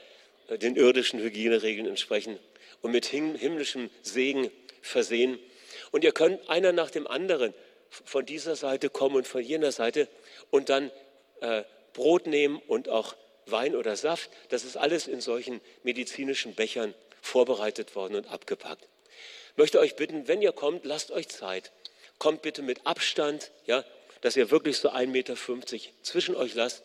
den 0.49 0.75
irdischen 0.75 1.19
Hygieneregeln 1.19 1.87
entsprechend 1.87 2.39
und 2.81 2.91
mit 2.91 3.05
himmlischem 3.05 3.89
Segen 4.01 4.51
versehen. 4.81 5.39
Und 5.91 6.03
ihr 6.03 6.11
könnt 6.11 6.49
einer 6.49 6.71
nach 6.71 6.91
dem 6.91 7.07
anderen 7.07 7.53
von 7.89 8.25
dieser 8.25 8.55
Seite 8.55 8.89
kommen 8.89 9.15
und 9.15 9.27
von 9.27 9.41
jener 9.43 9.71
Seite 9.71 10.07
und 10.51 10.69
dann 10.69 10.91
äh, 11.41 11.63
Brot 11.93 12.27
nehmen 12.27 12.61
und 12.67 12.89
auch 12.89 13.15
Wein 13.45 13.75
oder 13.75 13.95
Saft. 13.95 14.29
Das 14.49 14.63
ist 14.63 14.77
alles 14.77 15.07
in 15.07 15.21
solchen 15.21 15.59
medizinischen 15.83 16.53
Bechern 16.53 16.93
vorbereitet 17.29 17.95
worden 17.95 18.15
und 18.15 18.27
abgepackt. 18.27 18.87
Ich 19.51 19.57
möchte 19.57 19.79
euch 19.79 19.95
bitten, 19.95 20.27
wenn 20.27 20.41
ihr 20.41 20.51
kommt, 20.51 20.85
lasst 20.85 21.11
euch 21.11 21.29
Zeit. 21.29 21.71
Kommt 22.17 22.41
bitte 22.41 22.61
mit 22.61 22.85
Abstand, 22.85 23.51
ja, 23.65 23.85
dass 24.21 24.35
ihr 24.35 24.51
wirklich 24.51 24.77
so 24.77 24.89
1,50 24.89 25.07
Meter 25.07 25.35
zwischen 26.01 26.35
euch 26.35 26.53
lasst 26.55 26.83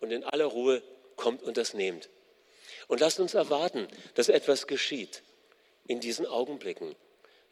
und 0.00 0.12
in 0.12 0.24
aller 0.24 0.44
Ruhe 0.44 0.82
kommt 1.16 1.42
und 1.42 1.56
das 1.56 1.74
nehmt. 1.74 2.08
Und 2.86 3.00
lasst 3.00 3.18
uns 3.18 3.34
erwarten, 3.34 3.88
dass 4.14 4.28
etwas 4.28 4.66
geschieht 4.66 5.22
in 5.86 6.00
diesen 6.00 6.26
Augenblicken. 6.26 6.94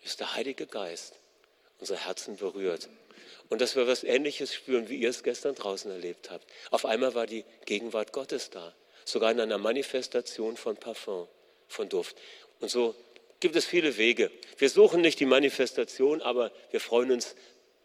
Ist 0.05 0.21
der 0.21 0.35
Heilige 0.35 0.67
Geist 0.67 1.19
unsere 1.79 1.99
Herzen 2.07 2.37
berührt. 2.37 2.89
Und 3.49 3.61
dass 3.61 3.77
wir 3.77 3.87
was 3.87 4.03
Ähnliches 4.03 4.55
spüren, 4.55 4.89
wie 4.89 4.97
ihr 4.97 5.11
es 5.11 5.23
gestern 5.23 5.55
draußen 5.55 5.91
erlebt 5.91 6.31
habt. 6.31 6.47
Auf 6.71 6.87
einmal 6.87 7.15
war 7.15 7.27
die 7.27 7.45
Gegenwart 7.65 8.13
Gottes 8.13 8.51
da, 8.51 8.75
sogar 9.05 9.31
in 9.31 9.41
einer 9.41 9.59
Manifestation 9.59 10.57
von 10.57 10.77
Parfum 10.77 11.29
von 11.69 11.89
Duft. 11.89 12.17
Und 12.61 12.71
so 12.71 12.95
gibt 13.41 13.57
es 13.57 13.67
viele 13.67 13.97
Wege. 13.97 14.31
Wir 14.59 14.71
suchen 14.71 15.01
nicht 15.01 15.21
die 15.21 15.27
Manifestation, 15.27 16.23
aber 16.23 16.53
wir 16.71 16.81
freuen 16.81 17.13
uns, 17.13 17.35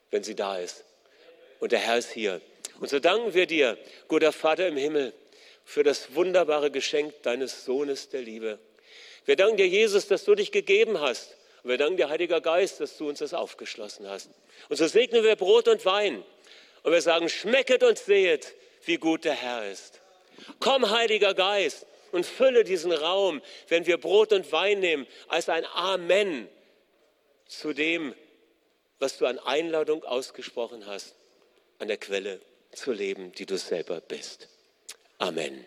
wenn 0.09 0.23
sie 0.23 0.36
da 0.36 0.57
ist. 0.57 0.84
Und 1.59 1.71
der 1.71 1.79
Herr 1.79 1.97
ist 1.97 2.11
hier. 2.11 2.41
Und 2.79 2.89
so 2.89 2.99
danken 2.99 3.34
wir 3.34 3.45
dir, 3.45 3.77
guter 4.07 4.32
Vater 4.32 4.67
im 4.67 4.77
Himmel, 4.77 5.13
für 5.63 5.84
das 5.84 6.15
wunderbare 6.15 6.71
Geschenk 6.71 7.21
deines 7.23 7.65
Sohnes 7.65 8.09
der 8.09 8.21
Liebe. 8.21 8.59
Wir 9.25 9.36
danken 9.36 9.57
dir, 9.57 9.67
Jesus, 9.67 10.07
dass 10.07 10.25
du 10.25 10.36
dich 10.36 10.51
gegeben 10.51 10.99
hast. 10.99 11.38
Und 11.63 11.69
wir 11.69 11.77
danken 11.77 11.97
dir, 11.97 12.09
Heiliger 12.09 12.41
Geist, 12.41 12.79
dass 12.79 12.97
du 12.97 13.07
uns 13.07 13.19
das 13.19 13.34
aufgeschlossen 13.34 14.09
hast. 14.09 14.29
Und 14.69 14.77
so 14.77 14.88
segnen 14.88 15.23
wir 15.23 15.36
Brot 15.36 15.67
und 15.67 15.86
Wein. 15.86 16.23
Und 16.84 16.91
wir 16.91 17.01
sagen, 17.01 17.29
schmecket 17.29 17.84
und 17.84 17.99
sehet, 17.99 18.55
wie 18.86 18.97
gut 18.97 19.25
der 19.25 19.36
Herr 19.36 19.69
ist. 19.69 20.01
Komm, 20.59 20.89
Heiliger 20.89 21.36
Geist, 21.36 21.86
und 22.12 22.26
fülle 22.26 22.64
diesen 22.64 22.91
Raum, 22.91 23.41
wenn 23.68 23.86
wir 23.86 23.97
Brot 23.97 24.34
und 24.34 24.51
Wein 24.51 24.80
nehmen, 24.80 25.07
als 25.28 25.49
ein 25.49 25.66
Amen 25.74 26.47
zu 27.47 27.74
dem, 27.74 28.16
was 28.99 29.18
du 29.18 29.26
an 29.26 29.39
Einladung 29.39 30.03
ausgesprochen 30.03 30.86
hast, 30.86 31.16
an 31.80 31.88
der 31.88 31.97
Quelle 31.97 32.39
zu 32.72 32.91
leben, 32.91 33.32
die 33.34 33.45
du 33.45 33.57
selber 33.57 33.99
bist. 34.01 34.47
Amen. 35.18 35.66